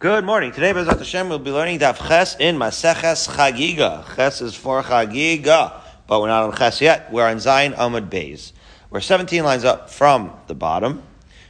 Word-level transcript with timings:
Good 0.00 0.24
morning. 0.24 0.52
Today, 0.52 0.72
Bezat 0.72 0.96
Hashem, 0.98 1.28
we'll 1.28 1.40
be 1.40 1.50
learning 1.50 1.80
Daf 1.80 1.96
Ches 2.06 2.36
in 2.36 2.56
Maseches 2.56 3.28
Chagiga. 3.28 4.04
Ches 4.14 4.40
is 4.40 4.54
for 4.54 4.80
Chagiga, 4.80 5.72
but 6.06 6.20
we're 6.20 6.28
not 6.28 6.44
on 6.44 6.56
Ches 6.56 6.80
yet. 6.80 7.12
We're 7.12 7.26
on 7.26 7.38
Zayin 7.38 7.74
Amud 7.74 8.08
Beis. 8.08 8.52
We're 8.90 9.00
17 9.00 9.42
lines 9.42 9.64
up 9.64 9.90
from 9.90 10.32
the 10.46 10.54
bottom, 10.54 10.98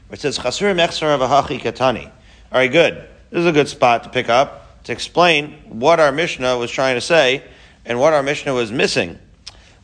where 0.06 0.14
it 0.14 0.21
says 0.21 0.38
Chasur 0.38 0.74
Mechsar 0.74 1.19
Avahachi 1.19 1.61
Katani. 1.61 2.06
All 2.06 2.12
right, 2.53 2.72
good. 2.72 3.06
This 3.29 3.40
is 3.40 3.45
a 3.45 3.52
good 3.52 3.68
spot 3.68 4.04
to 4.04 4.08
pick 4.08 4.30
up 4.30 4.82
to 4.84 4.92
explain 4.92 5.52
what 5.66 6.00
our 6.00 6.10
Mishnah 6.10 6.56
was 6.56 6.70
trying 6.70 6.94
to 6.94 7.02
say 7.02 7.44
and 7.84 8.00
what 8.00 8.14
our 8.14 8.22
Mishnah 8.22 8.54
was 8.54 8.72
missing. 8.72 9.18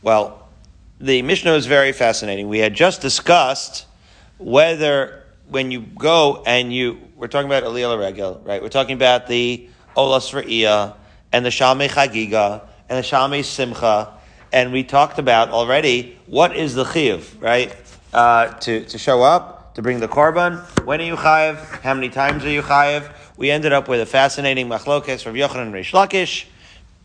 Well, 0.01 0.49
the 0.99 1.21
Mishnah 1.21 1.53
is 1.53 1.67
very 1.67 1.91
fascinating. 1.91 2.47
We 2.47 2.57
had 2.57 2.73
just 2.73 2.99
discussed 2.99 3.85
whether 4.39 5.24
when 5.49 5.71
you 5.71 5.81
go 5.81 6.43
and 6.45 6.73
you, 6.73 6.99
we're 7.15 7.27
talking 7.27 7.47
about 7.47 7.63
Aliyah 7.63 7.99
Regel, 7.99 8.41
right? 8.43 8.61
We're 8.61 8.69
talking 8.69 8.95
about 8.95 9.27
the 9.27 9.69
Olas 9.95 10.33
Ra'iyah 10.33 10.95
and 11.31 11.45
the 11.45 11.49
Shalmei 11.49 11.89
Chagiga 11.89 12.67
and 12.89 12.97
the 12.97 13.07
Shalmei 13.07 13.43
Simcha, 13.43 14.13
and 14.51 14.71
we 14.71 14.83
talked 14.83 15.19
about 15.19 15.49
already 15.49 16.17
what 16.25 16.55
is 16.55 16.75
the 16.75 16.83
Chiyuv, 16.83 17.41
right? 17.41 17.75
Uh, 18.13 18.47
to, 18.59 18.85
to 18.85 18.97
show 18.97 19.21
up, 19.23 19.75
to 19.75 19.81
bring 19.81 19.99
the 19.99 20.07
Korban. 20.07 20.59
When 20.85 21.01
are 21.01 21.05
you 21.05 21.15
Chayiv? 21.15 21.81
How 21.81 21.93
many 21.93 22.09
times 22.09 22.45
are 22.45 22.49
you 22.49 22.61
Chayiv? 22.61 23.11
We 23.37 23.51
ended 23.51 23.73
up 23.73 23.87
with 23.87 23.99
a 23.99 24.05
fascinating 24.05 24.69
machlokes, 24.69 25.25
Rav 25.25 25.35
Yochanan 25.35 25.71
Reish 25.71 25.91
Lakish, 25.91 26.45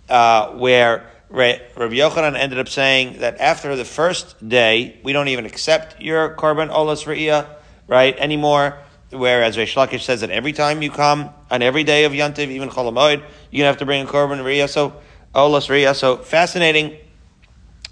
uh, 0.09 0.57
where 0.57 1.11
Rabbi 1.31 1.95
Yochanan 1.95 2.37
ended 2.37 2.59
up 2.59 2.69
saying 2.69 3.21
that 3.21 3.41
after 3.41 3.77
the 3.77 3.85
first 3.85 4.49
day, 4.49 4.99
we 5.05 5.13
don't 5.13 5.29
even 5.29 5.47
accept 5.47 6.01
your 6.01 6.35
korban 6.35 6.71
olas 6.71 7.05
re'iyah, 7.07 7.47
right, 7.91 8.17
anymore. 8.17 8.79
Whereas 9.11 9.57
Reish 9.57 9.75
Lakish 9.75 10.03
says 10.03 10.21
that 10.21 10.31
every 10.31 10.53
time 10.53 10.81
you 10.81 10.91
come, 10.91 11.31
on 11.51 11.63
every 11.63 11.83
day 11.83 12.05
of 12.05 12.13
Yantiv, 12.13 12.49
even 12.49 12.71
Cholamoid, 12.71 13.23
you're 13.51 13.65
to 13.65 13.67
have 13.67 13.79
to 13.79 13.85
bring 13.85 14.07
a 14.07 14.09
korban 14.09 14.41
re'iyah, 14.41 14.69
so 14.69 14.95
olas 15.35 15.69
re'iyah. 15.69 15.97
So 15.97 16.17
fascinating 16.17 16.97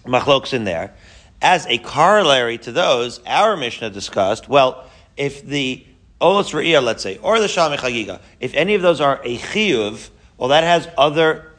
machlokes 0.05 0.55
in 0.55 0.63
there. 0.63 0.95
As 1.43 1.67
a 1.67 1.79
corollary 1.79 2.57
to 2.59 2.73
those, 2.73 3.21
our 3.27 3.57
Mishnah 3.57 3.91
discussed, 3.91 4.49
well, 4.49 4.89
if 5.17 5.45
the 5.45 5.85
olas 6.21 6.55
re'iyah, 6.55 6.83
let's 6.83 7.03
say, 7.03 7.19
or 7.19 7.41
the 7.41 7.47
shalmei 7.47 7.77
chagiga, 7.77 8.21
if 8.39 8.55
any 8.55 8.75
of 8.75 8.83
those 8.83 9.01
are 9.01 9.21
a 9.25 9.37
chiyuv, 9.37 10.11
well, 10.37 10.51
that 10.51 10.63
has 10.63 10.89
other 10.97 11.51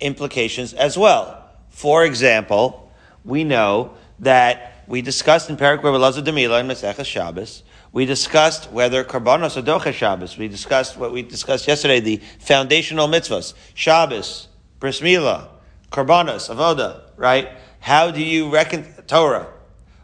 implications 0.00 0.74
as 0.74 0.98
well. 0.98 1.42
For 1.70 2.04
example, 2.04 2.92
we 3.24 3.44
know 3.44 3.94
that 4.18 4.84
we 4.86 5.00
discussed 5.00 5.48
in 5.48 5.56
Perak 5.56 5.82
Rabbi 5.82 5.96
Lazar 5.96 6.22
Demila 6.22 6.60
in 6.60 6.68
Masechah 6.68 7.04
Shabbos, 7.04 7.62
we 7.96 8.04
discussed 8.04 8.70
whether 8.70 9.02
karbanos 9.04 9.56
adocha 9.56 9.90
Shabbos. 9.90 10.36
We 10.36 10.48
discussed 10.48 10.98
what 10.98 11.12
we 11.12 11.22
discussed 11.22 11.66
yesterday, 11.66 11.98
the 11.98 12.20
foundational 12.40 13.08
mitzvahs, 13.08 13.54
Shabbos, 13.72 14.48
bris 14.78 15.00
milah, 15.00 15.48
karbanos, 15.90 16.54
avoda, 16.54 17.04
right? 17.16 17.48
How 17.80 18.10
do 18.10 18.22
you 18.22 18.50
reckon 18.50 18.84
Torah? 19.06 19.46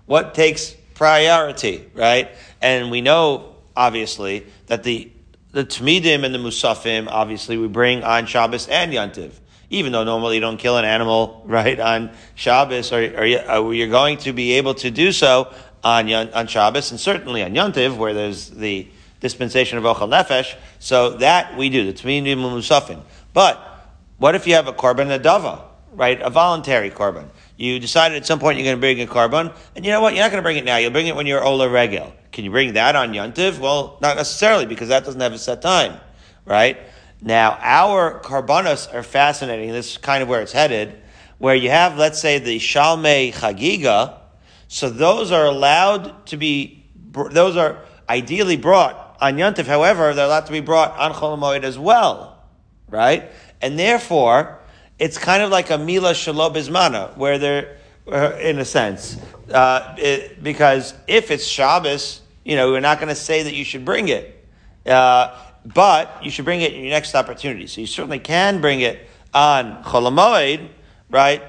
What 0.06 0.32
takes 0.32 0.70
priority, 0.94 1.90
right? 1.92 2.30
And 2.62 2.90
we 2.90 3.02
know, 3.02 3.56
obviously, 3.76 4.46
that 4.68 4.84
the 4.84 5.12
the 5.50 5.66
Tmidim 5.66 6.24
and 6.24 6.34
the 6.34 6.38
Musafim, 6.38 7.08
obviously, 7.10 7.58
we 7.58 7.68
bring 7.68 8.02
on 8.04 8.24
Shabbos 8.24 8.68
and 8.68 8.90
Yantiv 8.90 9.32
even 9.72 9.90
though 9.90 10.04
normally 10.04 10.34
you 10.34 10.40
don't 10.40 10.58
kill 10.58 10.76
an 10.76 10.84
animal 10.84 11.42
right 11.46 11.80
on 11.80 12.10
Shabbos, 12.34 12.92
or, 12.92 13.02
or 13.02 13.24
uh, 13.24 13.70
you're 13.70 13.88
going 13.88 14.18
to 14.18 14.32
be 14.34 14.52
able 14.52 14.74
to 14.74 14.90
do 14.90 15.12
so 15.12 15.52
on 15.84 16.12
on 16.12 16.46
Shabbos, 16.46 16.90
and 16.90 17.00
certainly 17.00 17.42
on 17.42 17.54
Yontiv, 17.54 17.96
where 17.96 18.14
there's 18.14 18.50
the 18.50 18.88
dispensation 19.20 19.78
of 19.78 19.84
Ochel 19.84 20.08
Nefesh. 20.08 20.54
So 20.78 21.10
that 21.18 21.56
we 21.56 21.70
do 21.70 21.90
the 21.90 21.92
Tminim 21.92 22.36
Musafin. 22.36 23.00
But 23.32 23.58
what 24.18 24.34
if 24.34 24.46
you 24.46 24.54
have 24.54 24.68
a 24.68 24.72
korban 24.72 25.16
adava, 25.18 25.62
right? 25.92 26.20
A 26.20 26.30
voluntary 26.30 26.90
korban. 26.90 27.28
You 27.56 27.78
decided 27.78 28.16
at 28.16 28.26
some 28.26 28.38
point 28.38 28.58
you're 28.58 28.64
going 28.64 28.76
to 28.76 28.80
bring 28.80 29.00
a 29.00 29.06
korban, 29.06 29.54
and 29.76 29.84
you 29.84 29.92
know 29.92 30.00
what? 30.00 30.14
You're 30.14 30.24
not 30.24 30.30
going 30.30 30.42
to 30.42 30.46
bring 30.46 30.56
it 30.56 30.64
now. 30.64 30.76
You'll 30.76 30.90
bring 30.90 31.06
it 31.06 31.16
when 31.16 31.26
you're 31.26 31.44
Ola 31.44 31.68
Regel. 31.68 32.12
Can 32.32 32.44
you 32.44 32.50
bring 32.50 32.72
that 32.74 32.96
on 32.96 33.12
Yontiv? 33.12 33.58
Well, 33.58 33.98
not 34.00 34.16
necessarily 34.16 34.66
because 34.66 34.88
that 34.88 35.04
doesn't 35.04 35.20
have 35.20 35.32
a 35.32 35.38
set 35.38 35.62
time, 35.62 36.00
right? 36.44 36.78
Now, 37.20 37.58
our 37.60 38.20
karbanos 38.20 38.92
are 38.92 39.02
fascinating. 39.02 39.70
This 39.70 39.92
is 39.92 39.98
kind 39.98 40.22
of 40.22 40.28
where 40.28 40.40
it's 40.40 40.52
headed, 40.52 41.00
where 41.38 41.54
you 41.54 41.70
have, 41.70 41.96
let's 41.96 42.20
say, 42.20 42.38
the 42.38 42.58
Shalmei 42.58 43.32
Chagiga. 43.32 44.18
So 44.72 44.88
those 44.88 45.30
are 45.32 45.44
allowed 45.44 46.24
to 46.28 46.38
be, 46.38 46.86
those 47.12 47.58
are 47.58 47.84
ideally 48.08 48.56
brought 48.56 49.18
on 49.20 49.36
Yontif. 49.36 49.66
However, 49.66 50.14
they're 50.14 50.24
allowed 50.24 50.46
to 50.46 50.52
be 50.52 50.60
brought 50.60 50.98
on 50.98 51.12
Cholamoid 51.12 51.62
as 51.62 51.78
well, 51.78 52.42
right? 52.88 53.30
And 53.60 53.78
therefore, 53.78 54.60
it's 54.98 55.18
kind 55.18 55.42
of 55.42 55.50
like 55.50 55.68
a 55.68 55.76
Mila 55.76 56.14
Shalom 56.14 56.54
Bismana, 56.54 57.14
where 57.18 57.36
they're, 57.36 57.76
uh, 58.10 58.34
in 58.40 58.58
a 58.60 58.64
sense, 58.64 59.18
uh, 59.52 59.94
it, 59.98 60.42
because 60.42 60.94
if 61.06 61.30
it's 61.30 61.44
Shabbos, 61.44 62.22
you 62.42 62.56
know, 62.56 62.72
we're 62.72 62.80
not 62.80 62.96
going 62.96 63.10
to 63.10 63.14
say 63.14 63.42
that 63.42 63.52
you 63.52 63.66
should 63.66 63.84
bring 63.84 64.08
it. 64.08 64.42
Uh, 64.86 65.36
but 65.66 66.24
you 66.24 66.30
should 66.30 66.46
bring 66.46 66.62
it 66.62 66.72
in 66.72 66.80
your 66.80 66.90
next 66.90 67.14
opportunity. 67.14 67.66
So 67.66 67.82
you 67.82 67.86
certainly 67.86 68.20
can 68.20 68.62
bring 68.62 68.80
it 68.80 69.06
on 69.34 69.84
Cholamoid, 69.84 70.66
right? 71.10 71.42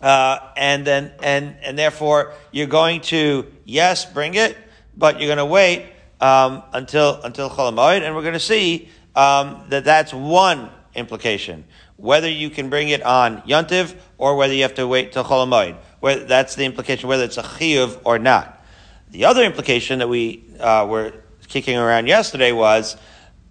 Uh, 0.00 0.38
and 0.56 0.86
then 0.86 1.12
and 1.22 1.56
and 1.62 1.78
therefore 1.78 2.32
you're 2.52 2.66
going 2.66 3.00
to 3.02 3.46
yes 3.64 4.06
bring 4.06 4.34
it, 4.34 4.56
but 4.96 5.20
you're 5.20 5.28
going 5.28 5.38
to 5.38 5.44
wait 5.44 5.86
um, 6.20 6.62
until 6.72 7.20
until 7.22 7.50
Cholamoid, 7.50 8.02
and 8.02 8.14
we're 8.14 8.22
going 8.22 8.34
to 8.34 8.40
see 8.40 8.88
um, 9.14 9.64
that 9.68 9.84
that's 9.84 10.14
one 10.14 10.70
implication. 10.94 11.64
Whether 11.96 12.30
you 12.30 12.48
can 12.48 12.70
bring 12.70 12.88
it 12.88 13.02
on 13.02 13.42
Yontiv 13.42 13.94
or 14.16 14.36
whether 14.36 14.54
you 14.54 14.62
have 14.62 14.74
to 14.74 14.86
wait 14.86 15.12
till 15.12 15.24
Cholamoid. 15.24 15.76
That's 16.00 16.54
the 16.54 16.64
implication, 16.64 17.08
whether 17.08 17.24
it's 17.24 17.36
a 17.36 17.42
chiyuv 17.42 18.00
or 18.04 18.18
not. 18.18 18.64
The 19.10 19.26
other 19.26 19.42
implication 19.42 19.98
that 19.98 20.08
we 20.08 20.44
uh, 20.58 20.86
were 20.88 21.12
kicking 21.48 21.76
around 21.76 22.06
yesterday 22.06 22.52
was 22.52 22.96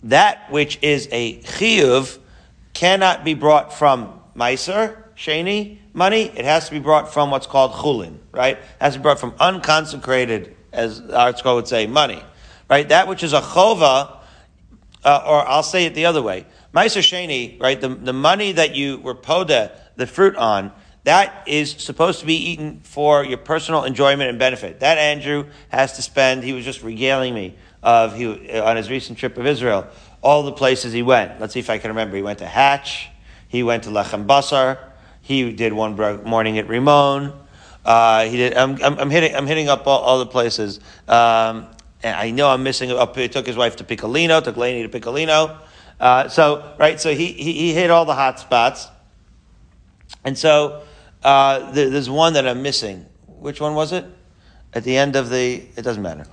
that 0.03 0.51
which 0.51 0.79
is 0.81 1.07
a 1.11 1.39
chiyuv 1.41 2.17
cannot 2.73 3.23
be 3.23 3.33
brought 3.33 3.73
from 3.73 4.19
meiser, 4.35 4.95
sheni, 5.15 5.77
money. 5.99 6.23
It 6.23 6.45
has 6.45 6.65
to 6.65 6.71
be 6.71 6.79
brought 6.79 7.13
from 7.13 7.29
what's 7.29 7.45
called 7.45 7.73
chulin, 7.73 8.17
right? 8.31 8.57
It 8.57 8.63
has 8.79 8.93
to 8.93 8.99
be 8.99 9.03
brought 9.03 9.19
from 9.19 9.35
unconsecrated, 9.39 10.55
as 10.73 11.01
our 11.01 11.31
ArtScroll 11.31 11.55
would 11.55 11.67
say, 11.67 11.85
money, 11.85 12.23
right? 12.67 12.89
That 12.89 13.07
which 13.07 13.21
is 13.21 13.33
a 13.33 13.41
chova, 13.41 14.17
uh, 15.03 15.23
or 15.27 15.47
I'll 15.47 15.61
say 15.61 15.85
it 15.85 15.93
the 15.93 16.05
other 16.05 16.23
way. 16.23 16.47
Meiser 16.73 17.01
sheni, 17.01 17.61
right? 17.61 17.79
The, 17.79 17.89
the 17.89 18.13
money 18.13 18.53
that 18.53 18.75
you 18.75 18.97
were 18.99 19.13
poda, 19.13 19.77
the 19.97 20.07
fruit 20.07 20.35
on, 20.37 20.71
that 21.03 21.47
is 21.47 21.71
supposed 21.71 22.19
to 22.21 22.25
be 22.25 22.35
eaten 22.51 22.79
for 22.83 23.23
your 23.23 23.37
personal 23.37 23.83
enjoyment 23.83 24.29
and 24.29 24.39
benefit. 24.39 24.79
That 24.79 24.97
Andrew 24.97 25.47
has 25.69 25.93
to 25.97 26.01
spend, 26.01 26.43
he 26.43 26.53
was 26.53 26.65
just 26.65 26.81
regaling 26.81 27.33
me 27.33 27.55
of 27.83 28.15
he 28.15 28.25
on 28.59 28.77
his 28.77 28.89
recent 28.89 29.17
trip 29.17 29.37
of 29.37 29.45
Israel, 29.45 29.87
all 30.21 30.43
the 30.43 30.51
places 30.51 30.93
he 30.93 31.01
went. 31.01 31.39
Let's 31.39 31.53
see 31.53 31.59
if 31.59 31.69
I 31.69 31.77
can 31.77 31.89
remember. 31.89 32.15
He 32.15 32.21
went 32.21 32.39
to 32.39 32.45
Hatch, 32.45 33.09
he 33.47 33.63
went 33.63 33.83
to 33.83 33.89
Lechem 33.89 34.25
Basar, 34.25 34.88
he 35.29 35.51
did 35.51 35.73
one 35.73 35.95
morning 36.23 36.57
at 36.57 36.67
Ramon. 36.67 37.31
Uh, 37.85 38.25
he 38.25 38.35
did. 38.35 38.55
I'm, 38.55 38.83
I'm, 38.83 38.97
I'm, 38.97 39.09
hitting. 39.11 39.35
I'm 39.35 39.45
hitting 39.45 39.69
up 39.69 39.85
all, 39.85 39.99
all 39.99 40.17
the 40.17 40.25
places. 40.25 40.79
Um, 41.07 41.67
and 42.01 42.15
I 42.15 42.31
know 42.31 42.49
I'm 42.49 42.63
missing. 42.63 42.89
Up. 42.89 43.15
He 43.15 43.29
took 43.29 43.45
his 43.45 43.55
wife 43.55 43.75
to 43.75 43.83
Piccolino. 43.83 44.43
Took 44.43 44.57
Laney 44.57 44.87
to 44.87 44.89
Piccolino. 44.89 45.55
Uh, 45.99 46.29
so 46.29 46.73
right. 46.79 46.99
So 46.99 47.13
he, 47.13 47.27
he, 47.27 47.53
he 47.53 47.73
hit 47.75 47.91
all 47.91 48.05
the 48.05 48.15
hot 48.15 48.39
spots. 48.39 48.87
And 50.25 50.35
so 50.35 50.81
uh, 51.23 51.71
there, 51.73 51.91
there's 51.91 52.09
one 52.09 52.33
that 52.33 52.47
I'm 52.47 52.63
missing. 52.63 53.05
Which 53.27 53.61
one 53.61 53.75
was 53.75 53.91
it? 53.91 54.05
At 54.73 54.83
the 54.83 54.97
end 54.97 55.15
of 55.15 55.29
the. 55.29 55.63
It 55.75 55.83
doesn't 55.83 56.01
matter. 56.01 56.25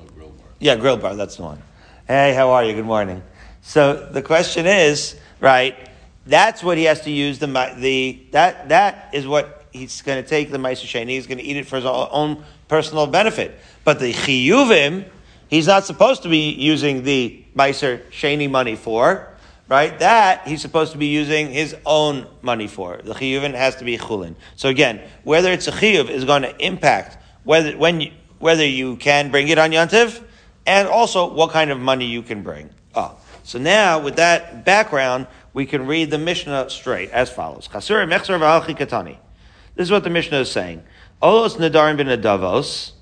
Yeah, 0.59 0.77
grill 0.77 0.97
bar, 0.97 1.15
that's 1.17 1.37
the 1.37 1.43
one. 1.43 1.63
Hey, 2.09 2.33
how 2.33 2.49
are 2.53 2.65
you? 2.65 2.73
Good 2.73 2.87
morning. 2.87 3.23
So 3.61 4.09
the 4.11 4.23
question 4.23 4.65
is, 4.65 5.17
right, 5.39 5.86
that's 6.27 6.63
what 6.63 6.77
he 6.79 6.85
has 6.85 7.03
to 7.03 7.11
use 7.11 7.39
the, 7.39 7.47
the 7.79 8.27
that, 8.33 8.69
that 8.69 9.11
is 9.13 9.27
what 9.27 9.65
he's 9.73 10.03
going 10.03 10.23
to 10.23 10.29
take 10.29 10.51
the 10.51 10.59
Meiser 10.59 10.87
Sheni, 10.87 11.11
he's 11.11 11.27
going 11.27 11.39
to 11.39 11.45
eat 11.45 11.57
it 11.57 11.67
for 11.67 11.77
his 11.77 11.85
own 11.85 12.45
personal 12.69 13.07
benefit. 13.07 13.59
But 13.85 14.01
the 14.01 14.13
Chiyuvim, 14.13 15.09
he's 15.49 15.67
not 15.67 15.85
supposed 15.85 16.23
to 16.25 16.29
be 16.29 16.51
using 16.51 17.05
the 17.05 17.45
Meiser 17.55 18.03
Sheni 18.11 18.51
money 18.51 18.77
for, 18.77 19.29
right? 19.69 19.99
That 19.99 20.47
he's 20.47 20.63
supposed 20.63 20.93
to 20.93 20.99
be 20.99 21.07
using 21.07 21.51
his 21.51 21.77
own 21.85 22.27
money 22.43 22.67
for. 22.67 22.99
The 23.03 23.15
Chiyuvim 23.15 23.55
has 23.55 23.77
to 23.77 23.85
be 23.85 23.99
Chulin. 23.99 24.35
So 24.57 24.69
again, 24.69 25.01
whether 25.25 25.53
it's 25.53 25.69
a 25.69 25.73
Chiyuv 25.73 26.11
is 26.11 26.25
going 26.25 26.43
to 26.43 26.57
impact 26.65 27.19
whether, 27.45 27.77
when 27.77 28.01
you, 28.01 28.13
whether 28.39 28.67
you 28.67 28.97
can 28.97 29.31
bring 29.31 29.49
it 29.49 29.59
on 29.59 29.71
Yantiv, 29.71 30.23
and 30.67 30.89
also 30.89 31.33
what 31.33 31.53
kind 31.53 31.71
of 31.71 31.79
money 31.79 32.07
you 32.07 32.23
can 32.23 32.43
bring. 32.43 32.71
Oh. 32.95 33.17
So 33.45 33.61
now, 33.61 34.01
with 34.01 34.17
that 34.17 34.65
background, 34.65 35.29
we 35.57 35.65
can 35.65 35.87
read 35.87 36.11
the 36.11 36.19
Mishnah 36.19 36.69
straight 36.69 37.11
as 37.13 37.31
follows. 37.31 37.67
This 37.73 37.89
is 37.89 39.91
what 39.91 40.05
the 40.05 40.11
Mishnah 40.11 40.41
is 40.41 40.53
saying. 40.53 40.83
Olos 41.23 41.57
nedarim 41.57 41.97
bin 41.97 42.09
adavos, 42.09 42.93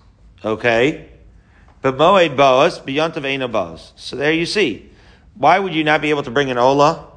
okay, 0.44 1.08
but 1.82 1.96
moed 1.96 2.36
boas 2.36 2.78
biyantav 2.78 3.24
eino 3.24 3.50
boas. 3.50 3.90
So 3.96 4.14
there 4.14 4.32
you 4.32 4.46
see. 4.46 4.88
Why 5.34 5.58
would 5.58 5.74
you 5.74 5.82
not 5.82 6.00
be 6.00 6.10
able 6.10 6.22
to 6.22 6.30
bring 6.30 6.48
an 6.48 6.56
Ola? 6.56 7.08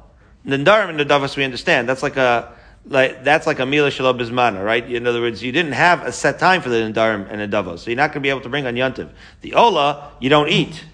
Nedarim 0.44 0.88
and 0.88 0.98
Nadavos 0.98 1.36
we 1.36 1.44
understand. 1.44 1.88
That's 1.88 2.02
like 2.02 2.16
a, 2.16 2.52
like, 2.84 3.22
that's 3.22 3.46
like 3.46 3.60
a 3.60 3.66
Mila 3.66 3.92
Shalom 3.92 4.18
Bismana, 4.18 4.64
right? 4.64 4.90
In 4.90 5.06
other 5.06 5.20
words, 5.20 5.40
you 5.40 5.52
didn't 5.52 5.74
have 5.74 6.04
a 6.04 6.10
set 6.10 6.40
time 6.40 6.62
for 6.62 6.68
the 6.68 6.78
nedarim 6.78 7.30
and 7.30 7.52
Nadavos. 7.52 7.78
So 7.78 7.90
you're 7.90 7.96
not 7.96 8.08
going 8.08 8.14
to 8.14 8.26
be 8.26 8.30
able 8.30 8.40
to 8.40 8.48
bring 8.48 8.66
on 8.66 8.74
Yantiv. 8.74 9.08
The 9.42 9.54
Ola, 9.54 10.10
you 10.18 10.30
don't 10.30 10.48
eat, 10.48 10.84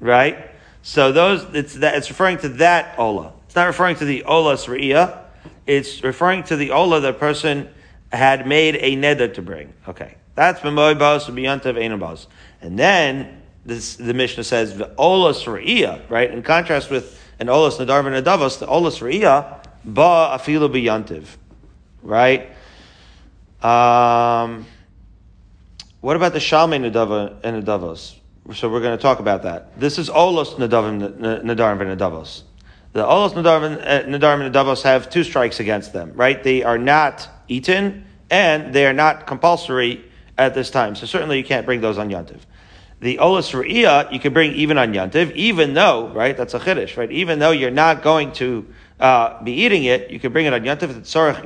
right? 0.00 0.50
So 0.82 1.12
those, 1.12 1.44
it's 1.54 1.76
that, 1.76 1.94
it's 1.94 2.10
referring 2.10 2.36
to 2.38 2.50
that 2.50 2.98
Ola. 2.98 3.32
Not 3.56 3.66
referring 3.66 3.96
to 3.96 4.04
the 4.04 4.22
olas 4.26 4.66
Sri'iyah. 4.66 5.22
It's 5.66 6.04
referring 6.04 6.44
to 6.44 6.56
the 6.56 6.70
Ola 6.70 7.00
that 7.00 7.18
person 7.18 7.68
had 8.12 8.46
made 8.46 8.76
a 8.76 8.96
neder 8.96 9.32
to 9.34 9.42
bring. 9.42 9.72
Okay. 9.88 10.16
That's 10.34 10.60
B'moy 10.60 10.98
Bos, 10.98 11.26
B'yantav 11.28 11.74
Einam 11.74 12.26
And 12.60 12.78
then, 12.78 13.42
this, 13.64 13.96
the 13.96 14.14
Mishnah 14.14 14.44
says, 14.44 14.74
Olas 14.74 15.44
Ra'iyah, 15.44 16.08
right? 16.08 16.30
In 16.30 16.42
contrast 16.42 16.90
with 16.90 17.20
an 17.40 17.48
Olas 17.48 17.78
Nadar 17.78 18.06
and 18.06 18.24
Nadavos, 18.24 18.58
the 18.58 18.66
Olas 18.66 19.00
Ra'iyah, 19.00 19.64
Ba 19.84 20.38
Afilu 20.38 20.68
B'yantiv, 20.70 21.24
right? 22.02 22.50
Um, 23.62 24.66
what 26.00 26.16
about 26.16 26.32
the 26.34 26.38
Shalmei 26.38 26.78
Nadava 26.78 27.36
and 27.42 27.64
Nadavos? 27.64 28.16
So 28.54 28.68
we're 28.68 28.82
going 28.82 28.96
to 28.96 29.02
talk 29.02 29.18
about 29.18 29.42
that. 29.42 29.80
This 29.80 29.98
is 29.98 30.08
Olos 30.10 30.54
Nadarim 30.54 31.18
Nadarim 31.18 31.80
and 31.80 31.98
Nadavos. 31.98 32.42
The 32.96 33.02
Olos 33.02 33.34
Nadarim 33.34 33.78
and 33.84 34.14
Nadavos 34.14 34.82
have 34.84 35.10
two 35.10 35.22
strikes 35.22 35.60
against 35.60 35.92
them, 35.92 36.12
right? 36.14 36.42
They 36.42 36.62
are 36.62 36.78
not 36.78 37.28
eaten 37.46 38.06
and 38.30 38.72
they 38.72 38.86
are 38.86 38.94
not 38.94 39.26
compulsory 39.26 40.02
at 40.38 40.54
this 40.54 40.70
time. 40.70 40.94
So 40.94 41.04
certainly 41.04 41.36
you 41.36 41.44
can't 41.44 41.66
bring 41.66 41.82
those 41.82 41.98
on 41.98 42.08
Yantiv. 42.08 42.40
The 43.00 43.18
Olas 43.18 43.52
Ru'iyah, 43.52 44.12
you 44.12 44.18
can 44.18 44.32
bring 44.32 44.54
even 44.54 44.78
on 44.78 44.94
Yantiv, 44.94 45.32
even 45.32 45.74
though, 45.74 46.08
right, 46.08 46.34
that's 46.34 46.54
a 46.54 46.58
Chiddush, 46.58 46.96
right? 46.96 47.12
Even 47.12 47.38
though 47.38 47.50
you're 47.50 47.70
not 47.70 48.02
going 48.02 48.32
to 48.32 48.66
uh, 48.98 49.42
be 49.42 49.52
eating 49.52 49.84
it, 49.84 50.10
you 50.10 50.18
can 50.18 50.32
bring 50.32 50.46
it 50.46 50.54
on 50.54 50.62
Yantiv, 50.62 50.96
it's 50.96 51.12
Tzorach 51.12 51.42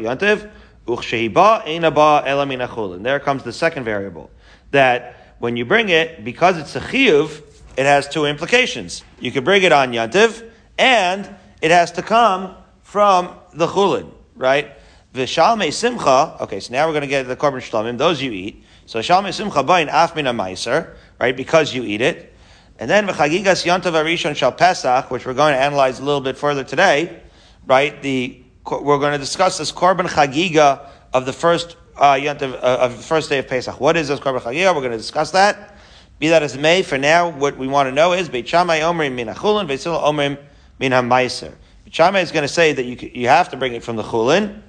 And 2.94 3.05
there 3.05 3.19
comes 3.19 3.43
the 3.43 3.53
second 3.53 3.82
variable. 3.82 4.31
That 4.70 5.35
when 5.41 5.56
you 5.56 5.64
bring 5.64 5.88
it, 5.88 6.23
because 6.25 6.58
it's 6.58 6.76
a 6.76 6.81
Chiyuv, 6.81 7.43
it 7.76 7.87
has 7.87 8.08
two 8.08 8.26
implications. 8.26 9.03
You 9.19 9.32
can 9.32 9.43
bring 9.43 9.64
it 9.64 9.73
on 9.73 9.91
Yantiv, 9.91 10.49
and 10.79 11.29
it 11.60 11.70
has 11.70 11.92
to 11.92 12.02
come 12.02 12.56
from 12.82 13.34
the 13.54 13.66
Chulin, 13.66 14.12
right? 14.36 14.72
Vishalme 15.14 15.72
Simcha, 15.72 16.36
okay, 16.40 16.60
so 16.60 16.72
now 16.72 16.86
we're 16.86 16.92
going 16.92 17.02
to 17.02 17.08
get 17.08 17.26
the 17.26 17.36
Korban 17.36 17.58
Shlamim, 17.58 17.98
those 17.98 18.22
you 18.22 18.30
eat. 18.30 18.64
So 18.86 19.00
Shalmei 19.00 19.32
Simcha 19.32 19.62
Bain 19.62 19.88
Afmina 19.88 20.34
Meiser, 20.34 20.94
right? 21.20 21.36
Because 21.36 21.74
you 21.74 21.84
eat 21.84 22.00
it. 22.00 22.32
And 22.78 22.88
then 22.88 23.06
V'chagigas 23.06 23.64
Yontav 23.64 23.92
Arishon 23.92 24.34
Shal 24.34 24.52
Pesach, 24.52 25.10
which 25.10 25.26
we're 25.26 25.34
going 25.34 25.54
to 25.54 25.60
analyze 25.60 26.00
a 26.00 26.04
little 26.04 26.20
bit 26.20 26.36
further 26.36 26.64
today, 26.64 27.20
right? 27.66 28.00
The, 28.02 28.42
we're 28.64 28.98
going 28.98 29.12
to 29.12 29.18
discuss 29.18 29.58
this 29.58 29.70
Korban 29.70 30.08
Chagiga 30.08 30.88
of 31.12 31.26
the 31.26 31.32
first 31.32 31.76
uh, 31.96 32.14
Yontav, 32.14 32.54
uh, 32.54 32.78
of 32.80 32.96
the 32.96 33.02
first 33.02 33.28
day 33.28 33.38
of 33.38 33.48
Pesach. 33.48 33.80
What 33.80 33.96
is 33.96 34.08
this 34.08 34.18
Korban 34.18 34.40
Chagiga? 34.40 34.74
We're 34.74 34.80
going 34.80 34.92
to 34.92 34.98
discuss 34.98 35.32
that. 35.32 35.76
Be 36.18 36.28
that 36.28 36.42
as 36.42 36.54
it 36.54 36.60
may, 36.60 36.82
for 36.82 36.98
now, 36.98 37.30
what 37.30 37.56
we 37.56 37.68
want 37.68 37.88
to 37.88 37.92
know 37.92 38.12
is 38.12 38.28
Beit 38.28 38.48
Shammai 38.48 38.80
Omrim 38.80 39.14
Min 39.14 39.28
HaChulin, 39.28 39.66
Beit 39.66 39.80
Omrim 39.80 40.38
Min 40.81 40.91
HaMeiser. 40.91 41.55
Shammai 41.91 42.21
is 42.21 42.32
going 42.32 42.43
to 42.43 42.49
say 42.49 42.73
that 42.73 42.85
you, 42.85 43.11
you 43.15 43.29
have 43.29 43.50
to 43.50 43.56
bring 43.56 43.75
it 43.75 43.85
from 43.85 43.97
the 43.97 44.03
Chulin, 44.03 44.62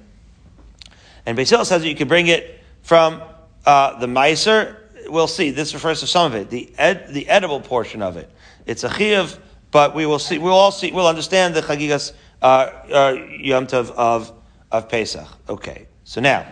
and 1.26 1.36
Beit 1.36 1.48
says 1.48 1.68
that 1.68 1.84
you 1.84 1.96
can 1.96 2.08
bring 2.08 2.28
it 2.28 2.60
from 2.82 3.22
uh, 3.64 3.98
the 3.98 4.06
Meiser, 4.06 4.76
we'll 5.08 5.28
see. 5.28 5.50
This 5.50 5.74
refers 5.74 6.00
to 6.00 6.06
some 6.06 6.26
of 6.26 6.34
it. 6.34 6.50
The 6.50 6.72
ed, 6.78 7.08
the 7.10 7.28
edible 7.28 7.60
portion 7.60 8.02
of 8.02 8.16
it. 8.16 8.30
It's 8.66 8.84
a 8.84 8.88
chiyav, 8.88 9.38
but 9.70 9.94
we 9.94 10.06
will 10.06 10.18
see. 10.18 10.38
We'll 10.38 10.54
all 10.54 10.72
see. 10.72 10.90
We'll 10.90 11.06
understand 11.06 11.54
the 11.54 11.62
chagigas 11.62 12.12
uh, 12.40 12.44
uh, 12.44 13.16
yom 13.38 13.66
tov 13.66 13.90
of 13.92 14.32
of 14.70 14.88
Pesach. 14.88 15.28
Okay. 15.48 15.86
So 16.04 16.20
now, 16.20 16.46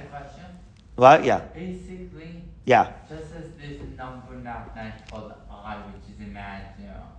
what? 0.97 1.25
Yeah. 1.25 1.41
Basically. 1.55 2.43
Yeah. 2.65 2.93
Just 3.09 3.35
as 3.35 3.51
this 3.61 3.81
number 3.97 4.37
not 4.37 4.75
nice 4.77 4.93
called 5.11 5.33
I, 5.51 5.77
which 5.77 6.15
is 6.15 6.21
imaginary. 6.21 7.10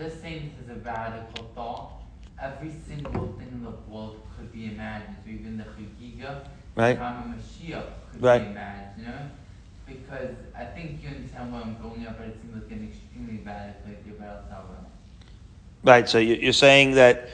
Just 0.00 0.22
saying 0.22 0.50
this 0.56 0.64
is 0.64 0.76
a 0.76 0.80
radical 0.80 1.50
thought. 1.54 2.00
Every 2.40 2.72
single 2.88 3.34
thing 3.38 3.48
in 3.52 3.62
the 3.62 3.74
world 3.86 4.22
could 4.34 4.50
be 4.50 4.72
imagined. 4.72 5.16
So 5.22 5.30
even 5.30 5.58
the 5.58 5.64
chagiga, 5.64 6.46
right. 6.74 6.98
Mashiach 6.98 7.84
could 8.10 8.22
right. 8.22 8.42
be 8.42 8.50
imagined 8.50 8.80
you 8.96 9.04
know? 9.06 9.30
Because 9.86 10.36
I 10.56 10.64
think 10.64 11.02
you 11.02 11.08
understand 11.08 11.52
where 11.52 11.62
I'm 11.62 11.76
going 11.82 12.06
at, 12.06 12.16
but 12.16 12.28
it 12.28 12.38
seems 12.40 12.62
like 12.62 12.70
an 12.72 12.88
extremely 12.90 13.42
bad 13.42 13.76
idea 13.84 14.14
about 14.18 14.44
Right, 15.82 16.08
so 16.08 16.18
you're 16.18 16.52
saying 16.52 16.92
that 16.92 17.28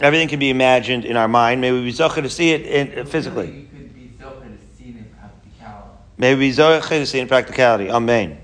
everything 0.00 0.28
can 0.28 0.38
be 0.38 0.50
imagined 0.50 1.04
in 1.04 1.16
our 1.16 1.28
mind. 1.28 1.60
Maybe 1.60 1.78
we 1.78 1.84
be 1.86 1.92
zocher 1.92 2.22
to 2.22 2.30
see 2.30 2.52
it 2.52 2.62
in, 2.62 2.98
uh, 3.00 3.04
physically. 3.04 3.46
You 3.46 3.66
could 3.66 3.94
be 3.94 4.12
zocher 4.18 4.56
to 4.56 4.76
see 4.76 4.90
it 4.90 4.96
in 4.96 5.04
practicality. 5.18 5.90
Maybe 6.16 6.38
we 6.40 6.50
zocher 6.52 6.88
to 6.88 7.06
see 7.06 7.18
it 7.18 7.22
in 7.22 7.28
practicality. 7.28 7.90
Amen. 7.90 8.38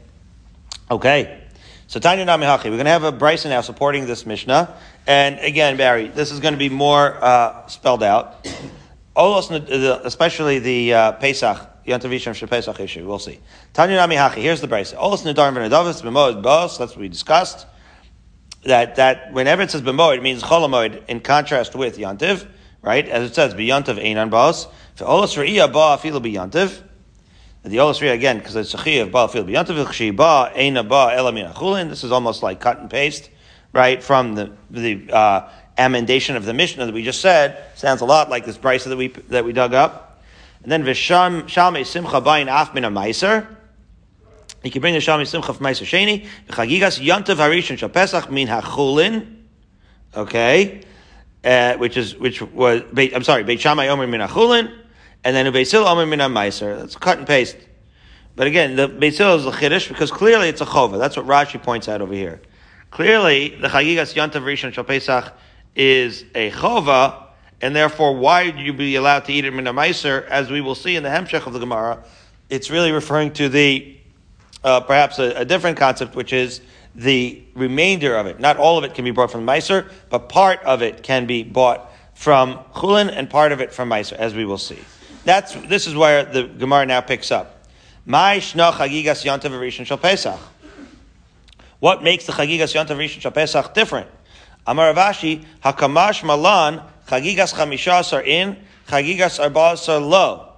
Okay. 0.90 1.45
So 1.88 2.00
Tanya 2.00 2.26
Namihachi, 2.26 2.64
we're 2.64 2.70
going 2.70 2.86
to 2.86 2.90
have 2.90 3.04
a 3.04 3.12
Bryson 3.12 3.50
now 3.50 3.60
supporting 3.60 4.06
this 4.06 4.26
Mishnah. 4.26 4.76
And 5.06 5.38
again, 5.38 5.76
Barry, 5.76 6.08
this 6.08 6.32
is 6.32 6.40
going 6.40 6.54
to 6.54 6.58
be 6.58 6.68
more 6.68 7.16
uh, 7.22 7.64
spelled 7.68 8.02
out. 8.02 8.44
Olos, 9.16 9.52
especially 10.04 10.58
the 10.58 10.94
uh, 10.94 11.12
Pesach 11.12 11.56
Yantavishim 11.86 12.34
Shepesach 12.34 12.80
issue. 12.80 13.06
We'll 13.06 13.20
see. 13.20 13.38
Tanya 13.72 13.94
Nami 13.96 14.16
Hachi. 14.16 14.42
Here's 14.42 14.60
the 14.60 14.66
brace. 14.66 14.94
Olas 14.94 15.22
Nidarim 15.22 15.54
V'Nadavis 15.54 16.02
B'Moed 16.02 16.42
Bos. 16.42 16.76
That's 16.76 16.92
what 16.92 17.00
we 17.00 17.08
discussed. 17.08 17.66
That 18.64 18.96
that 18.96 19.32
whenever 19.32 19.62
it 19.62 19.70
says 19.70 19.82
B'Moed, 19.82 20.16
it 20.16 20.22
means 20.24 20.42
Cholamoed 20.42 21.06
in 21.06 21.20
contrast 21.20 21.76
with 21.76 21.98
Yantiv, 21.98 22.48
right? 22.82 23.08
As 23.08 23.30
it 23.30 23.34
says 23.36 23.54
B'Yantiv 23.54 24.04
Einan 24.04 24.30
Bos. 24.30 24.66
Olas 24.96 25.36
Re'iyah 25.36 25.72
Ba 25.72 25.98
B'Yantiv. 26.02 26.82
The 27.66 27.78
Olas 27.78 28.00
Re'iyah 28.00 28.14
again 28.14 28.38
because 28.38 28.56
it's 28.56 28.74
a 28.74 29.00
of 29.02 29.10
Ba 29.10 29.26
Afilu 29.26 29.44
B'Yantiv. 29.44 29.84
Chshi 29.86 30.14
Ba 30.14 30.52
Eina 30.54 30.88
Ba 30.88 31.14
Elamin 31.14 31.52
Achulin. 31.52 31.88
This 31.88 32.04
is 32.04 32.12
almost 32.12 32.42
like 32.42 32.60
cut 32.60 32.78
and 32.78 32.88
paste, 32.88 33.30
right 33.72 34.02
from 34.02 34.34
the 34.34 34.52
the. 34.70 35.12
Uh, 35.12 35.48
amendation 35.78 36.36
of 36.36 36.44
the 36.44 36.54
Mishnah 36.54 36.86
that 36.86 36.94
we 36.94 37.02
just 37.02 37.20
said 37.20 37.62
sounds 37.74 38.00
a 38.00 38.04
lot 38.04 38.30
like 38.30 38.44
this 38.46 38.56
brisa 38.56 38.84
that 38.84 38.96
we 38.96 39.08
that 39.08 39.44
we 39.44 39.52
dug 39.52 39.74
up. 39.74 40.22
And 40.62 40.72
then 40.72 40.82
Visham 40.82 41.42
Shalmei 41.42 41.86
Simcha 41.86 42.20
Bayin 42.20 42.48
Af 42.48 42.74
Min 42.74 42.84
Meiser. 42.84 43.46
You 44.62 44.70
can 44.70 44.80
bring 44.80 44.94
the 44.94 45.00
Shalmei 45.00 45.26
Simcha 45.26 45.52
from 45.52 45.64
Meiser 45.64 45.84
Sheni. 45.84 46.26
Chagigas 46.48 47.00
Yantav 47.04 47.36
Harishon 47.36 47.78
Shal 47.78 47.88
Pesach 47.88 48.30
Min 48.30 48.48
Hachulin. 48.48 49.44
Okay. 50.16 50.82
Uh, 51.44 51.76
which 51.76 51.96
is, 51.96 52.16
which 52.16 52.42
was, 52.42 52.82
I'm 52.96 53.22
sorry, 53.22 53.44
Beit 53.44 53.60
Shammai 53.60 53.86
Omer 53.88 54.06
Min 54.08 54.20
Hachulin. 54.20 54.72
And 55.24 55.34
then 55.34 55.52
Beit 55.52 55.70
Hillel 55.70 55.88
Omer 55.88 56.06
Min 56.06 56.20
Meiser. 56.20 56.78
That's 56.78 56.96
cut 56.96 57.18
and 57.18 57.26
paste. 57.26 57.56
But 58.36 58.46
again, 58.46 58.76
the 58.76 58.86
Beit 58.86 59.16
Hillel 59.16 59.36
is 59.36 59.44
the 59.44 59.50
Chiddush 59.50 59.88
because 59.88 60.10
clearly 60.10 60.48
it's 60.48 60.60
a 60.60 60.66
Chova. 60.66 60.98
That's 60.98 61.16
what 61.16 61.26
Rashi 61.26 61.62
points 61.62 61.88
out 61.88 62.00
over 62.00 62.14
here. 62.14 62.40
Clearly, 62.90 63.50
the 63.60 63.68
Chagigas 63.68 64.14
Yantav 64.14 64.42
Rishon 64.42 64.72
Shal 64.72 64.84
Pesach 64.84 65.32
is 65.74 66.24
a 66.34 66.50
Chova, 66.50 67.24
and 67.60 67.74
therefore, 67.74 68.16
why 68.16 68.46
would 68.46 68.58
you 68.58 68.72
be 68.72 68.96
allowed 68.96 69.24
to 69.26 69.32
eat 69.32 69.44
it 69.44 69.52
min 69.52 69.64
meiser? 69.64 70.26
As 70.28 70.50
we 70.50 70.60
will 70.60 70.74
see 70.74 70.96
in 70.96 71.02
the 71.02 71.08
Hemshech 71.08 71.46
of 71.46 71.52
the 71.52 71.58
Gemara, 71.58 72.04
it's 72.50 72.70
really 72.70 72.92
referring 72.92 73.32
to 73.34 73.48
the 73.48 73.96
uh, 74.62 74.80
perhaps 74.80 75.18
a, 75.18 75.32
a, 75.40 75.44
different 75.44 75.76
concept, 75.76 76.14
which 76.14 76.32
is 76.32 76.60
the 76.94 77.42
remainder 77.54 78.16
of 78.16 78.26
it. 78.26 78.40
Not 78.40 78.56
all 78.56 78.78
of 78.78 78.84
it 78.84 78.94
can 78.94 79.04
be 79.04 79.10
brought 79.10 79.30
from 79.30 79.46
meiser, 79.46 79.90
but 80.10 80.28
part 80.28 80.62
of 80.64 80.82
it 80.82 81.02
can 81.02 81.26
be 81.26 81.42
bought 81.42 81.92
from 82.14 82.58
chulin 82.74 83.10
and 83.12 83.28
part 83.30 83.52
of 83.52 83.60
it 83.60 83.72
from 83.72 83.90
meiser, 83.90 84.14
as 84.14 84.34
we 84.34 84.44
will 84.44 84.58
see. 84.58 84.78
That's 85.26 85.54
this 85.66 85.88
is 85.88 85.96
where 85.96 86.24
the 86.24 86.44
Gemara 86.44 86.86
now 86.86 87.00
picks 87.00 87.32
up. 87.32 87.66
My 88.04 88.36
rishon 88.36 89.84
shal 89.84 89.98
pesach. 89.98 90.38
What 91.80 92.04
makes 92.04 92.26
the 92.26 92.32
chagigas 92.32 92.72
yantav 92.72 92.96
rishon 92.96 93.20
shal 93.20 93.32
pesach 93.32 93.74
different? 93.74 94.08
Amar 94.68 94.94
Rav 94.94 95.14
Ashi, 95.14 95.44
hakamash 95.64 96.22
malan 96.24 96.80
Chagigas 97.08 98.12
are 98.12 98.22
in, 98.22 98.56
chagigas 98.86 99.38
arba'as 99.44 99.88
are 99.88 99.98
low. 99.98 100.52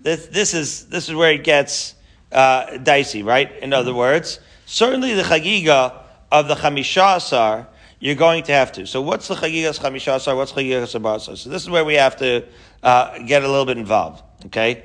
This, 0.00 0.26
this 0.26 0.54
is 0.54 0.86
this 0.86 1.10
is 1.10 1.14
where 1.14 1.32
it 1.32 1.44
gets 1.44 1.94
uh, 2.32 2.78
dicey, 2.78 3.22
right? 3.22 3.52
In 3.58 3.74
other 3.74 3.92
words, 3.92 4.40
certainly 4.64 5.12
the 5.12 5.22
chagiga 5.22 5.94
of 6.30 6.48
the 6.48 6.54
chamishasar 6.54 7.66
you're 8.02 8.16
going 8.16 8.42
to 8.42 8.52
have 8.52 8.72
to. 8.72 8.84
So 8.84 9.00
what's 9.00 9.28
the 9.28 9.36
chagigas 9.36 9.78
chamishasar? 9.78 10.36
What's 10.36 10.50
chagigas 10.50 11.00
arba'asar? 11.00 11.38
So 11.38 11.48
this 11.48 11.62
is 11.62 11.70
where 11.70 11.84
we 11.84 11.94
have 11.94 12.16
to 12.16 12.44
uh, 12.82 13.18
get 13.20 13.44
a 13.44 13.48
little 13.48 13.64
bit 13.64 13.78
involved. 13.78 14.24
Okay, 14.46 14.84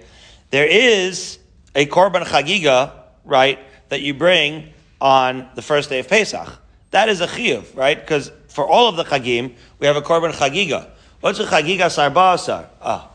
there 0.51 0.67
is 0.67 1.39
a 1.73 1.87
korban 1.87 2.23
chagiga, 2.25 2.91
right, 3.25 3.57
that 3.89 4.01
you 4.01 4.13
bring 4.13 4.71
on 5.01 5.49
the 5.55 5.63
first 5.63 5.89
day 5.89 5.97
of 5.97 6.07
Pesach. 6.07 6.47
That 6.91 7.09
is 7.09 7.19
a 7.19 7.25
chiyuv, 7.25 7.75
right? 7.75 7.99
Because 7.99 8.31
for 8.49 8.67
all 8.67 8.87
of 8.87 8.97
the 8.97 9.03
chagim, 9.03 9.55
we 9.79 9.87
have 9.87 9.95
a 9.95 10.01
korban 10.03 10.31
chagiga. 10.31 10.87
What's 11.19 11.39
a 11.39 11.45
chagiga 11.45 11.87
sarbasar? 11.87 12.67
Ah, 12.83 13.09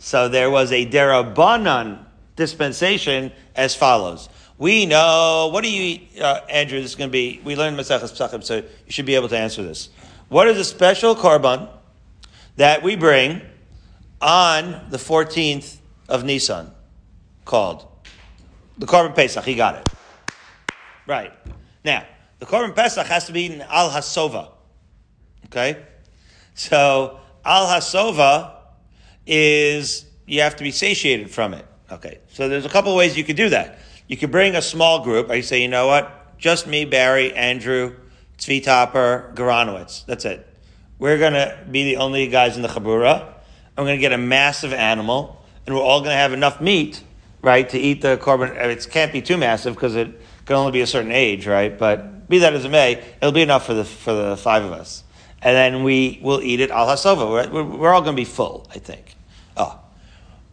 so 0.00 0.28
there 0.28 0.50
was 0.50 0.72
a 0.72 0.84
derabanan 0.86 2.04
dispensation 2.34 3.30
as 3.54 3.76
follows. 3.76 4.28
We 4.58 4.86
know. 4.86 5.50
What 5.52 5.64
do 5.64 5.70
you 5.70 5.82
eat, 5.82 6.20
uh, 6.20 6.40
Andrew? 6.48 6.80
This 6.80 6.90
is 6.90 6.96
going 6.96 7.10
to 7.10 7.12
be. 7.12 7.40
We 7.44 7.56
learned 7.56 7.78
Maseches 7.78 8.16
Pesachim, 8.16 8.42
so 8.42 8.56
you 8.56 8.64
should 8.88 9.04
be 9.04 9.14
able 9.14 9.28
to 9.28 9.38
answer 9.38 9.62
this. 9.62 9.90
What 10.28 10.48
is 10.48 10.56
a 10.56 10.64
special 10.64 11.14
korban 11.14 11.68
that 12.56 12.82
we 12.82 12.96
bring 12.96 13.42
on 14.20 14.86
the 14.88 14.98
fourteenth 14.98 15.78
of 16.08 16.24
Nisan 16.24 16.70
called 17.44 17.86
the 18.78 18.86
korban 18.86 19.14
Pesach? 19.14 19.44
He 19.44 19.54
got 19.54 19.76
it. 19.76 19.88
Right 21.06 21.32
now, 21.84 22.06
the 22.38 22.46
korban 22.46 22.74
Pesach 22.74 23.06
has 23.06 23.26
to 23.26 23.32
be 23.32 23.42
eaten 23.42 23.60
al 23.60 23.90
hasova. 23.90 24.52
Okay, 25.46 25.84
so 26.54 27.20
al 27.44 27.66
hasova 27.66 28.54
is 29.26 30.06
you 30.26 30.40
have 30.40 30.56
to 30.56 30.64
be 30.64 30.70
satiated 30.70 31.30
from 31.30 31.52
it. 31.52 31.66
Okay, 31.92 32.20
so 32.32 32.48
there's 32.48 32.64
a 32.64 32.70
couple 32.70 32.96
ways 32.96 33.18
you 33.18 33.22
could 33.22 33.36
do 33.36 33.50
that. 33.50 33.80
You 34.08 34.16
could 34.16 34.30
bring 34.30 34.54
a 34.54 34.62
small 34.62 35.02
group. 35.02 35.30
I 35.30 35.40
say, 35.40 35.62
you 35.62 35.68
know 35.68 35.86
what? 35.86 36.38
Just 36.38 36.66
me, 36.66 36.84
Barry, 36.84 37.32
Andrew, 37.34 37.96
Tzvi 38.38 38.62
Topper, 38.62 39.32
Garanowitz. 39.34 40.04
That's 40.06 40.24
it. 40.24 40.46
We're 40.98 41.18
going 41.18 41.32
to 41.32 41.58
be 41.70 41.84
the 41.84 41.96
only 41.96 42.28
guys 42.28 42.56
in 42.56 42.62
the 42.62 42.68
Chabura. 42.68 43.34
I'm 43.76 43.84
going 43.84 43.96
to 43.96 44.00
get 44.00 44.12
a 44.12 44.18
massive 44.18 44.72
animal, 44.72 45.44
and 45.66 45.74
we're 45.74 45.82
all 45.82 46.00
going 46.00 46.12
to 46.12 46.16
have 46.16 46.32
enough 46.32 46.60
meat, 46.60 47.02
right, 47.42 47.68
to 47.68 47.78
eat 47.78 48.00
the 48.00 48.16
korban. 48.16 48.56
It 48.56 48.88
can't 48.90 49.12
be 49.12 49.20
too 49.20 49.36
massive 49.36 49.74
because 49.74 49.96
it 49.96 50.08
can 50.44 50.56
only 50.56 50.72
be 50.72 50.80
a 50.80 50.86
certain 50.86 51.12
age, 51.12 51.46
right? 51.46 51.76
But 51.76 52.28
be 52.28 52.38
that 52.38 52.54
as 52.54 52.64
it 52.64 52.70
may, 52.70 53.04
it'll 53.20 53.32
be 53.32 53.42
enough 53.42 53.66
for 53.66 53.74
the 53.74 53.84
for 53.84 54.12
the 54.12 54.36
five 54.36 54.64
of 54.64 54.72
us, 54.72 55.04
and 55.42 55.54
then 55.54 55.84
we 55.84 56.18
will 56.22 56.40
eat 56.40 56.60
it 56.60 56.70
al 56.70 56.86
hasova. 56.86 57.30
We're, 57.30 57.50
we're, 57.50 57.76
we're 57.76 57.92
all 57.92 58.00
going 58.00 58.16
to 58.16 58.20
be 58.20 58.24
full, 58.24 58.66
I 58.74 58.78
think. 58.78 59.14
Oh. 59.56 59.80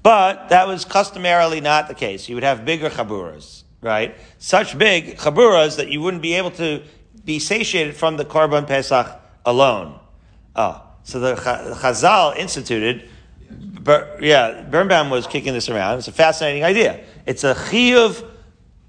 But 0.04 0.50
that 0.50 0.68
was 0.68 0.84
customarily 0.84 1.62
not 1.62 1.88
the 1.88 1.96
case. 1.96 2.28
You 2.28 2.36
would 2.36 2.44
have 2.44 2.66
bigger 2.66 2.90
chaburas, 2.90 3.64
right? 3.82 4.16
Such 4.38 4.78
big 4.78 5.18
chaburas 5.18 5.78
that 5.78 5.88
you 5.88 6.02
wouldn't 6.02 6.22
be 6.22 6.34
able 6.34 6.52
to 6.52 6.84
be 7.24 7.40
satiated 7.40 7.96
from 7.96 8.18
the 8.18 8.26
korban 8.26 8.68
pesach 8.68 9.20
alone. 9.46 9.98
Oh, 10.56 10.82
so 11.04 11.20
the 11.20 11.36
Chazal 11.36 12.36
instituted. 12.38 13.10
Ber, 13.50 14.18
yeah, 14.22 14.64
Birnbaum 14.64 15.10
was 15.10 15.26
kicking 15.26 15.54
this 15.54 15.70
around. 15.70 16.00
It's 16.00 16.08
a 16.08 16.12
fascinating 16.12 16.64
idea. 16.64 17.04
It's 17.26 17.44
a 17.44 17.54
chiyuv 17.54 18.26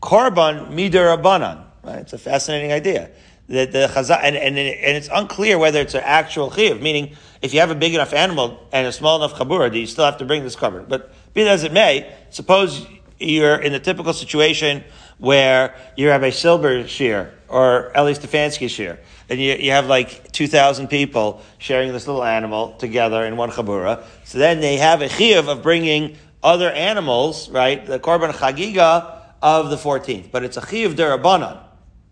korban 0.02 0.72
midirabanan. 0.72 1.64
Right? 1.82 1.98
It's 1.98 2.12
a 2.12 2.18
fascinating 2.18 2.72
idea. 2.72 3.10
The, 3.46 3.66
the 3.66 3.90
Chazal, 3.92 4.18
and, 4.22 4.36
and, 4.36 4.58
and 4.58 4.96
it's 4.96 5.08
unclear 5.12 5.58
whether 5.58 5.80
it's 5.80 5.94
an 5.94 6.02
actual 6.04 6.50
chiyuv, 6.50 6.80
meaning 6.80 7.16
if 7.44 7.52
you 7.52 7.60
have 7.60 7.70
a 7.70 7.74
big 7.74 7.94
enough 7.94 8.14
animal 8.14 8.66
and 8.72 8.86
a 8.86 8.92
small 8.92 9.22
enough 9.22 9.38
chabura, 9.38 9.70
do 9.70 9.78
you 9.78 9.86
still 9.86 10.06
have 10.06 10.16
to 10.16 10.24
bring 10.24 10.42
this 10.42 10.56
korban? 10.56 10.88
But 10.88 11.12
be 11.34 11.44
that 11.44 11.52
as 11.52 11.62
it 11.62 11.74
may, 11.74 12.10
suppose 12.30 12.86
you're 13.20 13.56
in 13.56 13.72
the 13.72 13.78
typical 13.78 14.14
situation 14.14 14.82
where 15.18 15.74
you 15.94 16.08
have 16.08 16.22
a 16.22 16.32
silver 16.32 16.88
shear 16.88 17.34
or 17.48 17.92
Eli 17.94 18.12
Stefansky 18.12 18.70
shear, 18.70 18.98
and 19.28 19.38
you, 19.38 19.52
you 19.56 19.72
have 19.72 19.88
like 19.88 20.32
2,000 20.32 20.88
people 20.88 21.42
sharing 21.58 21.92
this 21.92 22.06
little 22.06 22.24
animal 22.24 22.72
together 22.78 23.26
in 23.26 23.36
one 23.36 23.50
chabura. 23.50 24.02
So 24.24 24.38
then 24.38 24.60
they 24.60 24.78
have 24.78 25.02
a 25.02 25.08
chiyuv 25.08 25.46
of 25.46 25.62
bringing 25.62 26.16
other 26.42 26.70
animals, 26.70 27.50
right? 27.50 27.84
The 27.84 28.00
korban 28.00 28.32
chagiga 28.32 29.20
of 29.42 29.68
the 29.68 29.76
14th. 29.76 30.30
But 30.30 30.44
it's 30.44 30.56
a 30.56 30.62
chiyuv 30.62 30.94
derabanan, 30.94 31.60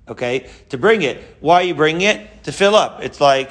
okay? 0.09 0.51
To 0.69 0.77
bring 0.77 1.01
it. 1.01 1.25
Why 1.41 1.63
are 1.63 1.65
you 1.65 1.75
bringing 1.75 2.03
it? 2.03 2.45
To 2.45 2.53
fill 2.53 2.77
up. 2.77 3.03
It's 3.03 3.19
like, 3.19 3.51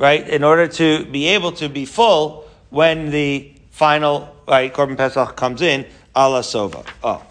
right? 0.00 0.26
In 0.26 0.42
order 0.42 0.66
to 0.66 1.04
be 1.04 1.28
able 1.28 1.52
to 1.52 1.68
be 1.68 1.84
full 1.84 2.48
when 2.70 3.10
the 3.10 3.52
final, 3.70 4.34
right, 4.48 4.72
korban 4.72 4.96
pesach 4.96 5.36
comes 5.36 5.62
in, 5.62 5.86
ala 6.16 6.40
sova. 6.40 6.84
Oh. 7.04 7.22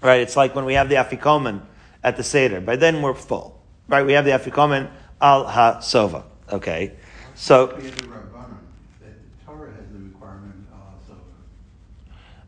Right? 0.00 0.20
It's 0.20 0.36
like 0.36 0.54
when 0.54 0.64
we 0.64 0.74
have 0.74 0.88
the 0.88 0.96
afikomen 0.96 1.60
at 2.02 2.16
the 2.16 2.24
Seder. 2.24 2.60
By 2.60 2.76
then 2.76 3.02
we're 3.02 3.14
full. 3.14 3.60
Right? 3.86 4.04
We 4.04 4.14
have 4.14 4.24
the 4.24 4.30
afikomen 4.30 4.90
al 5.20 5.46
ha 5.46 5.78
sova. 5.80 6.24
Okay. 6.50 6.92
So. 7.34 7.78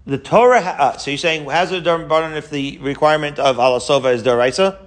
The 0.06 0.18
Torah, 0.18 0.60
uh, 0.60 0.96
so 0.96 1.10
you're 1.10 1.18
saying, 1.18 1.48
has 1.50 1.70
a 1.70 1.80
Rabbanan 1.80 2.34
if 2.34 2.50
the 2.50 2.78
requirement 2.78 3.38
of 3.38 3.58
Alasova 3.58 4.12
is 4.12 4.24
Daraisa? 4.24 4.78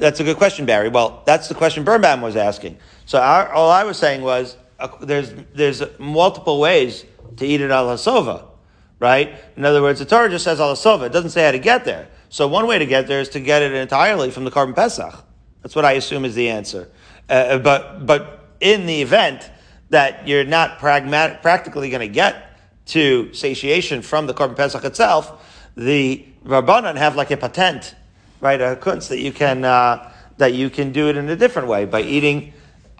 That's 0.00 0.18
a 0.18 0.24
good 0.24 0.38
question, 0.38 0.64
Barry. 0.64 0.88
Well, 0.88 1.22
that's 1.26 1.48
the 1.48 1.54
question 1.54 1.84
Birnbaum 1.84 2.22
was 2.22 2.34
asking. 2.34 2.78
So 3.04 3.20
our, 3.20 3.52
all 3.52 3.70
I 3.70 3.84
was 3.84 3.98
saying 3.98 4.22
was, 4.22 4.56
uh, 4.78 4.88
there's, 5.02 5.32
there's 5.54 5.82
multiple 5.98 6.58
ways 6.58 7.04
to 7.36 7.46
eat 7.46 7.60
it 7.60 7.70
al 7.70 7.86
hasova, 7.86 8.46
right? 8.98 9.34
In 9.56 9.64
other 9.66 9.82
words, 9.82 9.98
the 9.98 10.06
Torah 10.06 10.30
just 10.30 10.44
says 10.44 10.58
al 10.58 10.74
hasova. 10.74 11.06
It 11.06 11.12
doesn't 11.12 11.30
say 11.30 11.44
how 11.44 11.50
to 11.50 11.58
get 11.58 11.84
there. 11.84 12.08
So 12.30 12.48
one 12.48 12.66
way 12.66 12.78
to 12.78 12.86
get 12.86 13.08
there 13.08 13.20
is 13.20 13.28
to 13.30 13.40
get 13.40 13.60
it 13.60 13.72
entirely 13.72 14.30
from 14.30 14.44
the 14.44 14.50
korban 14.50 14.74
pesach. 14.74 15.22
That's 15.62 15.76
what 15.76 15.84
I 15.84 15.92
assume 15.92 16.24
is 16.24 16.34
the 16.34 16.48
answer. 16.48 16.90
Uh, 17.28 17.32
uh 17.32 17.58
but, 17.58 18.06
but 18.06 18.48
in 18.60 18.86
the 18.86 19.02
event 19.02 19.50
that 19.90 20.26
you're 20.26 20.44
not 20.44 20.78
pragmatic, 20.78 21.42
practically 21.42 21.90
going 21.90 22.00
to 22.00 22.08
get 22.08 22.58
to 22.86 23.34
satiation 23.34 24.00
from 24.00 24.26
the 24.26 24.32
korban 24.32 24.56
pesach 24.56 24.84
itself, 24.84 25.46
the 25.76 26.24
rabbanon 26.44 26.96
have 26.96 27.16
like 27.16 27.30
a 27.30 27.36
patent, 27.36 27.94
right, 28.40 28.60
a 28.60 28.76
kunz 28.76 29.08
that 29.08 29.20
you 29.20 29.32
can 29.32 29.64
uh, 29.64 30.12
that 30.38 30.54
you 30.54 30.70
can 30.70 30.92
do 30.92 31.08
it 31.08 31.16
in 31.16 31.28
a 31.28 31.36
different 31.36 31.68
way 31.68 31.84
by 31.84 32.02
eating 32.02 32.52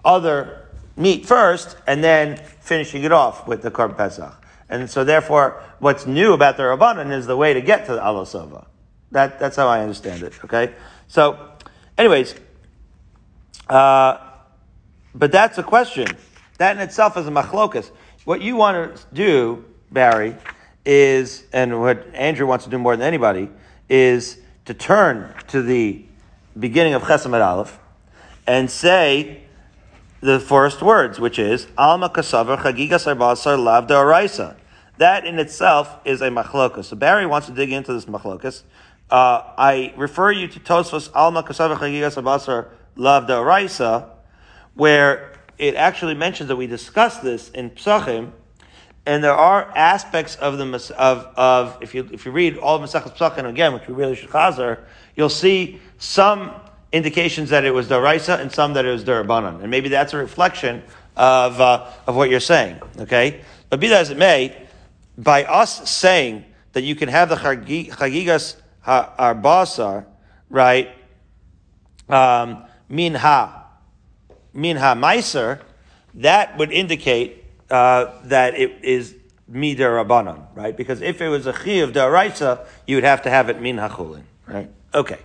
other 0.05 0.69
meat 0.95 1.25
first 1.25 1.77
and 1.87 2.03
then 2.03 2.37
finishing 2.37 3.03
it 3.03 3.11
off 3.11 3.47
with 3.47 3.61
the 3.61 3.71
korban 3.71 3.97
pesach. 3.97 4.35
And 4.69 4.89
so, 4.89 5.03
therefore, 5.03 5.61
what's 5.79 6.05
new 6.05 6.33
about 6.33 6.57
the 6.57 6.63
rabbanon 6.63 7.11
is 7.11 7.25
the 7.25 7.35
way 7.35 7.53
to 7.53 7.61
get 7.61 7.85
to 7.87 7.93
the 7.93 8.01
alosova. 8.01 8.67
That 9.11 9.39
that's 9.39 9.55
how 9.55 9.67
I 9.67 9.81
understand 9.81 10.23
it. 10.23 10.33
Okay. 10.45 10.73
So, 11.07 11.37
anyways, 11.97 12.35
uh, 13.67 14.17
but 15.13 15.31
that's 15.31 15.57
a 15.57 15.63
question. 15.63 16.07
That 16.57 16.77
in 16.77 16.81
itself 16.81 17.17
is 17.17 17.27
a 17.27 17.31
machlokas. 17.31 17.91
What 18.23 18.41
you 18.41 18.55
want 18.55 18.95
to 18.95 19.03
do 19.13 19.65
Barry, 19.91 20.35
is, 20.85 21.43
and 21.51 21.81
what 21.81 22.07
Andrew 22.13 22.47
wants 22.47 22.65
to 22.65 22.71
do 22.71 22.77
more 22.77 22.95
than 22.95 23.05
anybody, 23.05 23.49
is 23.89 24.39
to 24.65 24.73
turn 24.73 25.33
to 25.47 25.61
the 25.61 26.05
beginning 26.57 26.93
of 26.93 27.03
Chesed 27.03 27.31
Aleph 27.33 27.79
and 28.45 28.69
say 28.69 29.43
the 30.21 30.39
first 30.39 30.81
words, 30.81 31.19
which 31.19 31.39
is 31.39 31.67
Alma 31.77 32.09
Kasavar 32.09 32.57
Chagiga 32.57 32.99
Sarbasar 32.99 33.61
Lav 33.61 33.87
Da'araisa. 33.87 34.55
That 34.97 35.25
in 35.25 35.39
itself 35.39 35.97
is 36.05 36.21
a 36.21 36.29
machlokas. 36.29 36.85
So 36.85 36.95
Barry 36.95 37.25
wants 37.25 37.47
to 37.47 37.53
dig 37.53 37.71
into 37.71 37.93
this 37.93 38.05
machlokas. 38.05 38.63
Uh, 39.09 39.41
I 39.57 39.93
refer 39.97 40.31
you 40.31 40.47
to 40.47 40.59
Tosfos 40.59 41.09
Alma 41.15 41.43
Kasavar 41.43 41.77
Chagiga 41.77 42.13
Sarbasar 42.13 42.69
Lav 42.95 43.25
Da'araisa, 43.25 44.09
where 44.75 45.33
it 45.57 45.75
actually 45.75 46.13
mentions 46.13 46.49
that 46.49 46.55
we 46.55 46.67
discussed 46.67 47.23
this 47.23 47.49
in 47.49 47.71
Psachim, 47.71 48.31
and 49.05 49.23
there 49.23 49.33
are 49.33 49.71
aspects 49.75 50.35
of 50.35 50.57
the 50.57 50.93
of 50.97 51.27
of 51.35 51.77
if 51.81 51.95
you 51.95 52.07
if 52.11 52.25
you 52.25 52.31
read 52.31 52.57
all 52.57 52.75
of 52.75 52.81
Masechus 52.81 53.15
Pesachim 53.17 53.47
again, 53.49 53.73
which 53.73 53.87
we 53.87 53.93
really 53.93 54.15
should 54.15 54.29
chazer, 54.29 54.79
you'll 55.15 55.29
see 55.29 55.79
some 55.97 56.51
indications 56.91 57.49
that 57.49 57.65
it 57.65 57.71
was 57.71 57.87
daraisa 57.87 58.39
and 58.39 58.51
some 58.51 58.73
that 58.73 58.85
it 58.85 58.91
was 58.91 59.03
darabanan, 59.03 59.61
and 59.61 59.71
maybe 59.71 59.89
that's 59.89 60.13
a 60.13 60.17
reflection 60.17 60.83
of 61.17 61.59
uh, 61.59 61.89
of 62.05 62.15
what 62.15 62.29
you're 62.29 62.39
saying. 62.39 62.79
Okay, 62.99 63.41
but 63.69 63.79
be 63.79 63.87
that 63.87 64.01
as 64.01 64.09
it 64.11 64.17
may, 64.17 64.55
by 65.17 65.45
us 65.45 65.89
saying 65.89 66.45
that 66.73 66.83
you 66.83 66.95
can 66.95 67.09
have 67.09 67.29
the 67.29 67.35
chagigas 67.35 68.55
arbasar, 68.85 70.05
right? 70.49 70.91
Um, 72.07 72.65
min 72.87 73.15
ha 73.15 73.67
min 74.53 74.77
ha 74.77 74.93
meiser, 74.93 75.61
that 76.15 76.57
would 76.57 76.71
indicate 76.71 77.40
uh, 77.71 78.11
that 78.25 78.55
it 78.55 78.83
is 78.83 79.15
mida 79.47 79.83
rabbanon, 79.83 80.45
right? 80.55 80.75
Because 80.75 81.01
if 81.01 81.21
it 81.21 81.29
was 81.29 81.47
a 81.47 81.53
chi 81.53 81.79
of 81.79 81.91
daraisa, 81.93 82.65
you 82.85 82.97
would 82.97 83.03
have 83.03 83.21
to 83.23 83.29
have 83.29 83.49
it 83.49 83.61
min 83.61 83.77
hachulin, 83.77 84.23
right? 84.45 84.69
Okay, 84.93 85.19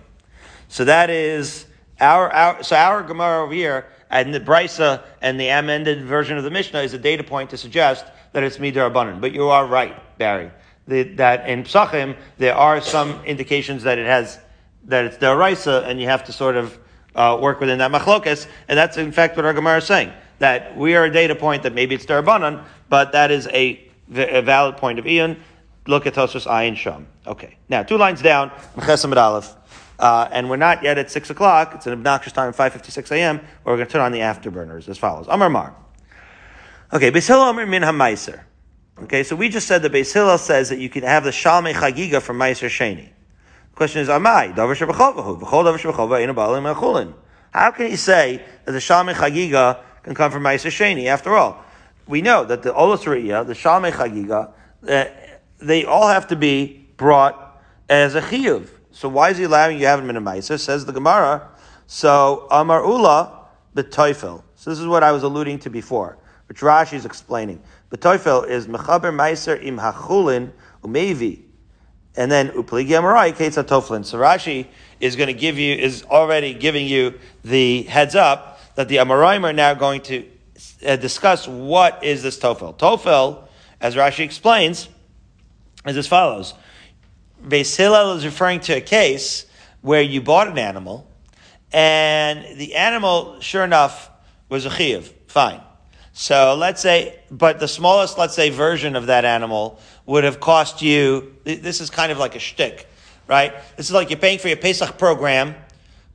so 0.69 0.85
that 0.85 1.09
is 1.09 1.65
our, 1.99 2.31
our 2.31 2.63
so 2.63 2.75
our 2.75 3.03
gemara 3.03 3.43
over 3.43 3.53
here 3.53 3.85
and 4.09 4.33
the 4.33 4.39
brisa 4.39 5.03
and 5.21 5.37
the 5.39 5.49
amended 5.49 6.05
version 6.05 6.37
of 6.37 6.45
the 6.45 6.49
Mishnah 6.49 6.79
is 6.79 6.93
a 6.93 6.97
data 6.97 7.23
point 7.23 7.49
to 7.49 7.57
suggest 7.57 8.05
that 8.31 8.43
it's 8.43 8.59
mida 8.59 8.79
rabbanon. 8.79 9.19
But 9.19 9.33
you 9.33 9.49
are 9.49 9.67
right, 9.67 9.95
Barry, 10.17 10.51
that 10.87 11.49
in 11.49 11.63
psachim 11.63 12.15
there 12.37 12.55
are 12.55 12.79
some 12.79 13.23
indications 13.25 13.83
that 13.83 13.97
it 13.97 14.05
has 14.05 14.39
that 14.85 15.03
it's 15.03 15.17
daraisa, 15.17 15.85
and 15.85 15.99
you 15.99 16.07
have 16.07 16.23
to 16.23 16.31
sort 16.31 16.55
of 16.55 16.79
uh, 17.13 17.37
work 17.41 17.59
within 17.59 17.79
that 17.79 17.91
machlokas, 17.91 18.47
and 18.69 18.77
that's 18.77 18.95
in 18.95 19.11
fact 19.11 19.35
what 19.35 19.45
our 19.45 19.53
gemara 19.53 19.79
is 19.79 19.83
saying 19.83 20.13
that 20.39 20.77
we 20.77 20.95
are 20.95 21.05
a 21.05 21.11
data 21.11 21.35
point 21.35 21.63
that 21.63 21.73
maybe 21.73 21.95
it's 21.95 22.05
Darabanan, 22.05 22.63
but 22.89 23.11
that 23.13 23.31
is 23.31 23.47
a, 23.47 23.89
a 24.13 24.41
valid 24.41 24.77
point 24.77 24.99
of 24.99 25.05
iyun. 25.05 25.39
Look 25.87 26.05
at 26.05 26.13
Tosfos 26.13 26.45
Ayin 26.45 26.75
Sham. 26.75 27.07
Okay. 27.25 27.57
Now, 27.69 27.83
two 27.83 27.97
lines 27.97 28.21
down, 28.21 28.49
Mechesam 28.75 29.15
Aleph. 29.15 29.55
Uh, 29.99 30.29
and 30.31 30.49
we're 30.49 30.57
not 30.57 30.83
yet 30.83 30.97
at 30.97 31.09
6 31.09 31.29
o'clock. 31.31 31.73
It's 31.75 31.87
an 31.87 31.93
obnoxious 31.93 32.33
time, 32.33 32.53
5.56 32.53 33.11
a.m., 33.13 33.37
where 33.37 33.47
we're 33.73 33.77
going 33.77 33.87
to 33.87 33.91
turn 33.91 34.01
on 34.01 34.11
the 34.11 34.19
afterburners 34.19 34.87
as 34.89 34.97
follows. 34.97 35.25
Amar 35.27 35.49
Mar. 35.49 35.75
Okay, 36.93 37.11
Beis 37.11 37.27
Hillel 37.27 37.49
Amar 37.49 37.65
Min 37.65 37.81
HaMaiser. 37.81 38.43
Okay, 39.03 39.23
so 39.23 39.35
we 39.35 39.49
just 39.49 39.67
said 39.67 39.81
that 39.81 39.91
Beis 39.91 40.39
says 40.39 40.69
that 40.69 40.79
you 40.79 40.89
can 40.89 41.03
have 41.03 41.23
the 41.23 41.31
Shalmei 41.31 41.73
Chagiga 41.73 42.21
from 42.21 42.37
Meiser 42.37 42.67
Sheni. 42.67 43.05
The 43.05 43.75
question 43.75 44.01
is, 44.01 44.07
Amai, 44.07 44.55
Davar 44.55 44.75
Shabachavahu, 44.75 45.41
V'chol 45.41 45.65
Davar 45.65 45.77
Shabachava, 45.77 46.25
Eina 46.25 46.35
Baalim. 46.35 47.13
How 47.51 47.71
can 47.71 47.89
you 47.89 47.97
say 47.97 48.43
that 48.65 48.71
the 48.71 48.77
Shalmei 48.77 49.13
Chagiga 49.13 49.81
can 50.07 50.15
come 50.15 50.31
from 50.31 50.43
Ma'aser 50.43 50.71
Sheni? 50.71 51.07
After 51.07 51.35
all, 51.35 51.61
we 52.07 52.21
know 52.21 52.45
that 52.45 52.63
the 52.63 52.71
Olas 52.71 53.03
the 53.03 53.53
Shalmei 53.53 53.91
Chagiga, 53.91 54.51
uh, 54.87 55.05
they 55.59 55.83
all 55.83 56.07
have 56.07 56.27
to 56.27 56.35
be 56.37 56.87
brought 56.95 57.61
as 57.89 58.15
a 58.15 58.21
chiyuv. 58.21 58.69
So 58.91 59.09
why 59.09 59.31
is 59.31 59.37
he 59.37 59.43
allowing 59.43 59.75
you 59.75 59.81
to 59.81 59.87
have 59.87 59.99
them 59.99 60.09
in 60.09 60.15
a 60.15 60.21
Ma'aser? 60.21 60.57
Says 60.59 60.85
the 60.85 60.93
Gemara. 60.93 61.49
So 61.87 62.47
Amar 62.49 62.85
Ula, 62.85 63.47
the 63.73 63.83
Tofel. 63.83 64.43
So 64.55 64.69
this 64.69 64.79
is 64.79 64.87
what 64.87 65.03
I 65.03 65.11
was 65.11 65.23
alluding 65.23 65.59
to 65.59 65.69
before, 65.69 66.17
which 66.47 66.61
Rashi 66.61 66.93
is 66.93 67.05
explaining. 67.05 67.61
The 67.89 67.97
Tofel 67.97 68.47
is 68.47 68.67
Mechaber 68.67 69.13
Ma'aser 69.13 69.61
im 69.61 69.77
Hachulin 69.77 70.51
umevi 70.83 71.41
and 72.15 72.31
then 72.31 72.49
upligi 72.51 72.89
amarai 72.89 73.33
ketza. 73.33 74.05
So 74.05 74.17
Rashi 74.17 74.67
is 75.01 75.17
going 75.17 75.27
to 75.27 75.33
give 75.33 75.59
you 75.59 75.75
is 75.75 76.03
already 76.03 76.53
giving 76.53 76.87
you 76.87 77.19
the 77.43 77.83
heads 77.83 78.15
up 78.15 78.56
that 78.77 78.87
the 78.87 78.97
Amoraim 78.97 79.43
are 79.43 79.53
now 79.53 79.73
going 79.73 80.01
to 80.01 80.23
uh, 80.85 80.95
discuss 80.97 81.47
what 81.47 82.03
is 82.03 82.21
this 82.21 82.37
tofel. 82.37 82.77
Tofel, 82.77 83.47
as 83.81 83.95
Rashi 83.95 84.23
explains, 84.23 84.87
is 85.87 85.97
as 85.97 86.05
follows. 86.05 86.53
Beis 87.43 88.15
is 88.15 88.23
referring 88.23 88.59
to 88.59 88.73
a 88.73 88.81
case 88.81 89.47
where 89.81 90.03
you 90.03 90.21
bought 90.21 90.47
an 90.47 90.59
animal, 90.59 91.09
and 91.73 92.55
the 92.59 92.75
animal, 92.75 93.39
sure 93.39 93.63
enough, 93.63 94.11
was 94.47 94.67
a 94.67 94.69
chiyuv. 94.69 95.11
Fine. 95.25 95.59
So 96.13 96.55
let's 96.55 96.79
say, 96.79 97.19
but 97.31 97.59
the 97.59 97.67
smallest, 97.67 98.19
let's 98.19 98.35
say, 98.35 98.51
version 98.51 98.95
of 98.95 99.07
that 99.07 99.25
animal 99.25 99.79
would 100.05 100.23
have 100.23 100.39
cost 100.39 100.83
you, 100.83 101.35
this 101.43 101.81
is 101.81 101.89
kind 101.89 102.11
of 102.11 102.19
like 102.19 102.35
a 102.35 102.39
shtick, 102.39 102.87
right? 103.25 103.55
This 103.75 103.87
is 103.87 103.91
like 103.91 104.11
you're 104.11 104.19
paying 104.19 104.37
for 104.37 104.49
your 104.49 104.57
Pesach 104.57 104.99
program, 104.99 105.55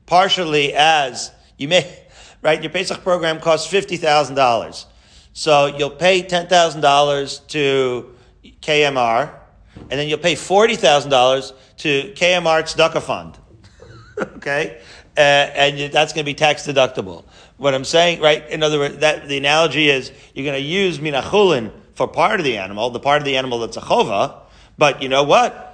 partially 0.06 0.74
as 0.74 1.32
you 1.56 1.66
may, 1.66 2.01
right? 2.42 2.62
Your 2.62 2.70
Pesach 2.70 3.02
program 3.02 3.40
costs 3.40 3.72
$50,000. 3.72 4.84
So 5.32 5.66
you'll 5.66 5.90
pay 5.90 6.22
$10,000 6.22 7.46
to 7.48 8.14
KMR, 8.60 9.34
and 9.76 9.90
then 9.90 10.08
you'll 10.08 10.18
pay 10.18 10.34
$40,000 10.34 11.52
to 11.78 12.12
KMR 12.14 12.62
Tzedakah 12.62 13.02
Fund. 13.02 13.38
okay? 14.36 14.80
Uh, 15.16 15.20
and 15.20 15.92
that's 15.92 16.12
going 16.12 16.24
to 16.24 16.30
be 16.30 16.34
tax 16.34 16.66
deductible. 16.66 17.24
What 17.56 17.74
I'm 17.74 17.84
saying, 17.84 18.20
right? 18.20 18.46
In 18.48 18.62
other 18.62 18.78
words, 18.78 18.98
that 18.98 19.28
the 19.28 19.38
analogy 19.38 19.88
is 19.88 20.10
you're 20.34 20.44
going 20.44 20.60
to 20.60 20.66
use 20.66 20.98
minachulin 20.98 21.70
for 21.94 22.08
part 22.08 22.40
of 22.40 22.44
the 22.44 22.58
animal, 22.58 22.90
the 22.90 23.00
part 23.00 23.20
of 23.20 23.24
the 23.24 23.36
animal 23.36 23.60
that's 23.60 23.76
a 23.76 23.80
chova, 23.80 24.40
but 24.78 25.02
you 25.02 25.08
know 25.08 25.22
what? 25.22 25.68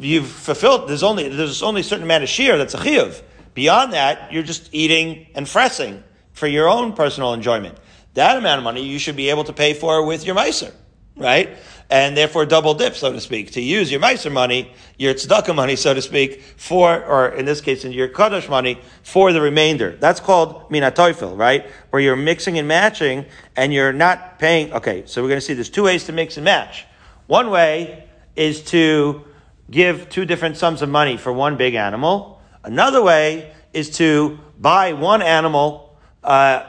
You've 0.00 0.28
fulfilled. 0.28 0.88
There's 0.88 1.02
only 1.02 1.28
there's 1.28 1.62
only 1.62 1.80
a 1.80 1.84
certain 1.84 2.04
amount 2.04 2.24
of 2.24 2.28
shear 2.28 2.58
that's 2.58 2.74
a 2.74 2.78
chiyuv. 2.78 3.22
Beyond 3.56 3.92
that, 3.92 4.32
you're 4.32 4.44
just 4.44 4.68
eating 4.72 5.26
and 5.34 5.46
fressing 5.46 6.04
for 6.32 6.46
your 6.46 6.68
own 6.68 6.92
personal 6.92 7.34
enjoyment. 7.34 7.76
That 8.14 8.36
amount 8.36 8.58
of 8.58 8.64
money 8.64 8.86
you 8.86 9.00
should 9.00 9.16
be 9.16 9.30
able 9.30 9.42
to 9.44 9.52
pay 9.52 9.74
for 9.74 10.04
with 10.06 10.24
your 10.24 10.36
miser, 10.36 10.72
right? 11.16 11.56
and 11.88 12.16
therefore 12.16 12.44
double 12.46 12.74
dip, 12.74 12.96
so 12.96 13.12
to 13.12 13.20
speak, 13.20 13.52
to 13.52 13.60
use 13.60 13.90
your 13.90 14.00
Meiser 14.00 14.32
money, 14.32 14.72
your 14.98 15.14
tzedakah 15.14 15.54
money, 15.54 15.76
so 15.76 15.94
to 15.94 16.02
speak, 16.02 16.42
for, 16.56 17.04
or 17.04 17.28
in 17.28 17.44
this 17.44 17.60
case, 17.60 17.84
in 17.84 17.92
your 17.92 18.08
Kaddish 18.08 18.48
money, 18.48 18.80
for 19.02 19.32
the 19.32 19.40
remainder. 19.40 19.96
That's 19.96 20.18
called 20.18 20.68
minatoifel, 20.70 21.38
right? 21.38 21.66
Where 21.90 22.02
you're 22.02 22.16
mixing 22.16 22.58
and 22.58 22.66
matching, 22.66 23.26
and 23.54 23.72
you're 23.72 23.92
not 23.92 24.38
paying, 24.38 24.72
okay, 24.72 25.04
so 25.06 25.22
we're 25.22 25.28
going 25.28 25.40
to 25.40 25.46
see 25.46 25.54
there's 25.54 25.70
two 25.70 25.84
ways 25.84 26.04
to 26.04 26.12
mix 26.12 26.36
and 26.36 26.44
match. 26.44 26.86
One 27.28 27.50
way 27.50 28.04
is 28.34 28.62
to 28.64 29.24
give 29.70 30.08
two 30.08 30.24
different 30.24 30.56
sums 30.56 30.82
of 30.82 30.88
money 30.88 31.16
for 31.16 31.32
one 31.32 31.56
big 31.56 31.74
animal. 31.74 32.35
Another 32.66 33.02
way 33.02 33.52
is 33.72 33.88
to 33.96 34.38
buy 34.58 34.92
one 34.92 35.22
animal, 35.22 35.96
uh, 36.22 36.64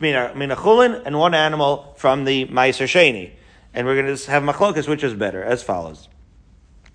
mina 0.00 0.56
chulin, 0.56 1.02
and 1.04 1.18
one 1.18 1.34
animal 1.34 1.94
from 1.96 2.24
the 2.24 2.46
Meiser 2.46 2.86
Sheni 2.86 3.32
and 3.74 3.86
we're 3.86 4.00
going 4.00 4.16
to 4.16 4.30
have 4.30 4.42
machlokas, 4.42 4.88
which 4.88 5.04
is 5.04 5.14
better, 5.14 5.42
as 5.42 5.62
follows. 5.62 6.08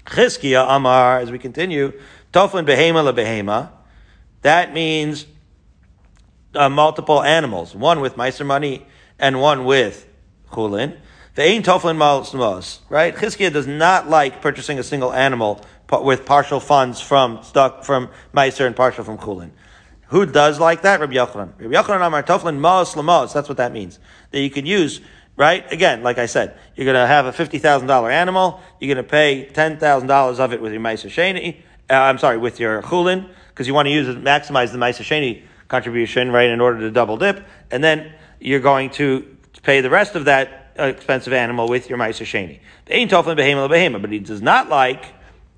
Chizkiya 0.06 0.66
Amar, 0.70 1.20
as 1.20 1.32
we 1.32 1.40
continue, 1.40 1.94
Toflin 2.34 2.66
behema 2.66 3.10
lebehema. 3.10 3.70
That 4.42 4.74
means 4.74 5.26
uh, 6.54 6.68
multiple 6.68 7.24
animals, 7.24 7.74
one 7.74 8.02
with 8.02 8.16
meiser 8.16 8.46
money 8.46 8.86
and 9.18 9.40
one 9.40 9.64
with 9.64 10.08
chulin. 10.52 10.98
The 11.36 11.44
ain 11.44 11.64
Toflin 11.64 11.96
malsmos, 11.96 12.80
right? 12.90 13.16
Chizkiya 13.16 13.54
does 13.54 13.66
not 13.66 14.10
like 14.10 14.42
purchasing 14.42 14.78
a 14.78 14.84
single 14.84 15.14
animal 15.14 15.62
with 16.02 16.26
partial 16.26 16.60
funds 16.60 17.00
from 17.00 17.44
stock 17.44 17.84
from 17.84 18.10
meiser 18.34 18.66
and 18.66 18.76
partial 18.76 19.04
from 19.04 19.18
chulin. 19.18 19.52
Who 20.08 20.26
does 20.26 20.60
like 20.60 20.84
that? 20.84 21.00
Rabbi 21.00 21.14
Yochanan. 21.14 21.60
Rabbi 21.60 21.74
Yochanan 21.74 22.08
Amar 22.08 22.24
Toflin 22.24 22.58
Maos 22.60 22.96
Lamos. 22.96 23.34
That's 23.34 23.50
what 23.50 23.58
that 23.58 23.72
means. 23.72 24.00
That 24.32 24.40
you 24.40 24.50
can 24.50 24.66
use 24.66 25.02
right? 25.36 25.72
Again, 25.72 26.04
like 26.04 26.18
I 26.18 26.26
said, 26.26 26.58
you're 26.76 26.86
going 26.86 26.96
to 26.96 27.08
have 27.08 27.26
a 27.26 27.32
$50,000 27.32 28.12
animal. 28.12 28.62
You're 28.80 28.94
going 28.94 29.04
to 29.04 29.10
pay 29.10 29.50
$10,000 29.52 30.40
of 30.40 30.54
it 30.54 30.62
with 30.62 30.72
your 30.72 30.82
Maisa 30.82 31.10
Sheni. 31.10 31.62
Uh, 31.90 31.94
I'm 31.94 32.18
sorry, 32.18 32.38
with 32.38 32.60
your 32.60 32.82
Chulin, 32.82 33.30
because 33.50 33.68
you 33.68 33.74
want 33.74 33.88
to 33.88 33.92
use 33.92 34.08
it, 34.08 34.24
maximize 34.24 34.72
the 34.72 34.78
Maisa 34.78 35.02
Sheni 35.02 35.44
contribution, 35.68 36.32
right, 36.32 36.50
in 36.50 36.62
order 36.62 36.80
to 36.80 36.92
double 36.92 37.18
dip. 37.18 37.46
And 37.72 37.84
then 37.84 38.14
you're 38.40 38.60
going 38.60 38.90
to 38.92 39.38
pay 39.64 39.82
the 39.82 39.90
rest 39.90 40.16
of 40.16 40.26
that 40.26 40.72
expensive 40.76 41.34
animal 41.34 41.68
with 41.68 41.90
your 41.90 41.98
Maisa 41.98 42.26
Sheni. 42.26 42.60
But 44.02 44.12
he 44.12 44.20
does 44.20 44.42
not 44.42 44.70
like, 44.70 45.06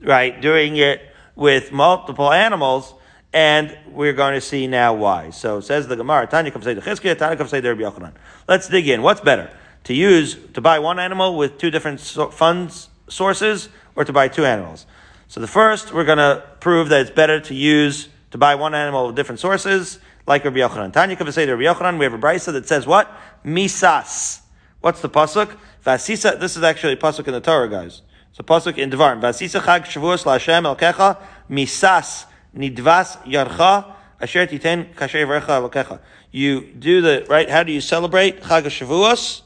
right, 0.05 0.39
doing 0.39 0.77
it 0.77 1.01
with 1.35 1.71
multiple 1.71 2.31
animals. 2.31 2.93
And 3.33 3.77
we're 3.87 4.13
going 4.13 4.35
to 4.35 4.39
see 4.39 4.65
now 4.65 4.93
why. 4.93 5.31
So 5.31 5.59
says 5.59 5.89
the 5.89 5.97
Gemara, 5.97 6.25
Tanya 6.25 6.53
say 6.61 6.73
the 6.73 6.79
Chizkiah, 6.79 7.17
Tanya 7.17 7.35
the 7.35 7.75
Rabbi 7.75 7.81
Yochanan. 7.81 8.13
Let's 8.47 8.69
dig 8.69 8.87
in. 8.87 9.01
What's 9.01 9.19
better? 9.19 9.49
to 9.85 9.93
use 9.93 10.35
to 10.53 10.61
buy 10.61 10.79
one 10.79 10.99
animal 10.99 11.37
with 11.37 11.57
two 11.57 11.71
different 11.71 11.99
so- 11.99 12.29
funds 12.29 12.89
sources 13.07 13.69
or 13.95 14.03
to 14.03 14.11
buy 14.11 14.27
two 14.27 14.45
animals. 14.45 14.85
So 15.27 15.39
the 15.39 15.47
first, 15.47 15.93
we're 15.93 16.05
going 16.05 16.17
to 16.17 16.43
prove 16.59 16.89
that 16.89 17.01
it's 17.01 17.11
better 17.11 17.39
to 17.39 17.55
use 17.55 18.09
to 18.31 18.37
buy 18.37 18.55
one 18.55 18.75
animal 18.75 19.07
with 19.07 19.15
different 19.15 19.39
sources, 19.39 19.99
like 20.27 20.43
Rabbi 20.43 20.57
Yochanan. 20.57 20.91
Tanya 20.91 21.15
to 21.15 21.23
Rabbi 21.23 21.33
Yochanan, 21.35 21.97
we 21.97 22.05
have 22.05 22.13
a 22.13 22.17
brisa 22.17 22.51
that 22.53 22.67
says 22.67 22.85
what? 22.85 23.11
Misas. 23.45 24.41
What's 24.81 25.01
the 25.01 25.09
pasuk? 25.09 25.55
Vasisa. 25.85 26.39
This 26.39 26.57
is 26.57 26.63
actually 26.63 26.93
a 26.93 26.97
pasuk 26.97 27.27
in 27.27 27.33
the 27.33 27.41
Torah, 27.41 27.69
guys. 27.69 28.01
A 28.37 28.43
pasuk 28.43 28.77
in 28.77 28.91
Devarim. 28.91 29.21
Vasisa 29.21 29.61
chag 29.61 29.85
shavuos 29.85 30.25
laHashem 30.25 30.65
el 30.65 30.75
kecha 30.75 31.17
misas 31.49 32.25
nidvas 32.55 33.17
yarcha 33.25 33.93
asher 34.19 34.45
titen 34.45 34.93
kasher 34.93 35.25
el 35.25 36.01
You 36.31 36.61
do 36.61 37.01
the 37.01 37.25
right. 37.29 37.49
How 37.49 37.63
do 37.63 37.71
you 37.71 37.79
celebrate 37.79 38.41
chag 38.41 38.63
shavuos? 38.63 39.41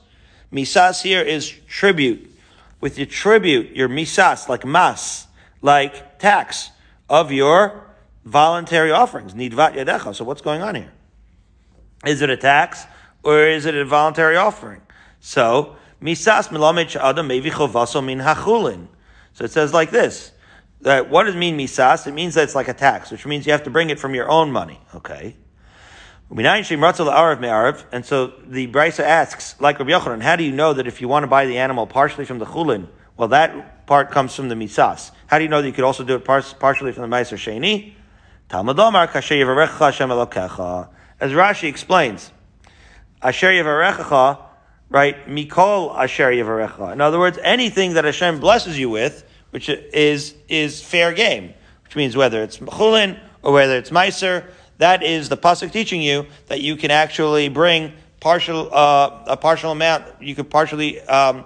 Misas 0.51 1.03
here 1.03 1.21
is 1.21 1.49
tribute. 1.67 2.31
With 2.81 2.97
your 2.97 3.05
tribute, 3.05 3.75
your 3.75 3.89
misas, 3.89 4.47
like 4.47 4.65
mas, 4.65 5.27
like 5.61 6.17
tax 6.17 6.71
of 7.09 7.31
your 7.31 7.85
voluntary 8.25 8.91
offerings. 8.91 9.33
Nidvat 9.35 9.75
yadecha. 9.75 10.15
So 10.15 10.25
what's 10.25 10.41
going 10.41 10.63
on 10.63 10.73
here? 10.73 10.91
Is 12.05 12.21
it 12.21 12.29
a 12.29 12.37
tax 12.37 12.85
or 13.21 13.43
is 13.43 13.65
it 13.65 13.75
a 13.75 13.85
voluntary 13.85 14.37
offering? 14.37 14.81
So, 15.19 15.75
misas 16.01 16.49
milamich 16.49 16.95
adam 16.95 17.27
mevi 17.27 17.51
chovaso 17.51 18.03
min 18.03 18.19
hachulin. 18.19 18.87
So 19.33 19.45
it 19.45 19.51
says 19.51 19.73
like 19.73 19.91
this. 19.91 20.31
That 20.81 21.09
what 21.09 21.25
does 21.25 21.35
it 21.35 21.37
mean 21.37 21.57
misas? 21.57 22.07
It 22.07 22.13
means 22.13 22.35
that 22.35 22.43
it's 22.43 22.55
like 22.55 22.67
a 22.67 22.73
tax, 22.73 23.11
which 23.11 23.25
means 23.25 23.45
you 23.45 23.51
have 23.51 23.63
to 23.63 23.69
bring 23.69 23.89
it 23.89 23.99
from 23.99 24.15
your 24.15 24.29
own 24.29 24.51
money. 24.51 24.79
Okay. 24.95 25.35
And 26.31 26.37
so 26.37 26.43
the 26.47 26.51
Brisa 28.67 28.99
asks, 28.99 29.59
like 29.59 29.79
Rabbi 29.79 29.91
Yochanan, 29.91 30.21
how 30.21 30.35
do 30.35 30.43
you 30.43 30.51
know 30.51 30.73
that 30.73 30.85
if 30.85 31.01
you 31.01 31.07
want 31.07 31.23
to 31.23 31.27
buy 31.27 31.47
the 31.47 31.57
animal 31.57 31.87
partially 31.87 32.23
from 32.23 32.37
the 32.37 32.45
chulin, 32.45 32.87
well, 33.17 33.29
that 33.29 33.87
part 33.87 34.11
comes 34.11 34.35
from 34.35 34.47
the 34.47 34.53
misas. 34.53 35.09
How 35.25 35.39
do 35.39 35.43
you 35.43 35.49
know 35.49 35.61
that 35.61 35.67
you 35.67 35.73
could 35.73 35.83
also 35.83 36.03
do 36.03 36.13
it 36.15 36.23
partially 36.23 36.91
from 36.91 37.09
the 37.09 37.15
Meiser 37.15 37.35
Sheni? 37.35 37.95
As 41.21 41.31
Rashi 41.31 41.67
explains, 41.67 42.31
Asher 43.21 43.47
Yevarechacha, 43.47 44.37
right? 44.89 45.27
Mikol 45.27 45.95
Asher 45.95 46.31
Yevarecha. 46.31 46.93
In 46.93 47.01
other 47.01 47.19
words, 47.19 47.37
anything 47.43 47.93
that 47.93 48.05
Hashem 48.05 48.39
blesses 48.39 48.77
you 48.77 48.89
with, 48.89 49.23
which 49.51 49.69
is, 49.69 50.35
is 50.47 50.81
fair 50.81 51.13
game, 51.13 51.53
which 51.83 51.95
means 51.95 52.15
whether 52.15 52.43
it's 52.43 52.57
chulin 52.57 53.19
or 53.41 53.53
whether 53.53 53.77
it's 53.77 53.89
Meiser, 53.89 54.45
that 54.79 55.03
is 55.03 55.27
the 55.29 55.37
pasuk 55.37 55.71
teaching 55.71 56.01
you 56.01 56.25
that 56.47 56.61
you 56.61 56.77
can 56.77 56.89
actually 56.89 57.49
bring 57.49 57.91
partial 58.21 58.73
uh, 58.73 59.23
a 59.27 59.37
partial 59.37 59.71
amount. 59.71 60.05
You 60.21 60.35
could 60.35 60.49
partially 60.49 61.01
um, 61.01 61.45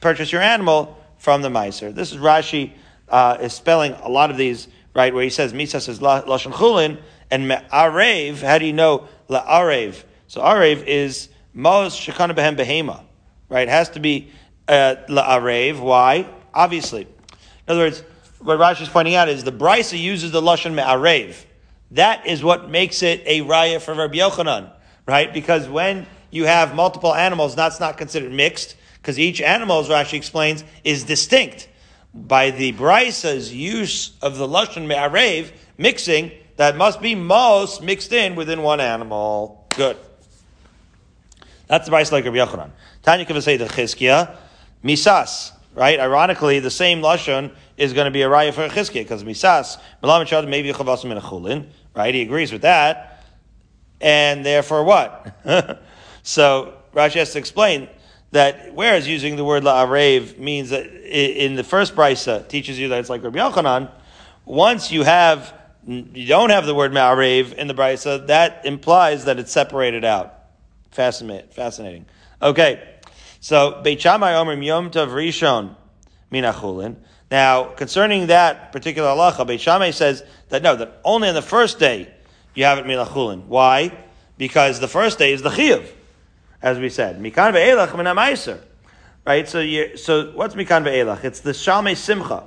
purchase 0.00 0.30
your 0.32 0.42
animal 0.42 0.96
from 1.18 1.42
the 1.42 1.48
meiser. 1.48 1.92
This 1.92 2.12
is 2.12 2.18
Rashi 2.18 2.72
uh, 3.08 3.38
is 3.40 3.52
spelling 3.52 3.92
a 4.02 4.08
lot 4.08 4.30
of 4.30 4.36
these 4.36 4.68
right 4.94 5.12
where 5.12 5.24
he 5.24 5.30
says 5.30 5.52
misas 5.52 5.88
is 5.88 5.98
lashon 5.98 6.52
chulin 6.52 7.00
and 7.30 7.50
arev. 7.50 8.42
How 8.42 8.58
do 8.58 8.66
you 8.66 8.72
know 8.72 9.08
la 9.26 9.44
arev? 9.44 10.02
So 10.28 10.40
arev 10.40 10.84
is 10.84 11.28
mos 11.58 11.98
shekana 11.98 12.34
behem 12.34 12.56
behema. 12.56 13.02
Right, 13.50 13.66
it 13.66 13.70
has 13.70 13.90
to 13.90 14.00
be 14.00 14.30
uh, 14.68 14.96
la 15.08 15.38
arev. 15.38 15.80
Why? 15.80 16.28
Obviously, 16.54 17.02
in 17.02 17.08
other 17.68 17.80
words, 17.80 18.02
what 18.40 18.58
Rashi 18.58 18.82
is 18.82 18.88
pointing 18.88 19.14
out 19.14 19.28
is 19.28 19.44
the 19.44 19.52
Brisa 19.52 19.98
uses 19.98 20.30
the 20.32 20.40
Lashon 20.40 20.74
Me'arev. 20.74 21.44
That 21.92 22.26
is 22.26 22.42
what 22.42 22.70
makes 22.70 23.02
it 23.02 23.22
a 23.26 23.40
raya 23.40 23.80
for 23.80 23.94
Rabbi 23.94 24.16
Yochanan, 24.16 24.70
right? 25.06 25.32
Because 25.32 25.68
when 25.68 26.06
you 26.30 26.44
have 26.44 26.74
multiple 26.74 27.14
animals, 27.14 27.56
that's 27.56 27.80
not 27.80 27.96
considered 27.96 28.32
mixed, 28.32 28.76
because 28.94 29.18
each 29.18 29.40
animal, 29.40 29.80
as 29.80 29.88
Rashi 29.88 30.14
explains, 30.14 30.64
is 30.84 31.04
distinct. 31.04 31.68
By 32.14 32.50
the 32.50 32.72
Brisa's 32.72 33.54
use 33.54 34.16
of 34.22 34.36
the 34.36 34.46
Lashon 34.46 34.86
Me'arev, 34.86 35.50
mixing, 35.76 36.32
that 36.56 36.76
must 36.76 37.00
be 37.00 37.14
most 37.14 37.82
mixed 37.82 38.12
in 38.12 38.34
within 38.34 38.62
one 38.62 38.80
animal. 38.80 39.66
Good. 39.70 39.96
That's 41.68 41.86
the 41.88 41.94
Brisa 41.94 42.12
like 42.12 42.24
Rabbi 42.24 42.38
Yochanan. 42.38 42.70
Tanya 43.02 43.24
Kavasei 43.24 43.58
the 43.58 44.36
Misas, 44.84 45.52
right? 45.74 46.00
Ironically, 46.00 46.60
the 46.60 46.70
same 46.70 47.00
Lashon 47.00 47.52
is 47.76 47.92
going 47.92 48.06
to 48.06 48.10
be 48.10 48.22
a 48.22 48.28
raya 48.28 48.52
for 48.52 48.68
Chizkiah, 48.68 49.04
because 49.04 49.22
Misas, 49.22 49.78
Melam 50.02 50.48
maybe 50.48 50.72
Chavasim 50.72 51.06
in 51.06 51.18
a 51.18 51.20
Chulin, 51.20 51.66
right? 51.94 52.14
He 52.14 52.22
agrees 52.22 52.52
with 52.52 52.62
that. 52.62 53.24
And 54.00 54.46
therefore 54.46 54.84
what? 54.84 55.36
so 56.22 56.74
Rashi 56.94 57.14
has 57.14 57.32
to 57.32 57.38
explain 57.38 57.88
that 58.30 58.74
whereas 58.74 59.08
using 59.08 59.36
the 59.36 59.44
word 59.44 59.62
la'arev 59.62 60.38
means 60.38 60.70
that 60.70 60.86
in 60.86 61.54
the 61.54 61.64
first 61.64 61.96
brisa 61.96 62.46
teaches 62.46 62.78
you 62.78 62.88
that 62.88 63.00
it's 63.00 63.08
like 63.08 63.22
Rabbi 63.22 63.38
Yochanan, 63.38 63.90
once 64.44 64.92
you 64.92 65.02
have 65.02 65.54
you 65.86 66.26
don't 66.26 66.50
have 66.50 66.66
the 66.66 66.74
word 66.74 66.92
ma'arev 66.92 67.54
in 67.54 67.66
the 67.66 67.74
brisa, 67.74 68.26
that 68.26 68.64
implies 68.66 69.24
that 69.24 69.38
it's 69.38 69.50
separated 69.50 70.04
out. 70.04 70.37
Fascinating. 70.90 71.48
Fascinating. 71.50 72.06
Okay, 72.40 72.82
so 73.40 73.80
Beit 73.82 74.00
Shammai 74.00 74.34
Omer 74.34 74.54
Yom 74.54 74.90
Tov 74.90 75.08
Rishon 75.08 75.74
Minachulin. 76.32 76.96
Now, 77.30 77.64
concerning 77.64 78.28
that 78.28 78.72
particular 78.72 79.08
halacha, 79.08 79.46
Beit 79.46 79.60
Shammai 79.60 79.90
says 79.90 80.22
that 80.48 80.62
no, 80.62 80.76
that 80.76 81.00
only 81.04 81.28
on 81.28 81.34
the 81.34 81.42
first 81.42 81.78
day 81.78 82.12
you 82.54 82.64
have 82.64 82.78
it 82.78 82.86
milachulin. 82.86 83.46
Why? 83.46 83.96
Because 84.36 84.80
the 84.80 84.88
first 84.88 85.18
day 85.18 85.32
is 85.32 85.42
the 85.42 85.50
chiyuv, 85.50 85.86
as 86.62 86.78
we 86.78 86.88
said. 86.88 87.20
Mikan 87.20 87.52
ve'elach 87.52 87.96
min 87.96 88.58
Right? 89.26 89.48
So 89.48 89.60
you, 89.60 89.96
so 89.96 90.32
what's 90.32 90.54
mikan 90.54 90.84
ve'elach? 90.84 91.24
It's 91.24 91.40
the 91.40 91.52
shalmei 91.52 91.96
simcha. 91.96 92.44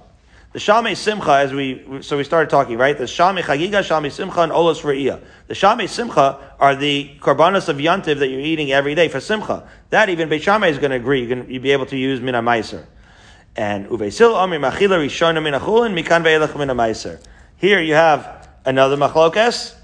The 0.53 0.59
shalmei 0.59 0.97
simcha, 0.97 1.31
as 1.31 1.53
we, 1.53 2.01
so 2.01 2.17
we 2.17 2.25
started 2.25 2.49
talking, 2.49 2.77
right? 2.77 2.97
The 2.97 3.05
shalmei 3.05 3.41
chagiga, 3.41 3.79
shalmei 3.83 4.11
simcha, 4.11 4.41
and 4.41 4.51
olos 4.51 4.81
re'iyah. 4.81 5.21
The 5.47 5.53
shalmei 5.53 5.87
simcha 5.87 6.55
are 6.59 6.75
the 6.75 7.11
korbanos 7.19 7.69
of 7.69 7.77
yantiv 7.77 8.19
that 8.19 8.27
you're 8.27 8.41
eating 8.41 8.71
every 8.71 8.93
day 8.93 9.07
for 9.07 9.21
simcha. 9.21 9.67
That 9.91 10.09
even 10.09 10.27
Beit 10.27 10.41
is 10.41 10.77
going 10.77 10.91
to 10.91 10.97
agree. 10.97 11.19
You're 11.19 11.35
going 11.35 11.47
to 11.47 11.59
be 11.59 11.71
able 11.71 11.85
to 11.85 11.97
use 11.97 12.19
min 12.19 12.35
And 12.35 13.87
uvesil 13.87 14.33
amri 14.35 14.59
machila 14.59 14.99
rishona 14.99 15.41
min 15.41 15.53
mikan 15.53 16.23
ve'elach 16.23 16.57
min 16.57 17.19
Here 17.55 17.79
you 17.79 17.93
have 17.93 18.49
another 18.65 18.97
machlokas 18.97 19.75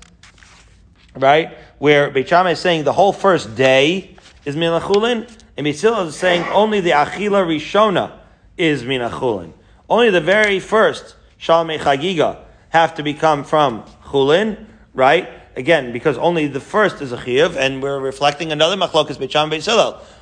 right? 1.22 1.58
Where 1.80 2.10
Beit 2.10 2.32
is 2.32 2.60
saying 2.60 2.84
the 2.84 2.94
whole 2.94 3.14
first 3.14 3.56
day 3.56 4.16
is 4.46 4.56
Mina 4.56 4.80
minachulin, 4.80 5.30
and 5.56 5.64
Beit 5.64 5.84
is 5.84 6.16
saying 6.16 6.44
only 6.44 6.82
the 6.82 6.92
achila 6.92 7.46
rishona 7.46 8.18
is 8.58 8.84
Mina 8.84 9.10
minachulin. 9.10 9.54
Only 9.90 10.10
the 10.10 10.22
very 10.22 10.60
first 10.60 11.16
shalmei 11.40 11.80
chagiga 11.80 12.44
have 12.70 12.96
to 12.96 13.04
become 13.04 13.44
from 13.44 13.84
chulin, 14.06 14.66
right? 14.94 15.30
Again, 15.56 15.94
because 15.94 16.18
only 16.18 16.48
the 16.48 16.60
first 16.60 17.02
is 17.02 17.12
a 17.12 17.18
chiyuv, 17.18 17.56
and 17.56 17.82
we're 17.82 18.00
reflecting 18.00 18.52
another 18.52 18.76
machlokas 18.76 19.18
Beit 19.18 19.32
Shammai 19.32 19.60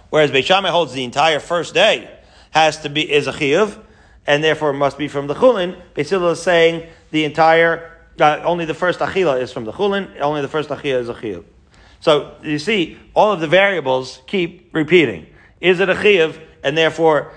Whereas 0.09 0.31
Beit 0.31 0.47
holds 0.47 0.93
the 0.93 1.03
entire 1.03 1.39
first 1.39 1.73
day 1.73 2.09
has 2.51 2.79
to 2.81 2.89
be 2.89 3.11
is 3.11 3.27
a 3.27 3.33
chiyuv, 3.33 3.77
and 4.27 4.43
therefore 4.43 4.71
must 4.71 4.97
be 4.97 5.07
from 5.07 5.27
the 5.27 5.35
chulin. 5.35 5.81
Beit 5.93 6.11
is 6.11 6.41
saying 6.41 6.87
the 7.11 7.25
entire 7.25 7.91
uh, 8.19 8.41
only 8.43 8.65
the 8.65 8.73
first 8.73 8.99
achila 8.99 9.41
is 9.41 9.51
from 9.51 9.65
the 9.65 9.73
chulin. 9.73 10.19
Only 10.21 10.41
the 10.41 10.47
first 10.47 10.69
achila 10.69 10.99
is 10.99 11.09
a 11.09 11.13
chiyuv. 11.13 11.43
So 11.99 12.35
you 12.43 12.59
see, 12.59 12.97
all 13.13 13.31
of 13.31 13.39
the 13.39 13.47
variables 13.47 14.21
keep 14.27 14.69
repeating. 14.73 15.27
Is 15.59 15.79
it 15.79 15.89
a 15.89 15.95
chiyuv? 15.95 16.39
And 16.63 16.77
therefore, 16.77 17.31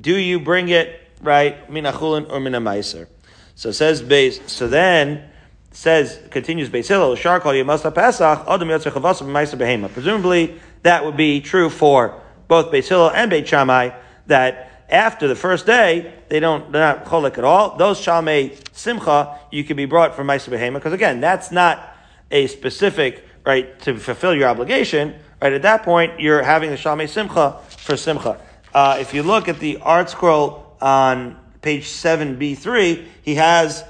do 0.00 0.16
you 0.16 0.40
bring 0.40 0.68
it 0.68 1.09
right 1.20 1.70
min 1.70 1.84
chulin 1.84 2.30
or 2.30 2.40
min 2.40 2.52
meiser? 2.54 3.06
So 3.54 3.72
says 3.72 4.02
base. 4.02 4.40
So 4.50 4.68
then 4.68 5.28
says 5.70 6.20
continues 6.30 6.68
Beis 6.68 6.88
Hillel 6.88 7.14
Shar 7.16 7.40
Kol 7.40 7.52
Yemasa 7.52 7.94
Pesach 7.94 8.44
Adam 8.48 8.68
Yotzer 8.68 8.90
Chavas 8.90 9.22
Meiser 9.22 9.58
Behema. 9.58 9.92
Presumably 9.92 10.60
that 10.82 11.04
would 11.04 11.16
be 11.16 11.40
true 11.40 11.70
for 11.70 12.20
both 12.48 12.72
Beis 12.72 12.90
and 13.14 13.30
Beit 13.30 13.46
Shammai 13.46 13.90
that 14.26 14.70
after 14.90 15.28
the 15.28 15.36
first 15.36 15.66
day, 15.66 16.12
they 16.28 16.40
don't, 16.40 16.72
they're 16.72 16.82
not 16.82 17.04
cholik 17.04 17.38
at 17.38 17.44
all. 17.44 17.76
Those 17.76 18.00
shalmei 18.00 18.58
simcha, 18.72 19.38
you 19.50 19.64
can 19.64 19.76
be 19.76 19.84
brought 19.84 20.14
from 20.14 20.26
Maisa 20.26 20.48
Behema, 20.48 20.74
because 20.74 20.92
again, 20.92 21.20
that's 21.20 21.52
not 21.52 21.96
a 22.30 22.46
specific, 22.48 23.24
right, 23.46 23.78
to 23.80 23.96
fulfill 23.96 24.34
your 24.34 24.48
obligation, 24.48 25.14
right? 25.40 25.52
At 25.52 25.62
that 25.62 25.84
point, 25.84 26.20
you're 26.20 26.42
having 26.42 26.70
the 26.70 26.76
shalmei 26.76 27.08
simcha 27.08 27.60
for 27.68 27.96
simcha. 27.96 28.40
Uh, 28.74 28.98
if 29.00 29.14
you 29.14 29.22
look 29.22 29.48
at 29.48 29.60
the 29.60 29.76
ArtScroll 29.76 30.64
on 30.80 31.38
page 31.62 31.84
7b3, 31.84 33.04
he 33.22 33.34
has, 33.36 33.84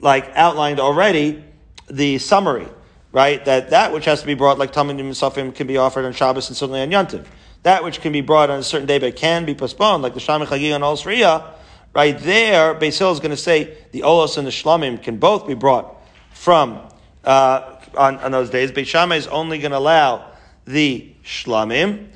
like, 0.00 0.30
outlined 0.34 0.80
already 0.80 1.44
the 1.88 2.18
summary, 2.18 2.68
right? 3.12 3.44
That 3.44 3.70
that 3.70 3.92
which 3.92 4.04
has 4.04 4.20
to 4.20 4.26
be 4.26 4.34
brought, 4.34 4.58
like 4.58 4.72
Talmud 4.72 4.98
and 4.98 5.12
Musafim, 5.12 5.54
can 5.54 5.66
be 5.66 5.76
offered 5.76 6.04
on 6.04 6.12
Shabbos 6.12 6.48
and 6.48 6.56
certainly 6.56 6.80
on 6.80 6.90
Yontiv 6.90 7.26
that 7.66 7.82
which 7.82 8.00
can 8.00 8.12
be 8.12 8.20
brought 8.20 8.48
on 8.48 8.60
a 8.60 8.62
certain 8.62 8.86
day 8.86 9.00
but 9.00 9.16
can 9.16 9.44
be 9.44 9.52
postponed, 9.52 10.00
like 10.00 10.14
the 10.14 10.20
Shamim 10.20 10.46
Chagig 10.46 10.72
and 10.72 10.84
Olos 10.84 11.02
Riyah, 11.02 11.52
right 11.92 12.16
there, 12.16 12.76
Beis 12.76 13.12
is 13.12 13.18
going 13.18 13.32
to 13.32 13.36
say 13.36 13.76
the 13.90 14.02
Olos 14.02 14.38
and 14.38 14.46
the 14.46 14.52
Shlamim 14.52 15.02
can 15.02 15.16
both 15.16 15.48
be 15.48 15.54
brought 15.54 15.96
from 16.30 16.80
uh, 17.24 17.76
on, 17.96 18.18
on 18.18 18.30
those 18.30 18.50
days. 18.50 18.70
Beis 18.70 18.86
Shammai 18.86 19.16
is 19.16 19.26
only 19.26 19.58
going 19.58 19.72
to 19.72 19.78
allow 19.78 20.30
the 20.64 21.12
Shlamim, 21.24 22.06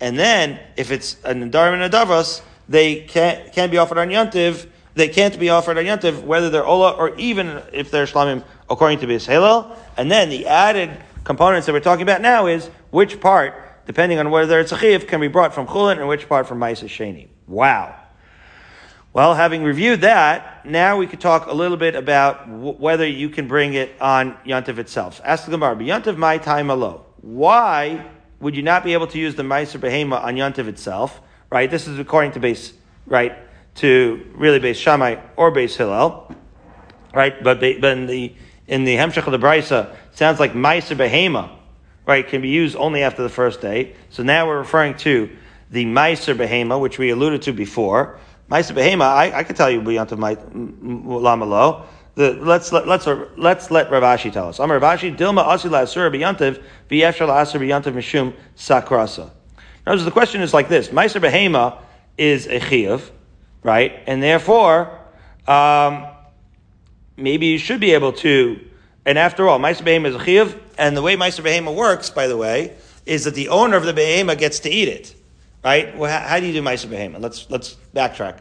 and 0.00 0.16
then 0.16 0.60
if 0.76 0.92
it's 0.92 1.16
an 1.24 1.50
Nadarim 1.50 1.82
and 1.82 1.92
Adavas, 1.92 2.40
they 2.70 3.02
can't, 3.02 3.52
can't 3.52 3.70
be 3.70 3.76
offered 3.76 3.98
on 3.98 4.08
Yantiv. 4.08 4.66
They 4.94 5.08
can't 5.08 5.38
be 5.38 5.50
offered 5.50 5.76
on 5.76 5.84
Yantiv, 5.84 6.22
whether 6.22 6.48
they're 6.48 6.64
Ola 6.64 6.92
or 6.92 7.14
even 7.16 7.62
if 7.72 7.90
they're 7.90 8.06
Shlamim, 8.06 8.42
according 8.70 9.00
to 9.00 9.06
Beis 9.06 9.26
Hillel. 9.26 9.76
And 9.98 10.10
then 10.10 10.30
the 10.30 10.46
added 10.46 10.90
components 11.24 11.66
that 11.66 11.74
we're 11.74 11.80
talking 11.80 12.02
about 12.02 12.22
now 12.22 12.46
is 12.46 12.70
which 12.90 13.20
part 13.20 13.54
depending 13.90 14.20
on 14.20 14.30
whether 14.30 14.60
it's 14.60 14.70
a 14.70 14.78
chiv, 14.78 15.08
can 15.08 15.20
be 15.20 15.26
brought 15.26 15.52
from 15.52 15.66
chulin 15.66 15.98
and 15.98 16.06
which 16.06 16.28
part 16.28 16.46
from 16.46 16.60
ma'isa 16.60 16.84
sheni. 16.84 17.26
Wow. 17.48 17.96
Well, 19.12 19.34
having 19.34 19.64
reviewed 19.64 20.02
that, 20.02 20.64
now 20.64 20.96
we 20.96 21.08
could 21.08 21.20
talk 21.20 21.46
a 21.46 21.52
little 21.52 21.76
bit 21.76 21.96
about 21.96 22.48
w- 22.48 22.74
whether 22.74 23.04
you 23.04 23.28
can 23.28 23.48
bring 23.48 23.74
it 23.74 23.90
on 24.00 24.36
Yantiv 24.46 24.78
itself. 24.78 25.20
Ask 25.24 25.46
the 25.46 25.50
Gemara, 25.50 25.74
Yantiv 25.74 26.16
my 26.16 26.38
time 26.38 26.70
alo. 26.70 27.04
Why 27.20 28.06
would 28.38 28.54
you 28.54 28.62
not 28.62 28.84
be 28.84 28.92
able 28.92 29.08
to 29.08 29.18
use 29.18 29.34
the 29.34 29.42
Meiser 29.42 29.80
Behema 29.80 30.22
on 30.22 30.36
Yantiv 30.36 30.68
itself? 30.68 31.20
Right? 31.50 31.70
This 31.70 31.88
is 31.88 31.98
according 31.98 32.32
to 32.32 32.40
base, 32.40 32.72
right? 33.06 33.36
To 33.76 34.26
really 34.34 34.58
base 34.58 34.76
Shammai 34.76 35.16
or 35.36 35.50
base 35.50 35.76
Hillel. 35.76 36.34
Right? 37.12 37.42
But, 37.42 37.60
but 37.60 37.84
in 37.84 38.06
the, 38.06 38.34
in 38.68 38.84
the 38.84 38.96
Hemshech 38.96 39.26
of 39.26 39.32
the 39.32 39.38
Brisa, 39.38 39.94
sounds 40.12 40.38
like 40.38 40.52
Meiser 40.52 40.96
Behema 40.96 41.50
right, 42.06 42.26
can 42.26 42.42
be 42.42 42.48
used 42.48 42.76
only 42.76 43.02
after 43.02 43.22
the 43.22 43.28
first 43.28 43.60
day. 43.60 43.94
So 44.10 44.22
now 44.22 44.46
we're 44.46 44.58
referring 44.58 44.96
to 44.98 45.30
the 45.70 45.84
Meiser 45.84 46.36
Behema, 46.36 46.80
which 46.80 46.98
we 46.98 47.10
alluded 47.10 47.42
to 47.42 47.52
before. 47.52 48.18
Meiser 48.50 48.74
Behema, 48.74 49.02
I, 49.02 49.38
I 49.38 49.44
can 49.44 49.54
tell 49.54 49.70
you 49.70 49.80
beyond 49.80 50.10
my 50.18 50.34
Lamalo. 50.34 51.86
The, 52.16 52.32
let's 52.32 52.72
let, 52.72 52.88
let's 52.88 53.06
let's 53.36 53.70
let 53.70 53.90
Rav 53.92 54.02
Ashi 54.02 54.32
tell 54.32 54.48
us. 54.48 54.58
I'm 54.58 54.72
Rav 54.72 54.82
Ashi 54.82 55.16
Dilma 55.16 55.46
Asila 55.46 55.82
Asura 55.82 56.10
Biyantiv 56.10 56.60
V'Yefshal 56.90 57.28
Asur 57.28 57.60
Biyantiv 57.60 57.94
Mishum 57.94 58.34
Sakrasa. 58.56 59.30
So 59.86 59.96
the 59.96 60.10
question 60.10 60.42
is 60.42 60.54
like 60.54 60.68
this: 60.68 60.88
Meiser 60.88 61.20
Behema 61.20 61.78
is 62.16 62.46
a 62.46 62.60
chiyuv, 62.60 63.10
right? 63.62 64.00
And 64.06 64.22
therefore, 64.22 64.98
um, 65.46 66.06
maybe 67.16 67.46
you 67.46 67.58
should 67.58 67.80
be 67.80 67.92
able 67.92 68.12
to. 68.14 68.60
And 69.06 69.18
after 69.18 69.48
all, 69.48 69.58
Meiser 69.58 69.82
Behema 69.82 70.06
is 70.06 70.14
a 70.14 70.18
chiyuv, 70.18 70.58
and 70.78 70.96
the 70.96 71.02
way 71.02 71.16
Meiser 71.16 71.42
Behema 71.42 71.74
works, 71.74 72.10
by 72.10 72.26
the 72.26 72.36
way, 72.36 72.76
is 73.06 73.24
that 73.24 73.34
the 73.34 73.48
owner 73.48 73.76
of 73.76 73.84
the 73.84 73.94
Behema 73.94 74.38
gets 74.38 74.60
to 74.60 74.70
eat 74.70 74.88
it. 74.88 75.14
Right? 75.64 75.96
Well, 75.96 76.10
how, 76.10 76.26
how 76.26 76.40
do 76.40 76.46
you 76.46 76.52
do 76.52 76.62
Meiser 76.62 76.86
Behema? 76.86 77.20
Let's, 77.20 77.50
let's 77.50 77.76
backtrack. 77.94 78.40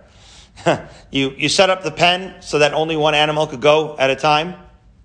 you, 1.12 1.32
you 1.32 1.49
set 1.49 1.69
up 1.69 1.84
the 1.84 1.91
pen 1.91 2.41
so 2.41 2.60
that 2.60 2.73
only 2.73 2.95
one 2.95 3.13
animal 3.13 3.47
could 3.47 3.62
go 3.62 3.97
at 3.97 4.10
a 4.10 4.15
time. 4.15 4.56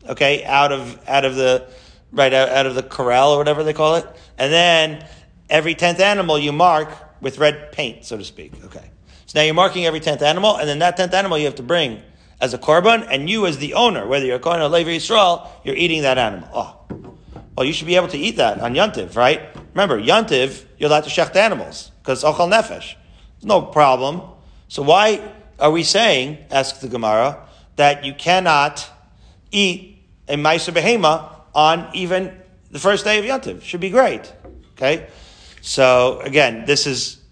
Okay? 0.09 0.45
Out 0.45 0.71
of, 0.71 0.99
out 1.09 1.25
of 1.25 1.35
the, 1.37 1.69
right, 2.13 2.33
out, 2.33 2.49
out 2.51 2.67
of 2.67 2.75
the 2.75 2.83
corral 2.83 3.33
or 3.33 3.39
whatever 3.39 3.65
they 3.65 3.73
call 3.73 3.97
it. 3.97 4.07
And 4.39 4.53
then 4.53 5.07
every 5.49 5.75
tenth 5.75 6.01
animal 6.01 6.39
you 6.39 6.53
mark 6.53 6.89
with 7.21 7.39
red 7.39 7.73
paint, 7.73 8.05
so 8.05 8.17
to 8.17 8.25
speak. 8.25 8.53
Okay. 8.65 8.91
So 9.27 9.39
now 9.39 9.45
you're 9.45 9.55
marking 9.55 9.87
every 9.87 10.01
tenth 10.01 10.23
animal, 10.23 10.57
and 10.57 10.69
then 10.69 10.79
that 10.81 10.97
tenth 10.97 11.15
animal 11.15 11.39
you 11.39 11.47
have 11.47 11.55
to 11.57 11.63
bring 11.63 12.03
as 12.41 12.53
a 12.53 12.59
korban, 12.59 13.07
and 13.09 13.31
you 13.31 13.47
as 13.47 13.59
the 13.59 13.75
owner, 13.75 14.07
whether 14.07 14.27
you're 14.27 14.39
going 14.39 14.59
to 14.59 14.69
Levi 14.69 14.97
Yisrael, 14.97 15.49
you're 15.65 15.77
eating 15.77 16.03
that 16.03 16.19
animal. 16.19 16.49
Oh, 16.53 16.81
well, 17.57 17.65
you 17.65 17.73
should 17.73 17.87
be 17.87 17.97
able 17.97 18.09
to 18.09 18.19
eat 18.19 18.37
that 18.37 18.61
on 18.61 18.75
Yantiv, 18.75 19.17
right? 19.17 19.41
Remember, 19.73 20.01
Yantiv, 20.01 20.65
you're 20.77 20.89
allowed 20.89 21.05
to 21.05 21.11
shecht 21.11 21.37
animals, 21.37 21.91
because 22.03 22.25
Ochal 22.25 22.51
Nefesh. 22.51 22.97
No 23.43 23.63
problem. 23.63 24.23
So 24.69 24.83
why 24.83 25.21
are 25.61 25.71
we 25.71 25.85
saying, 25.85 26.39
asks 26.51 26.81
the 26.81 26.89
Gemara, 26.89 27.47
that 27.77 28.05
you 28.05 28.13
cannot 28.15 28.89
eat 29.51 30.03
a 30.29 30.37
Maisa 30.37 30.73
Behema 30.73 31.31
on 31.55 31.89
even 31.95 32.37
the 32.71 32.79
first 32.79 33.05
day 33.05 33.19
of 33.19 33.25
Yontiv. 33.25 33.63
Should 33.63 33.81
be 33.81 33.91
great. 33.91 34.33
Okay? 34.73 35.07
So 35.67 36.21
again, 36.21 36.67
this 36.67 36.87
is, 36.87 37.23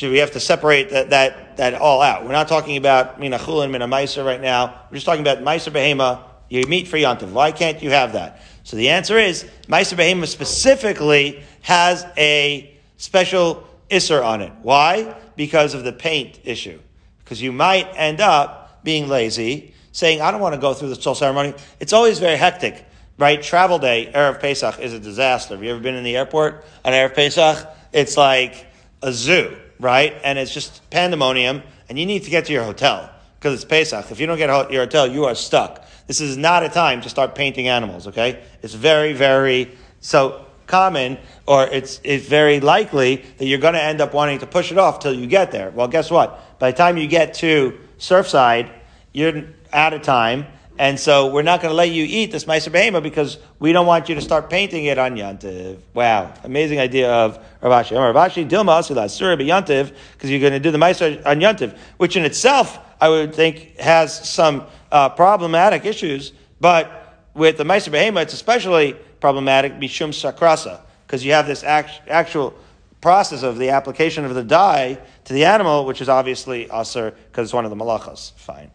we 0.00 0.18
have 0.18 0.30
to 0.30 0.40
separate 0.40 0.90
that, 0.90 1.10
that, 1.10 1.56
that 1.56 1.74
all 1.74 2.00
out. 2.00 2.22
We're 2.22 2.30
not 2.30 2.46
talking 2.46 2.76
about 2.76 3.18
Mina 3.18 3.36
Chulin, 3.36 3.72
Mina 3.72 3.88
Maisa 3.88 4.24
right 4.24 4.40
now. 4.40 4.82
We're 4.88 4.94
just 4.94 5.06
talking 5.06 5.22
about 5.22 5.38
Maisa 5.38 5.72
Behema, 5.72 6.22
you 6.48 6.64
meet 6.68 6.86
for 6.86 6.98
Yontiv. 6.98 7.32
Why 7.32 7.50
can't 7.50 7.82
you 7.82 7.90
have 7.90 8.12
that? 8.12 8.42
So 8.62 8.76
the 8.76 8.90
answer 8.90 9.18
is, 9.18 9.44
Maisa 9.66 9.96
Behema 9.96 10.28
specifically 10.28 11.42
has 11.62 12.06
a 12.16 12.78
special 12.96 13.68
Isser 13.90 14.24
on 14.24 14.40
it. 14.40 14.52
Why? 14.62 15.16
Because 15.34 15.74
of 15.74 15.82
the 15.82 15.92
paint 15.92 16.38
issue. 16.44 16.78
Because 17.24 17.42
you 17.42 17.50
might 17.50 17.88
end 17.96 18.20
up 18.20 18.84
being 18.84 19.08
lazy, 19.08 19.74
saying, 19.90 20.20
I 20.20 20.30
don't 20.30 20.40
want 20.40 20.54
to 20.54 20.60
go 20.60 20.74
through 20.74 20.90
the 20.90 21.02
soul 21.02 21.16
ceremony. 21.16 21.54
It's 21.80 21.92
always 21.92 22.20
very 22.20 22.36
hectic, 22.36 22.86
right? 23.18 23.42
Travel 23.42 23.80
day, 23.80 24.12
Erev 24.14 24.38
Pesach, 24.38 24.78
is 24.78 24.92
a 24.92 25.00
disaster. 25.00 25.56
Have 25.56 25.64
you 25.64 25.72
ever 25.72 25.80
been 25.80 25.96
in 25.96 26.04
the 26.04 26.16
airport 26.16 26.64
on 26.84 26.92
Erev 26.92 27.16
Pesach? 27.16 27.78
It's 27.92 28.16
like 28.16 28.66
a 29.02 29.12
zoo, 29.12 29.56
right? 29.78 30.14
And 30.22 30.38
it's 30.38 30.52
just 30.52 30.88
pandemonium, 30.90 31.62
and 31.88 31.98
you 31.98 32.06
need 32.06 32.24
to 32.24 32.30
get 32.30 32.46
to 32.46 32.52
your 32.52 32.64
hotel 32.64 33.10
because 33.38 33.54
it's 33.54 33.64
Pesach. 33.64 34.10
If 34.10 34.20
you 34.20 34.26
don't 34.26 34.38
get 34.38 34.48
your 34.70 34.82
hotel, 34.82 35.06
you 35.06 35.24
are 35.24 35.34
stuck. 35.34 35.84
This 36.06 36.20
is 36.20 36.36
not 36.36 36.62
a 36.62 36.68
time 36.68 37.00
to 37.02 37.08
start 37.08 37.34
painting 37.34 37.68
animals, 37.68 38.06
okay? 38.08 38.42
It's 38.62 38.74
very, 38.74 39.12
very, 39.12 39.76
so 40.00 40.44
common, 40.66 41.18
or 41.46 41.66
it's, 41.66 42.00
it's 42.04 42.26
very 42.26 42.60
likely 42.60 43.24
that 43.38 43.46
you're 43.46 43.58
going 43.58 43.74
to 43.74 43.82
end 43.82 44.00
up 44.00 44.14
wanting 44.14 44.38
to 44.38 44.46
push 44.46 44.70
it 44.70 44.78
off 44.78 45.00
till 45.00 45.14
you 45.14 45.26
get 45.26 45.50
there. 45.50 45.70
Well, 45.70 45.88
guess 45.88 46.10
what? 46.10 46.58
By 46.58 46.70
the 46.70 46.76
time 46.76 46.96
you 46.96 47.06
get 47.06 47.34
to 47.34 47.78
Surfside, 47.98 48.70
you're 49.12 49.44
out 49.72 49.94
of 49.94 50.02
time, 50.02 50.46
and 50.80 50.98
so 50.98 51.26
we're 51.26 51.42
not 51.42 51.60
going 51.60 51.70
to 51.70 51.76
let 51.76 51.90
you 51.90 52.06
eat 52.08 52.32
this 52.32 52.46
Meiser 52.46 52.72
Behema 52.72 53.02
because 53.02 53.36
we 53.58 53.70
don't 53.70 53.86
want 53.86 54.08
you 54.08 54.14
to 54.14 54.22
start 54.22 54.48
painting 54.48 54.86
it 54.86 54.96
on 54.96 55.14
Yantiv. 55.14 55.78
Wow. 55.92 56.32
Amazing 56.42 56.80
idea 56.80 57.12
of 57.12 57.36
Rav 57.60 57.84
Ashi. 57.84 57.94
Rav 57.98 58.30
Ashi, 58.30 58.48
Dilma 58.48 58.82
Surah 58.82 59.36
Yantiv, 59.36 59.94
because 60.14 60.30
you're 60.30 60.40
going 60.40 60.54
to 60.54 60.58
do 60.58 60.70
the 60.70 60.78
Meiser 60.78 61.20
on 61.26 61.38
Yantiv, 61.38 61.76
which 61.98 62.16
in 62.16 62.24
itself, 62.24 62.78
I 62.98 63.10
would 63.10 63.34
think, 63.34 63.76
has 63.76 64.26
some 64.26 64.64
uh, 64.90 65.10
problematic 65.10 65.84
issues, 65.84 66.32
but 66.62 67.26
with 67.34 67.58
the 67.58 67.64
Meiser 67.64 67.92
Behema, 67.92 68.22
it's 68.22 68.32
especially 68.32 68.94
problematic, 69.20 69.74
Bishum 69.74 70.14
Sakrasa, 70.14 70.80
because 71.06 71.22
you 71.22 71.32
have 71.32 71.46
this 71.46 71.62
act, 71.62 72.08
actual 72.08 72.54
process 73.02 73.42
of 73.42 73.58
the 73.58 73.68
application 73.68 74.24
of 74.24 74.34
the 74.34 74.42
dye 74.42 74.98
to 75.24 75.34
the 75.34 75.44
animal, 75.44 75.84
which 75.84 76.00
is 76.00 76.08
obviously 76.08 76.70
Aser, 76.72 77.10
because 77.10 77.48
it's 77.48 77.52
one 77.52 77.66
of 77.66 77.70
the 77.70 77.76
malachas. 77.76 78.32
Fine. 78.36 78.70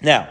Now, 0.00 0.28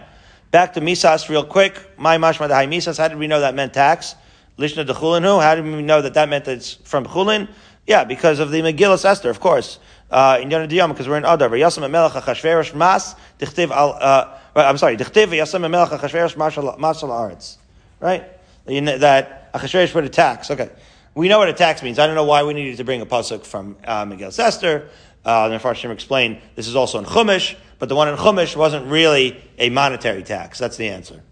back 0.52 0.74
to 0.74 0.82
Misas 0.82 1.28
real 1.30 1.46
quick. 1.46 1.98
My 1.98 2.18
mashma 2.18 2.48
the 2.48 2.54
Misas, 2.54 2.98
how 2.98 3.08
did 3.08 3.18
we 3.18 3.28
know 3.28 3.40
that 3.40 3.56
meant 3.56 3.74
tax? 3.74 4.16
Lishna 4.58 4.86
de 4.86 4.94
Chulinu, 4.94 5.42
how 5.42 5.56
did 5.56 5.66
we 5.66 5.82
know 5.82 6.02
that 6.02 6.14
that 6.14 6.30
meant 6.30 6.46
that 6.46 6.58
it's 6.58 6.74
from 6.74 7.06
Chulin? 7.06 7.48
Yeah, 7.88 8.04
because 8.04 8.40
of 8.40 8.52
the 8.52 8.62
Megillah 8.62 9.04
Esther, 9.04 9.30
of 9.30 9.40
course. 9.40 9.80
Uh, 10.12 10.40
in 10.42 10.52
Yonah 10.52 10.68
Diyam, 10.68 10.90
because 10.90 11.08
we're 11.08 11.18
in 11.18 11.26
Adar. 11.26 11.50
Yasam 11.50 11.90
Melech 11.90 12.12
HaChashverosh 12.12 12.76
Mas, 12.76 13.16
Dichtiv 13.40 13.72
al, 13.72 13.98
uh, 14.00 14.38
I'm 14.56 14.78
sorry, 14.78 14.98
Dichtiv 14.98 15.28
Yasam 15.28 15.70
Melech 15.72 15.90
HaChashverosh 15.90 16.38
Mas 16.38 17.04
al 17.04 17.10
Aretz. 17.10 17.58
Right? 18.00 18.26
That 18.66 19.54
Achashverosh 19.54 19.94
put 19.94 20.04
a 20.04 20.10
tax. 20.10 20.52
Okay. 20.52 20.70
We 21.16 21.28
know 21.28 21.40
what 21.40 21.50
a 21.50 21.54
tax 21.54 21.82
means. 21.82 21.98
I 21.98 22.06
don't 22.06 22.16
know 22.16 22.26
why 22.26 22.44
we 22.44 22.54
needed 22.54 22.78
to 22.78 22.84
bring 22.84 23.02
a 23.02 23.06
pasuk 23.06 23.46
from 23.46 23.78
uh, 23.86 24.06
Megillah 24.06 24.38
Esther. 24.38 24.90
Uh, 25.24 25.50
the 25.50 25.58
Farshim 25.58 25.92
explained 25.92 26.42
this 26.56 26.68
is 26.68 26.76
also 26.76 26.98
in 27.00 27.06
Chumash, 27.06 27.56
but 27.82 27.90
the 27.90 27.96
one 27.96 28.08
in 28.08 28.16
Chumash 28.16 28.56
wasn't 28.56 28.86
really 28.86 29.44
a 29.58 29.72
monetary 29.72 30.22
tax. 30.22 30.60
That's 30.60 30.78
the 30.78 30.90
answer. 30.90 31.24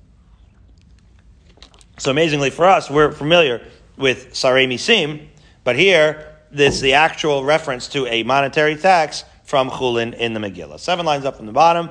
So 1.99 2.09
amazingly 2.09 2.49
for 2.49 2.65
us, 2.65 2.89
we're 2.89 3.11
familiar 3.11 3.61
with 3.97 4.33
Sarei 4.33 4.67
Misim, 4.67 5.27
but 5.63 5.75
here, 5.75 6.37
this 6.49 6.79
the 6.79 6.93
actual 6.93 7.43
reference 7.43 7.87
to 7.89 8.07
a 8.07 8.23
monetary 8.23 8.75
tax 8.77 9.25
from 9.43 9.69
Chulin 9.69 10.15
in 10.15 10.33
the 10.33 10.39
Megillah. 10.39 10.79
Seven 10.79 11.05
lines 11.05 11.23
up 11.23 11.37
from 11.37 11.45
the 11.45 11.51
bottom. 11.51 11.87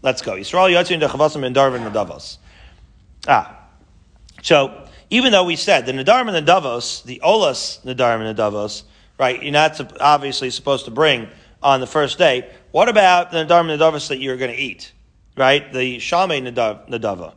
Let's 0.00 0.22
go. 0.22 0.34
Yisrael 0.34 0.70
Yotzin 0.72 1.02
Dechavasim 1.02 1.44
and 1.44 1.56
Darvin 1.56 1.80
Nadavos. 1.80 2.38
Ah. 3.26 3.66
So, 4.42 4.86
even 5.10 5.32
though 5.32 5.42
we 5.42 5.56
said 5.56 5.86
the 5.86 5.92
Nadarim 5.92 6.28
and 6.28 6.36
the 6.36 6.40
Davos, 6.40 7.02
the 7.02 7.20
Olas 7.24 7.84
Nadarim 7.84 8.18
and 8.18 8.28
the 8.28 8.34
Davos, 8.34 8.84
right, 9.18 9.42
you're 9.42 9.50
not 9.50 10.00
obviously 10.00 10.50
supposed 10.50 10.84
to 10.84 10.92
bring 10.92 11.28
on 11.62 11.80
the 11.80 11.86
first 11.86 12.18
day. 12.18 12.50
What 12.70 12.88
about 12.88 13.30
the 13.30 13.44
Nadarim 13.44 13.62
and 13.62 13.70
the 13.70 13.76
Davos 13.78 14.08
that 14.08 14.18
you're 14.18 14.36
going 14.36 14.50
to 14.50 14.56
eat? 14.56 14.92
Right? 15.36 15.72
The 15.72 15.98
Shalmei 15.98 16.42
Nadava. 16.88 17.34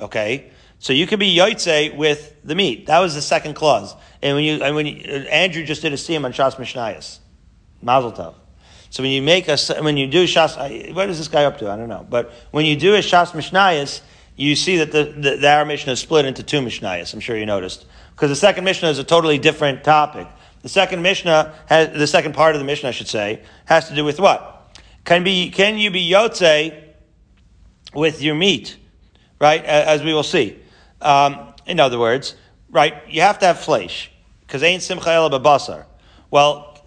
Okay? 0.00 0.50
So 0.78 0.92
you 0.92 1.06
could 1.06 1.18
be 1.18 1.34
Yotze 1.34 1.96
with 1.96 2.36
the 2.44 2.54
meat. 2.54 2.86
That 2.86 2.98
was 2.98 3.14
the 3.14 3.22
second 3.22 3.54
clause. 3.54 3.94
And 4.22 4.36
when 4.36 4.44
you, 4.44 4.62
and 4.62 4.74
when 4.74 4.86
you, 4.86 4.94
Andrew 4.94 5.64
just 5.64 5.82
did 5.82 5.92
a 5.92 5.96
siyum 5.96 6.24
on 6.24 6.32
Shas 6.32 6.56
Mishnayos. 6.56 7.18
Mazel 7.80 8.12
Tov. 8.12 8.34
So 8.90 9.02
when 9.02 9.12
you 9.12 9.22
make 9.22 9.48
a, 9.48 9.56
when 9.80 9.96
you 9.96 10.06
do 10.06 10.24
Shas, 10.24 10.94
what 10.94 11.08
is 11.08 11.18
this 11.18 11.28
guy 11.28 11.44
up 11.44 11.58
to? 11.58 11.70
I 11.70 11.76
don't 11.76 11.88
know. 11.88 12.06
But 12.08 12.32
when 12.50 12.64
you 12.64 12.76
do 12.76 12.94
a 12.94 12.98
Shas 12.98 13.32
Mishnayos, 13.32 14.00
you 14.36 14.56
see 14.56 14.78
that 14.78 14.92
the, 14.92 15.04
the, 15.04 15.36
the 15.36 15.90
is 15.90 16.00
split 16.00 16.24
into 16.24 16.42
two 16.42 16.60
Mishnayos. 16.60 17.14
I'm 17.14 17.20
sure 17.20 17.36
you 17.36 17.46
noticed. 17.46 17.86
Because 18.14 18.30
the 18.30 18.36
second 18.36 18.64
Mishnah 18.64 18.88
is 18.88 18.98
a 18.98 19.04
totally 19.04 19.38
different 19.38 19.84
topic. 19.84 20.28
The 20.64 20.70
second 20.70 21.02
Mishnah 21.02 21.54
has, 21.66 21.92
the 21.92 22.06
second 22.06 22.32
part 22.32 22.54
of 22.54 22.58
the 22.58 22.64
Mishnah, 22.64 22.88
I 22.88 22.92
should 22.92 23.06
say, 23.06 23.42
has 23.66 23.88
to 23.88 23.94
do 23.94 24.02
with 24.02 24.18
what? 24.18 24.74
Can 25.04 25.22
be, 25.22 25.50
can 25.50 25.76
you 25.76 25.90
be 25.90 26.10
Yotze 26.10 26.82
with 27.92 28.22
your 28.22 28.34
meat? 28.34 28.78
Right? 29.38 29.62
As 29.62 30.02
we 30.02 30.14
will 30.14 30.22
see. 30.22 30.58
Um, 31.02 31.52
in 31.66 31.80
other 31.80 31.98
words, 31.98 32.34
right, 32.70 32.94
you 33.10 33.20
have 33.20 33.38
to 33.40 33.46
have 33.46 33.58
flesh. 33.58 34.10
Because 34.40 34.62
ain't 34.62 34.82
simcha 34.82 35.10
el 35.10 35.28
basar. 35.32 35.84
Well, 36.30 36.78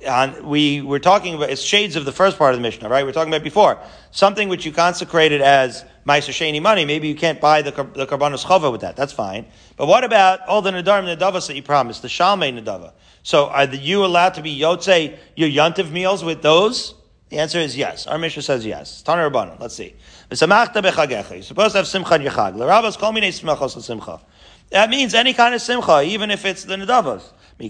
we 0.41 0.81
were 0.81 0.97
talking 0.97 1.35
about, 1.35 1.51
it's 1.51 1.61
shades 1.61 1.95
of 1.95 2.03
the 2.03 2.11
first 2.11 2.39
part 2.39 2.55
of 2.55 2.57
the 2.57 2.63
Mishnah, 2.63 2.89
right? 2.89 3.03
We 3.03 3.11
are 3.11 3.13
talking 3.13 3.31
about 3.31 3.43
before. 3.43 3.79
Something 4.09 4.49
which 4.49 4.65
you 4.65 4.71
consecrated 4.71 5.41
as 5.41 5.85
Meiser 6.03 6.31
Sheni 6.31 6.59
money, 6.63 6.83
maybe 6.83 7.07
you 7.07 7.15
can't 7.15 7.39
buy 7.39 7.61
the, 7.61 7.69
the 7.93 8.07
Karbanos 8.07 8.43
Chava 8.43 8.71
with 8.71 8.81
that. 8.81 8.95
That's 8.95 9.13
fine. 9.13 9.45
But 9.75 9.85
what 9.85 10.03
about 10.03 10.47
all 10.47 10.63
the 10.63 10.71
Nadarim 10.71 11.15
Nadavas 11.15 11.45
that 11.45 11.55
you 11.55 11.61
promised, 11.61 12.01
the 12.01 12.07
Shalmei 12.07 12.59
Nadava? 12.59 12.93
So 13.27 13.47
are 13.47 13.65
you 13.65 14.05
allowed 14.05 14.35
to 14.35 14.41
be 14.41 14.57
Yotze, 14.57 15.17
your 15.35 15.49
Yantiv 15.49 15.91
meals 15.91 16.23
with 16.23 16.41
those? 16.41 16.93
The 17.27 17.39
answer 17.39 17.59
is 17.59 17.75
yes. 17.75 18.07
Our 18.07 18.17
Mishnah 18.17 18.41
says 18.41 18.65
yes. 18.65 19.03
Taner 19.05 19.29
Rabbanon. 19.29 19.59
Let's 19.59 19.75
see. 19.75 19.95
You're 20.29 20.37
supposed 20.37 21.73
to 21.73 21.77
have 21.77 21.87
simcha 21.87 22.15
in 22.15 22.21
your 22.21 22.31
chag. 22.31 23.83
Simcha. 23.83 24.21
That 24.69 24.89
means 24.89 25.13
any 25.13 25.33
kind 25.33 25.53
of 25.53 25.61
simcha, 25.61 26.03
even 26.03 26.31
if 26.31 26.45
it's 26.45 26.63
the 26.63 26.77
nedavos. 26.77 27.33
And. 27.59 27.69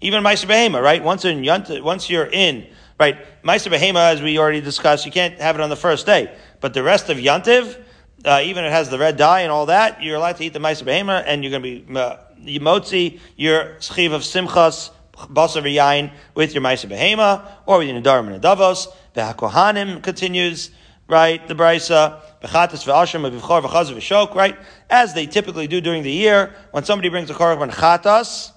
Even 0.00 0.22
meiser 0.22 0.46
behema, 0.46 0.80
right? 0.80 1.02
Once 1.02 1.24
in 1.24 1.44
once 1.82 2.08
you're 2.08 2.26
in, 2.26 2.68
right? 3.00 3.42
Meiser 3.42 3.72
behema, 3.76 4.12
as 4.12 4.22
we 4.22 4.38
already 4.38 4.60
discussed, 4.60 5.06
you 5.06 5.10
can't 5.10 5.40
have 5.40 5.56
it 5.56 5.60
on 5.60 5.70
the 5.70 5.76
first 5.76 6.06
day. 6.06 6.32
But 6.60 6.72
the 6.72 6.84
rest 6.84 7.10
of 7.10 7.16
yantiv, 7.18 7.82
uh, 8.24 8.40
even 8.42 8.64
if 8.64 8.70
it 8.70 8.72
has 8.72 8.88
the 8.90 8.98
red 8.98 9.16
dye 9.16 9.40
and 9.40 9.52
all 9.52 9.66
that, 9.66 10.02
you're 10.02 10.16
allowed 10.16 10.36
to 10.36 10.44
eat 10.44 10.52
the 10.52 10.58
meiser 10.58 10.84
behema, 10.84 11.22
and 11.26 11.44
you're 11.44 11.50
going 11.50 11.62
to 11.62 11.84
be 11.84 11.98
uh, 11.98 12.16
yimotzi 12.44 13.20
your 13.36 13.76
schiv 13.80 14.12
of 14.12 14.22
simchas 14.22 14.90
basar 15.12 15.62
v'yain 15.62 16.10
with 16.34 16.54
your 16.54 16.62
ma'aser 16.62 16.90
behema 16.90 17.46
or 17.66 17.78
with 17.78 17.88
your 17.88 18.00
nedarim 18.00 18.32
and 18.32 18.42
nedavos. 18.42 18.88
V'hakohanim 19.14 20.02
continues 20.02 20.70
right 21.06 21.46
the 21.48 21.54
brisa 21.54 22.20
bechatas 22.42 22.84
v'ashim 22.84 23.30
v'vchor 23.30 23.62
v'chaz 23.62 23.92
v'shok 23.92 24.34
right 24.34 24.56
as 24.90 25.14
they 25.14 25.26
typically 25.26 25.66
do 25.66 25.80
during 25.80 26.02
the 26.02 26.12
year 26.12 26.54
when 26.72 26.84
somebody 26.84 27.08
brings 27.08 27.30
a 27.30 27.34
korban 27.34 27.70
chatas. 27.70 28.52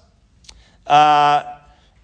Uh, 0.86 1.44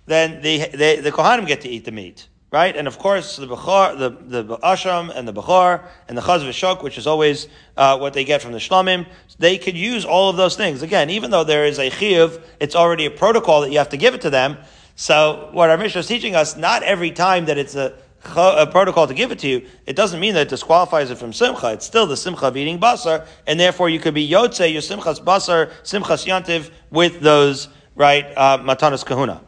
then 0.07 0.43
they, 0.43 0.69
they, 0.69 1.01
the 1.01 1.11
kohanim 1.11 1.47
get 1.47 1.63
to 1.63 1.69
eat 1.69 1.85
the 1.85 1.93
meat 1.93 2.29
right? 2.55 2.77
And 2.77 2.87
of 2.87 3.01
course, 3.01 3.37
the 3.37 3.49
Bechor, 3.49 3.99
the, 3.99 4.43
the 4.43 4.59
Asham 4.59 5.11
and 5.13 5.27
the 5.27 5.33
Bechor 5.33 5.83
and 6.07 6.17
the 6.17 6.23
Chaz 6.23 6.39
V'Shok, 6.49 6.85
which 6.85 6.97
is 6.97 7.05
always 7.05 7.49
uh, 7.77 7.99
what 7.99 8.13
they 8.15 8.25
get 8.25 8.43
from 8.43 8.53
the 8.53 8.59
Shlamim, 8.59 9.09
they 9.41 9.59
could 9.59 9.77
use 9.77 10.05
all 10.05 10.31
of 10.31 10.37
those 10.37 10.55
things. 10.55 10.81
Again, 10.81 11.11
even 11.11 11.33
though 11.33 11.43
there 11.43 11.65
is 11.65 11.81
a 11.81 11.91
Chiyuv, 11.91 12.41
it's 12.61 12.77
already 12.77 13.07
a 13.07 13.11
protocol 13.11 13.63
that 13.63 13.73
you 13.73 13.79
have 13.79 13.89
to 13.89 13.97
give 13.97 14.15
it 14.15 14.21
to 14.21 14.31
them. 14.31 14.57
So 14.95 15.49
what 15.51 15.69
our 15.69 15.77
Mishnah 15.77 15.99
is 15.99 16.07
teaching 16.07 16.37
us, 16.37 16.57
not 16.57 16.85
every 16.85 17.11
time 17.11 17.47
that 17.47 17.59
it's 17.59 17.75
a, 17.75 17.99
a 18.37 18.69
protocol 18.69 19.09
to 19.09 19.15
give 19.15 19.33
it 19.33 19.41
to 19.41 19.49
you, 19.49 19.67
it 19.85 19.97
doesn't 19.97 20.21
mean 20.21 20.35
that 20.35 20.43
it 20.43 20.51
disqualifies 20.51 21.11
it 21.11 21.19
from 21.19 21.33
Simcha. 21.33 21.73
It's 21.73 21.85
still 21.85 22.07
the 22.07 22.17
Simcha 22.17 22.47
of 22.47 22.57
eating 22.57 22.79
Basar, 22.79 23.27
and 23.49 23.59
therefore 23.59 23.89
you 23.89 23.99
could 23.99 24.15
be 24.15 24.31
Yotze, 24.31 24.73
your 24.73 24.81
Simchas 24.81 25.19
Basar, 25.19 25.73
Simchas 25.83 26.25
Yantiv, 26.25 26.71
with 26.93 27.19
those, 27.19 27.67
right, 27.97 28.27
uh, 28.37 28.59
Matanas 28.59 29.05
Kahuna. 29.05 29.41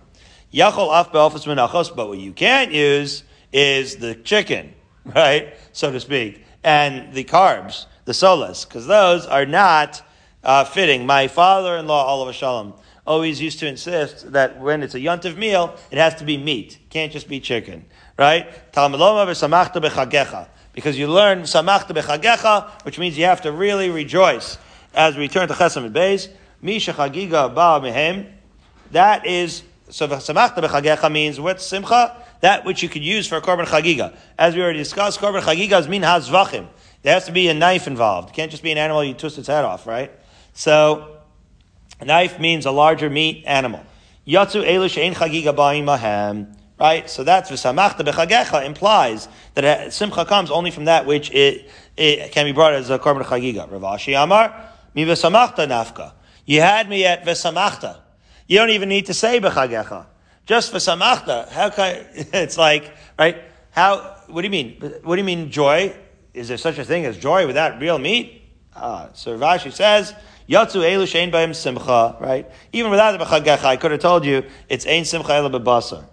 Yachol 0.56 0.90
af 0.90 1.12
be'ofis 1.12 1.46
menachos, 1.46 1.94
but 1.94 2.08
what 2.08 2.16
you 2.16 2.32
can't 2.32 2.72
use 2.72 3.24
is 3.52 3.96
the 3.96 4.14
chicken, 4.14 4.72
right, 5.04 5.54
so 5.72 5.92
to 5.92 6.00
speak, 6.00 6.42
and 6.64 7.12
the 7.12 7.24
carbs, 7.24 7.84
the 8.06 8.12
solas, 8.12 8.66
because 8.66 8.86
those 8.86 9.26
are 9.26 9.44
not 9.44 10.02
uh, 10.42 10.64
fitting. 10.64 11.04
My 11.04 11.28
father-in-law, 11.28 12.10
Olav 12.10 12.34
Shalom, 12.34 12.72
always 13.06 13.38
used 13.38 13.58
to 13.58 13.66
insist 13.66 14.32
that 14.32 14.58
when 14.58 14.82
it's 14.82 14.94
a 14.94 14.98
yontiv 14.98 15.36
meal, 15.36 15.76
it 15.90 15.98
has 15.98 16.14
to 16.14 16.24
be 16.24 16.38
meat. 16.38 16.78
Can't 16.88 17.12
just 17.12 17.28
be 17.28 17.38
chicken. 17.38 17.84
Right? 18.18 18.50
Because 18.72 18.92
you 20.98 21.06
learn 21.08 21.42
samachta 21.42 21.94
b'chagecha, 21.94 22.84
which 22.84 22.98
means 22.98 23.18
you 23.18 23.26
have 23.26 23.42
to 23.42 23.52
really 23.52 23.90
rejoice. 23.90 24.56
As 24.94 25.18
we 25.18 25.28
turn 25.28 25.48
to 25.48 25.54
Chesam 25.54 25.84
and 25.84 25.94
Beis, 25.94 26.30
Misha 26.62 26.94
chagiga 26.94 27.54
ba 27.54 27.78
mehem. 27.86 28.32
That 28.92 29.26
is, 29.26 29.62
so 29.88 30.08
samachta 30.08 30.58
b'chagecha 30.58 31.10
means 31.10 31.38
what 31.38 31.60
simcha? 31.60 32.16
That 32.40 32.64
which 32.64 32.82
you 32.82 32.88
could 32.88 33.04
use 33.04 33.26
for 33.26 33.36
a 33.36 33.40
korban 33.40 33.66
chagiga. 33.66 34.16
As 34.38 34.54
we 34.54 34.62
already 34.62 34.78
discussed, 34.78 35.20
korban 35.20 35.42
chagiga 35.42 35.80
is 35.80 35.88
min 35.88 36.02
hazvachim. 36.02 36.66
There 37.02 37.14
has 37.14 37.26
to 37.26 37.32
be 37.32 37.48
a 37.48 37.54
knife 37.54 37.86
involved. 37.86 38.30
It 38.30 38.32
can't 38.34 38.50
just 38.50 38.62
be 38.62 38.72
an 38.72 38.78
animal 38.78 39.04
you 39.04 39.14
twist 39.14 39.38
its 39.38 39.46
head 39.46 39.64
off, 39.64 39.86
right? 39.86 40.10
So, 40.54 41.18
knife 42.04 42.40
means 42.40 42.66
a 42.66 42.70
larger 42.72 43.08
meat 43.08 43.44
animal. 43.46 43.84
Yatsu 44.26 44.66
elu 44.66 44.90
she'en 44.90 45.14
chagiga 45.14 45.54
ba'im 45.54 45.84
mahem. 45.84 46.56
Right? 46.78 47.08
So 47.08 47.24
that's 47.24 47.50
v'samachta 47.50 48.00
b'chagecha 48.00 48.66
implies 48.66 49.28
that 49.54 49.94
simcha 49.94 50.26
comes 50.26 50.50
only 50.50 50.70
from 50.70 50.84
that 50.86 51.06
which 51.06 51.30
it, 51.30 51.70
it 51.96 52.32
can 52.32 52.44
be 52.44 52.52
brought 52.52 52.74
as 52.74 52.90
a 52.90 52.98
korban 52.98 53.22
chagiga. 53.24 53.70
Rav 53.70 53.80
Ashi 53.80 54.20
Amar, 54.20 54.54
mi 54.94 55.04
v'samachta 55.06 55.66
nafka. 55.66 56.12
You 56.44 56.60
had 56.60 56.88
me 56.90 57.06
at 57.06 57.24
v'samachta. 57.24 58.00
You 58.46 58.58
don't 58.58 58.70
even 58.70 58.88
need 58.88 59.06
to 59.06 59.14
say 59.14 59.40
b'chagecha. 59.40 60.06
Just 60.46 60.72
v'samachta. 60.72 61.48
How 61.48 61.70
can, 61.70 62.06
it's 62.14 62.56
like, 62.56 62.92
right? 63.18 63.42
How, 63.70 64.16
what 64.28 64.42
do 64.42 64.46
you 64.46 64.50
mean? 64.50 64.80
What 65.02 65.16
do 65.16 65.20
you 65.20 65.24
mean 65.24 65.50
joy? 65.50 65.94
is 66.36 66.48
there 66.48 66.58
such 66.58 66.78
a 66.78 66.84
thing 66.84 67.06
as 67.06 67.16
joy 67.16 67.46
without 67.46 67.80
real 67.80 67.98
meat? 67.98 68.42
Ah, 68.76 69.08
so 69.14 69.38
Rashi 69.38 69.72
says, 69.72 70.12
Yatsu 70.48 70.82
elu 70.82 71.04
shein 71.04 71.32
b'hem 71.32 71.54
simcha, 71.54 72.16
right? 72.20 72.48
Even 72.72 72.90
without 72.90 73.18
the 73.18 73.24
b'chagecha, 73.24 73.64
I 73.64 73.76
could 73.76 73.90
have 73.90 74.00
told 74.00 74.24
you 74.24 74.44
it's 74.68 74.86
ein 74.86 75.06
simcha 75.06 75.30
elu 75.30 75.58
b'basar. 75.58 76.04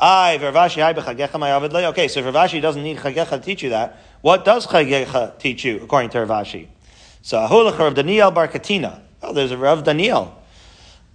I, 0.00 0.38
Rav 0.38 0.54
Ashi, 0.54 0.82
I 0.82 0.94
b'chagecha 0.94 1.38
my 1.38 1.50
avid 1.50 1.74
Okay, 1.74 2.08
so 2.08 2.22
Rav 2.22 2.34
Ashi 2.34 2.62
doesn't 2.62 2.82
need 2.82 2.96
chagecha 2.96 3.30
to 3.30 3.40
teach 3.40 3.62
you 3.62 3.70
that, 3.70 3.98
what 4.22 4.44
does 4.44 4.66
chagecha 4.66 5.38
teach 5.38 5.64
you, 5.64 5.80
according 5.82 6.10
to 6.10 6.20
Rav 6.24 6.46
Ashi? 6.46 6.68
So, 7.20 7.36
Ahulach 7.36 7.78
of 7.78 7.94
Daniel 7.94 8.30
Bar 8.30 8.48
Katina. 8.48 9.02
Oh, 9.22 9.34
there's 9.34 9.50
a 9.50 9.58
Rav 9.58 9.84
Daniel. 9.84 10.37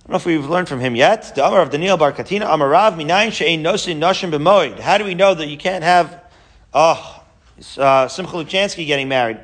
I 0.04 0.08
don't 0.08 0.12
know 0.12 0.18
if 0.18 0.26
we've 0.26 0.50
learned 0.50 0.68
from 0.68 0.82
him 0.82 0.98
yet. 0.98 1.34
The 1.34 1.48
Amar 1.48 1.62
of 1.62 1.70
Daniel 1.70 1.96
Bar 1.96 2.12
Katina, 2.12 2.48
Amarav 2.48 2.98
minayin 2.98 3.32
she'ein 3.32 3.64
nosin 3.64 4.00
noshim 4.00 4.34
b'moid. 4.34 4.78
How 4.78 4.98
do 4.98 5.06
we 5.06 5.16
know 5.16 5.34
that 5.34 5.48
you 5.48 5.56
can't 5.56 5.82
have, 5.82 6.22
oh, 6.74 7.24
uh, 7.78 8.10
Simcha 8.10 8.34
Luchansky 8.34 8.86
getting 8.86 9.08
married. 9.08 9.40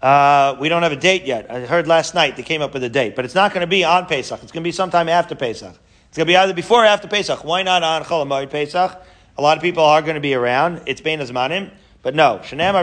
Uh, 0.00 0.56
we 0.58 0.70
don't 0.70 0.82
have 0.82 0.92
a 0.92 0.96
date 0.96 1.26
yet. 1.26 1.50
I 1.50 1.66
heard 1.66 1.86
last 1.86 2.14
night 2.14 2.36
they 2.36 2.42
came 2.42 2.62
up 2.62 2.72
with 2.72 2.82
a 2.84 2.88
date, 2.88 3.14
but 3.14 3.26
it's 3.26 3.34
not 3.34 3.52
going 3.52 3.60
to 3.60 3.66
be 3.66 3.84
on 3.84 4.06
Pesach. 4.06 4.42
It's 4.42 4.50
going 4.50 4.62
to 4.62 4.66
be 4.66 4.72
sometime 4.72 5.10
after 5.10 5.34
Pesach. 5.34 5.78
It's 6.08 6.16
going 6.16 6.26
to 6.26 6.32
be 6.32 6.36
either 6.38 6.54
before 6.54 6.82
or 6.82 6.86
after 6.86 7.06
Pesach. 7.06 7.44
Why 7.44 7.62
not 7.62 7.82
on 7.82 8.02
Chol 8.02 8.50
Pesach? 8.50 8.92
A 9.36 9.42
lot 9.42 9.58
of 9.58 9.62
people 9.62 9.84
are 9.84 10.00
going 10.00 10.14
to 10.14 10.22
be 10.22 10.32
around. 10.32 10.80
It's 10.86 11.02
Bein 11.02 11.20
Azmanim, 11.20 11.70
but 12.00 12.14
no. 12.14 12.40
V'lo 12.42 12.82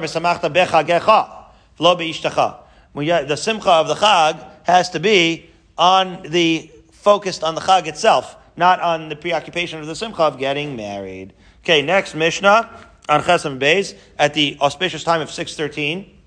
be'ishtacha. 1.98 3.28
The 3.28 3.36
simcha 3.36 3.72
of 3.72 3.88
the 3.88 3.96
Chag 3.96 4.48
has 4.66 4.92
to 4.92 5.00
be 5.00 5.50
on 5.78 6.24
the 6.24 6.72
focused 6.92 7.44
on 7.44 7.56
the 7.56 7.62
Chag 7.62 7.88
itself, 7.88 8.36
not 8.56 8.80
on 8.80 9.10
the 9.10 9.16
preoccupation 9.16 9.80
of 9.80 9.88
the 9.88 9.96
simcha 9.96 10.24
of 10.24 10.38
getting 10.38 10.76
married. 10.76 11.34
Okay, 11.64 11.82
next 11.82 12.16
Mishnah 12.16 12.70
on 13.10 13.22
Chesam 13.22 13.60
Beis 13.60 13.96
at 14.18 14.34
the 14.34 14.58
auspicious 14.62 15.04
time 15.04 15.22
of 15.22 15.30
613. 15.30 16.20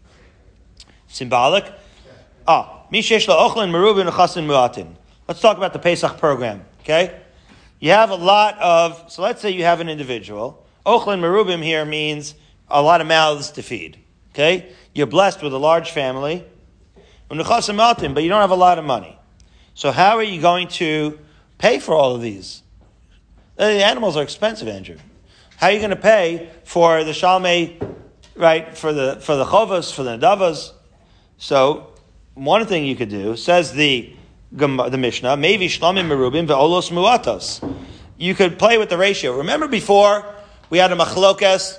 Symbolic. 1.09 1.73
Ah, 2.47 2.85
Mishesh 2.93 3.27
La'ochlin 3.27 3.71
Merubin 3.71 4.11
Chasin 4.11 4.47
Muatin. 4.47 4.95
Let's 5.29 5.41
talk 5.41 5.57
about 5.57 5.73
the 5.73 5.79
Pesach 5.79 6.19
program, 6.19 6.65
okay? 6.81 7.21
You 7.81 7.91
have 7.91 8.11
a 8.11 8.17
lot 8.17 8.59
of, 8.59 9.11
so 9.11 9.23
let's 9.23 9.41
say 9.41 9.51
you 9.51 9.65
have 9.65 9.81
an 9.81 9.89
individual. 9.89 10.65
Ochlin 10.85 11.21
Merubim 11.21 11.63
here 11.63 11.85
means 11.85 12.35
a 12.69 12.81
lot 12.81 13.01
of 13.01 13.07
mouths 13.07 13.51
to 13.53 13.63
feed, 13.63 13.99
okay? 14.33 14.73
You're 14.95 15.07
blessed 15.07 15.43
with 15.43 15.53
a 15.53 15.59
large 15.59 15.91
family, 15.91 16.45
but 17.29 17.37
you 17.37 18.29
don't 18.29 18.41
have 18.41 18.51
a 18.51 18.55
lot 18.55 18.79
of 18.79 18.85
money. 18.85 19.16
So 19.77 19.93
how 19.93 20.17
are 20.17 20.23
you 20.23 20.41
going 20.41 20.69
to 20.69 21.19
pay 21.59 21.81
for 21.81 21.95
all 21.95 22.15
of 22.15 22.23
these? 22.23 22.63
The 23.57 23.85
animals 23.85 24.17
are 24.17 24.23
expensive, 24.23 24.69
Andrew. 24.69 24.97
How 25.59 25.67
are 25.67 25.73
you 25.73 25.81
going 25.81 25.91
to 25.91 25.97
pay 25.97 26.49
for 26.65 27.05
the 27.05 27.11
shalmei, 27.11 27.95
right? 28.35 28.77
For 28.77 28.95
the 28.95 29.19
for 29.21 29.37
the 29.37 29.45
chovas, 29.45 29.93
for 29.93 30.03
the 30.03 30.17
nadavas. 30.17 30.73
So 31.37 31.93
one 32.33 32.65
thing 32.65 32.87
you 32.87 32.97
could 32.97 33.11
do 33.11 33.37
says 33.37 33.75
the 33.75 34.17
the 34.51 34.99
Mishnah, 34.99 35.37
maybe 35.37 35.69
shlamim 35.69 36.09
merubim 36.09 36.47
ve'olos 36.47 36.91
muatos. 36.91 37.77
You 38.17 38.35
could 38.35 38.59
play 38.59 38.79
with 38.79 38.89
the 38.89 38.97
ratio. 38.97 39.37
Remember 39.37 39.69
before 39.69 40.25
we 40.71 40.79
had 40.79 40.91
a 40.91 40.97
machlokas 40.97 41.79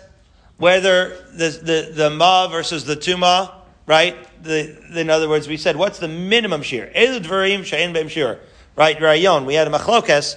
whether 0.58 1.10
the 1.34 1.50
the 1.50 1.92
the 1.96 2.10
ma 2.12 2.48
versus 2.48 2.86
the 2.86 2.96
tuma, 2.96 3.56
right? 3.88 4.16
The, 4.44 5.00
in 5.00 5.10
other 5.10 5.28
words, 5.28 5.48
we 5.48 5.58
said 5.58 5.76
what's 5.76 5.98
the 5.98 6.08
minimum 6.08 6.62
shiur? 6.62 6.94
Dvarim 6.94 8.40
right? 8.76 9.02
Rayon. 9.02 9.46
We 9.46 9.56
had 9.56 9.68
a 9.68 9.72
machlokas. 9.72 10.36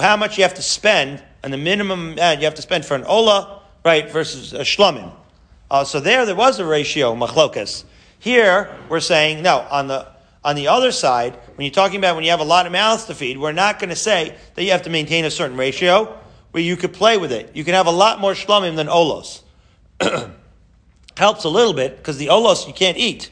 How 0.00 0.16
much 0.16 0.38
you 0.38 0.44
have 0.44 0.54
to 0.54 0.62
spend 0.62 1.22
and 1.44 1.52
the 1.52 1.58
minimum 1.58 2.18
uh, 2.18 2.36
you 2.38 2.44
have 2.46 2.54
to 2.54 2.62
spend 2.62 2.86
for 2.86 2.94
an 2.94 3.04
ola, 3.04 3.60
right, 3.84 4.10
versus 4.10 4.54
a 4.54 4.60
shlomim. 4.60 5.12
Uh, 5.70 5.84
so 5.84 6.00
there, 6.00 6.24
there 6.24 6.34
was 6.34 6.58
a 6.58 6.64
ratio, 6.64 7.14
machlokas. 7.14 7.84
Here, 8.18 8.74
we're 8.88 9.00
saying, 9.00 9.42
no, 9.42 9.58
on 9.70 9.86
the, 9.86 10.08
on 10.42 10.56
the 10.56 10.68
other 10.68 10.90
side, 10.90 11.38
when 11.54 11.66
you're 11.66 11.74
talking 11.74 11.98
about 11.98 12.14
when 12.14 12.24
you 12.24 12.30
have 12.30 12.40
a 12.40 12.44
lot 12.44 12.64
of 12.64 12.72
mouths 12.72 13.04
to 13.04 13.14
feed, 13.14 13.36
we're 13.36 13.52
not 13.52 13.78
going 13.78 13.90
to 13.90 13.96
say 13.96 14.34
that 14.54 14.64
you 14.64 14.70
have 14.70 14.82
to 14.82 14.90
maintain 14.90 15.26
a 15.26 15.30
certain 15.30 15.58
ratio 15.58 16.18
where 16.52 16.62
you 16.62 16.76
could 16.76 16.94
play 16.94 17.18
with 17.18 17.30
it. 17.30 17.54
You 17.54 17.62
can 17.62 17.74
have 17.74 17.86
a 17.86 17.92
lot 17.92 18.20
more 18.20 18.32
shlomim 18.32 18.74
than 18.74 18.86
olos. 18.86 19.42
Helps 21.16 21.44
a 21.44 21.48
little 21.48 21.72
bit 21.72 21.96
because 21.96 22.18
the 22.18 22.26
olos 22.26 22.66
you 22.66 22.72
can't 22.72 22.96
eat, 22.96 23.30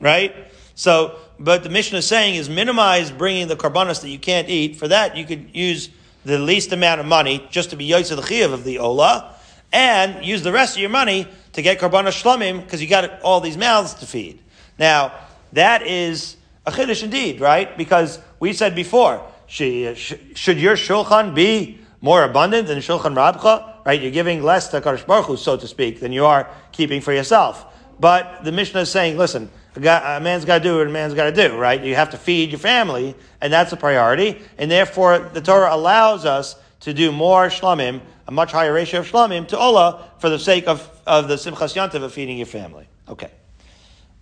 right? 0.00 0.34
So, 0.74 1.18
but 1.38 1.62
the 1.62 1.68
mission 1.68 1.98
is 1.98 2.06
saying 2.06 2.36
is 2.36 2.48
minimize 2.48 3.10
bringing 3.10 3.48
the 3.48 3.56
karbanos 3.56 4.00
that 4.00 4.08
you 4.08 4.18
can't 4.18 4.48
eat. 4.48 4.76
For 4.76 4.88
that, 4.88 5.16
you 5.16 5.24
could 5.24 5.54
use 5.54 5.90
the 6.24 6.38
least 6.38 6.72
amount 6.72 7.00
of 7.00 7.06
money 7.06 7.46
just 7.50 7.70
to 7.70 7.76
be 7.76 7.88
Yotze 7.88 8.14
the 8.14 8.22
Chiyav 8.22 8.52
of 8.52 8.64
the 8.64 8.78
Ola, 8.78 9.34
and 9.72 10.24
use 10.24 10.42
the 10.42 10.52
rest 10.52 10.76
of 10.76 10.80
your 10.80 10.90
money 10.90 11.26
to 11.52 11.62
get 11.62 11.78
Karbana 11.78 12.08
Shlomim 12.08 12.62
because 12.62 12.80
you 12.80 12.88
got 12.88 13.20
all 13.22 13.40
these 13.40 13.56
mouths 13.56 13.94
to 13.94 14.06
feed. 14.06 14.40
Now, 14.78 15.12
that 15.52 15.86
is 15.86 16.36
a 16.66 16.70
Chiddush 16.70 17.02
indeed, 17.02 17.40
right? 17.40 17.76
Because 17.76 18.20
we 18.40 18.52
said 18.52 18.74
before, 18.74 19.22
should 19.46 20.58
your 20.58 20.76
Shulchan 20.76 21.34
be 21.34 21.80
more 22.00 22.22
abundant 22.24 22.68
than 22.68 22.78
Shulchan 22.78 23.14
Rabcha? 23.14 23.84
Right? 23.86 24.02
You're 24.02 24.10
giving 24.10 24.42
less 24.42 24.68
to 24.68 24.80
Kadosh 24.82 25.06
Baruch 25.06 25.26
Hu, 25.26 25.36
so 25.36 25.56
to 25.56 25.66
speak, 25.66 26.00
than 26.00 26.12
you 26.12 26.26
are 26.26 26.50
keeping 26.78 27.00
for 27.00 27.12
yourself. 27.12 27.66
But 27.98 28.44
the 28.44 28.52
Mishnah 28.52 28.82
is 28.82 28.90
saying, 28.90 29.18
listen, 29.18 29.50
a, 29.74 29.80
man's 30.22 30.44
got 30.44 30.58
to 30.58 30.64
do 30.64 30.78
what 30.78 30.86
a 30.86 30.90
man's 30.90 31.12
got 31.12 31.24
to 31.24 31.48
do, 31.48 31.56
right? 31.56 31.82
You 31.82 31.96
have 31.96 32.10
to 32.10 32.16
feed 32.16 32.50
your 32.50 32.60
family, 32.60 33.16
and 33.40 33.52
that's 33.52 33.72
a 33.72 33.76
priority. 33.76 34.40
And 34.56 34.70
therefore, 34.70 35.18
the 35.18 35.40
Torah 35.40 35.74
allows 35.74 36.24
us 36.24 36.54
to 36.80 36.94
do 36.94 37.10
more 37.10 37.48
shlamim, 37.48 38.00
a 38.28 38.30
much 38.30 38.52
higher 38.52 38.72
ratio 38.72 39.00
of 39.00 39.10
shlamim 39.10 39.48
to 39.48 39.58
Ola 39.58 40.08
for 40.18 40.30
the 40.30 40.38
sake 40.38 40.68
of, 40.68 40.88
of 41.04 41.26
the 41.26 41.34
simchas 41.34 41.74
yantiv 41.74 42.00
of 42.04 42.12
feeding 42.12 42.36
your 42.36 42.46
family. 42.46 42.86
Okay. 43.08 43.32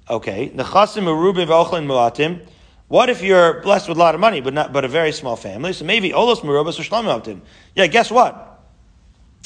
Okay. 0.08 0.48
Nechasim 0.48 1.04
merubim 1.04 1.46
v'ochlin 1.46 1.86
muatim. 1.86 2.40
What 2.88 3.10
if 3.10 3.20
you're 3.20 3.60
blessed 3.60 3.88
with 3.88 3.98
a 3.98 4.00
lot 4.00 4.14
of 4.14 4.20
money, 4.22 4.40
but 4.40 4.54
not, 4.54 4.72
but 4.72 4.86
a 4.86 4.88
very 4.88 5.12
small 5.12 5.36
family? 5.36 5.74
So 5.74 5.84
maybe 5.84 6.10
olos 6.12 6.40
merubas 6.40 6.80
or 6.80 6.84
shlamim 6.84 7.42
Yeah, 7.74 7.86
guess 7.88 8.10
what? 8.10 8.62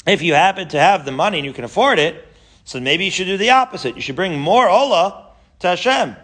If 0.07 0.21
you 0.21 0.33
happen 0.33 0.69
to 0.69 0.79
have 0.79 1.03
the 1.03 1.11
money 1.11 1.39
and 1.39 1.45
you 1.45 1.51
can 1.51 1.65
afford 1.65 1.99
it, 1.99 2.27
so 2.63 2.79
maybe 2.79 3.05
you 3.05 3.11
should 3.11 3.25
do 3.25 3.37
the 3.37 3.51
opposite. 3.51 3.95
You 3.95 4.01
should 4.01 4.15
bring 4.15 4.39
more 4.39 4.69
ola 4.69 5.31
to 5.59 5.67
Hashem. 5.67 6.15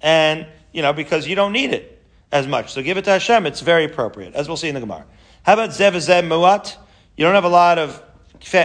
And, 0.00 0.46
you 0.72 0.82
know, 0.82 0.92
because 0.92 1.26
you 1.26 1.34
don't 1.34 1.52
need 1.52 1.72
it 1.72 2.02
as 2.30 2.46
much. 2.46 2.72
So 2.72 2.82
give 2.82 2.96
it 2.96 3.04
to 3.04 3.10
Hashem. 3.10 3.46
It's 3.46 3.60
very 3.60 3.84
appropriate, 3.84 4.34
as 4.34 4.48
we'll 4.48 4.56
see 4.56 4.68
in 4.68 4.74
the 4.74 4.80
Gemara. 4.80 5.04
How 5.44 5.54
about 5.54 5.70
zev 5.70 5.92
zev 5.92 6.26
muat? 6.26 6.76
You 7.16 7.24
don't 7.24 7.34
have 7.34 7.44
a 7.44 7.48
lot 7.48 7.78
of 7.78 8.02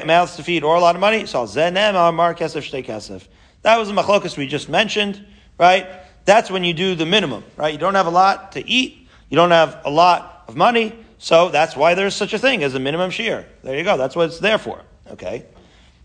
mouths 0.06 0.36
to 0.38 0.44
feed 0.44 0.64
or 0.64 0.76
a 0.76 0.80
lot 0.80 0.96
of 0.96 1.02
money. 1.02 1.26
So 1.26 1.44
zenem 1.44 1.96
amar 1.96 2.34
kesef 2.34 2.70
shtei 2.70 2.86
kesef. 2.86 3.28
That 3.62 3.78
was 3.78 3.90
the 3.90 3.94
machlokas 3.94 4.38
we 4.38 4.48
just 4.48 4.70
mentioned, 4.70 5.26
right? 5.58 5.88
That's 6.26 6.50
when 6.50 6.64
you 6.64 6.74
do 6.74 6.96
the 6.96 7.06
minimum, 7.06 7.44
right? 7.56 7.72
You 7.74 7.80
don't 7.80 7.96
have 7.96 8.08
a 8.08 8.12
lot 8.12 8.54
to 8.54 8.68
eat. 8.68 9.08
You 9.30 9.36
don't 9.36 9.52
have 9.52 9.82
a 9.86 9.90
lot 9.90 10.44
of 10.48 10.56
money. 10.56 10.94
So 11.18 11.50
that's 11.50 11.76
why 11.76 11.96
there's 11.96 12.16
such 12.16 12.34
a 12.34 12.40
thing 12.40 12.64
as 12.64 12.76
a 12.76 12.80
minimum 12.80 13.12
shiur. 13.12 13.46
There 13.64 13.78
you 13.78 13.84
go. 13.84 13.98
That's 13.98 14.16
what 14.16 14.28
it's 14.28 14.40
there 14.40 14.58
for. 14.58 14.82
Okay. 15.12 15.46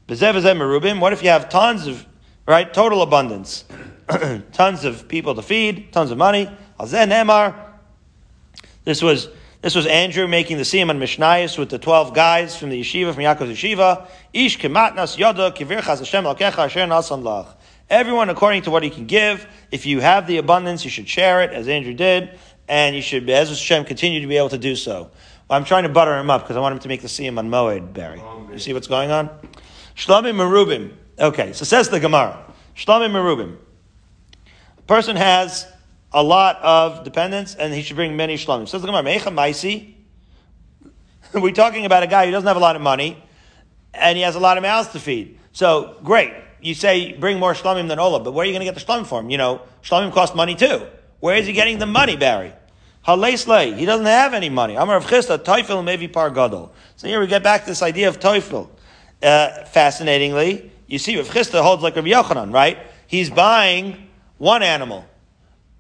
What 0.07 1.13
if 1.13 1.23
you 1.23 1.29
have 1.31 1.49
tons 1.49 1.87
of 1.87 2.07
right? 2.47 2.73
Total 2.73 3.03
abundance. 3.03 3.65
tons 4.53 4.85
of 4.85 5.09
people 5.09 5.35
to 5.35 5.43
feed, 5.43 5.93
tons 5.93 6.11
of 6.11 6.19
money. 6.19 6.51
This 8.85 9.03
was 9.03 9.29
this 9.61 9.77
was 9.77 9.87
Andrew 9.87 10.27
making 10.27 10.57
the 10.57 10.65
siyum 10.65 10.91
on 10.91 10.99
Mishnayos 10.99 11.57
with 11.57 11.71
the 11.71 11.79
twelve 11.79 12.15
guys 12.15 12.57
from 12.57 12.71
the 12.71 12.81
yeshiva 12.81 13.15
from 13.15 13.23
Yaakov's 13.23 13.57
yeshiva. 13.57 14.09
Ish 14.33 14.59
kematnas 14.59 15.17
yoda 15.17 15.57
kivirchas 15.57 15.99
Hashem 15.99 16.25
alkecha 16.25 16.59
asher 16.59 16.81
nasan 16.81 17.23
lach. 17.23 17.55
Everyone 17.89 18.29
according 18.29 18.63
to 18.63 18.71
what 18.71 18.83
he 18.83 18.91
can 18.91 19.07
give. 19.07 19.47
If 19.71 19.87
you 19.87 20.01
have 20.01 20.27
the 20.27 20.39
abundance, 20.39 20.85
you 20.85 20.91
should 20.91 21.09
share 21.09 21.43
it, 21.43 21.51
as 21.53 21.69
Andrew 21.69 21.95
did. 21.95 22.39
and 22.69 22.97
you 22.97 23.03
should, 23.03 23.29
as 23.29 23.51
Hashem, 23.51 23.85
continue 23.85 24.21
to 24.21 24.27
be 24.27 24.37
able 24.37 24.49
to 24.49 24.59
do 24.59 24.75
so. 24.77 25.11
Well, 25.49 25.59
I'm 25.59 25.65
trying 25.65 25.83
to 25.83 25.89
butter 25.89 26.17
him 26.17 26.31
up 26.31 26.43
because 26.43 26.57
I 26.57 26.61
want 26.61 26.73
him 26.73 26.79
to 26.81 26.89
make 26.89 27.03
the 27.03 27.09
siyum 27.09 27.39
on 27.39 27.51
Moed, 27.51 27.93
Barry. 27.93 28.23
You 28.51 28.59
see 28.59 28.73
what's 28.73 28.87
going 28.87 29.11
on? 29.11 29.29
Shlamim 29.97 30.35
Merubim. 30.37 30.93
Okay, 31.19 31.53
so 31.53 31.65
says 31.65 31.89
the 31.89 32.01
Gemara. 32.01 32.45
Shlamim 32.77 33.11
Merubim. 33.11 33.57
A 34.79 34.83
person 34.83 35.17
has 35.17 35.67
a 36.13 36.23
lot 36.23 36.57
of 36.63 37.05
dependents 37.05 37.55
and 37.55 37.73
he 37.73 37.83
should 37.83 37.97
bring 37.97 38.17
many 38.17 38.37
shlamim. 38.37 38.69
Says 38.69 38.83
the 38.83 38.87
Gemara, 38.87 39.03
Mecha 39.03 39.33
Maisi. 39.33 39.95
We're 41.41 41.53
talking 41.53 41.87
about 41.87 42.03
a 42.03 42.07
guy 42.07 42.27
who 42.27 42.33
doesn't 42.33 42.47
have 42.47 42.57
a 42.57 42.61
lot 42.61 42.77
of 42.77 42.83
money 42.83 43.23
and 43.95 44.17
he 44.17 44.23
has 44.23 44.35
a 44.35 44.41
lot 44.41 44.57
of 44.57 44.63
mouths 44.63 44.89
to 44.91 45.01
feed. 45.01 45.39
So, 45.53 45.97
great. 46.03 46.33
You 46.61 46.75
say 46.75 47.13
bring 47.13 47.39
more 47.39 47.55
shlamim 47.55 47.89
than 47.89 47.99
Ola, 47.99 48.21
but 48.21 48.33
where 48.33 48.45
are 48.45 48.47
you 48.47 48.53
going 48.53 48.65
to 48.67 48.73
get 48.73 48.75
the 48.75 48.85
shlamim 48.85 49.07
from? 49.07 49.31
You 49.31 49.39
know, 49.39 49.63
shlamim 49.83 50.13
cost 50.13 50.35
money 50.35 50.55
too. 50.55 50.87
Where 51.21 51.37
is 51.37 51.47
he 51.47 51.53
getting 51.53 51.79
the 51.79 51.87
money, 51.87 52.17
Barry? 52.17 52.53
Haleslei, 53.07 53.77
he 53.77 53.85
doesn't 53.85 54.07
have 54.07 54.33
any 54.33 54.49
money. 54.49 54.77
Amar 54.77 54.97
of 54.97 55.07
Chisda, 55.07 55.39
Tofel 55.39 55.85
maybe 55.85 56.07
par 56.07 56.31
gadol. 56.31 56.73
So 56.97 57.09
here 57.09 57.19
we 57.19 57.27
get 57.27 57.43
back 57.43 57.63
to 57.63 57.67
this 57.67 57.83
idea 57.83 58.09
of 58.09 58.21
Tofel. 58.21 58.69
Uh, 59.23 59.65
fascinatingly, 59.67 60.73
you 60.87 60.99
see, 60.99 61.15
if 61.15 61.33
Chisda 61.33 61.63
holds 61.63 61.83
like 61.83 61.97
Rabbi 61.97 62.09
Yochanan, 62.09 62.53
right? 62.53 62.79
He's 63.07 63.31
buying 63.31 64.09
one 64.39 64.63
animal, 64.63 65.05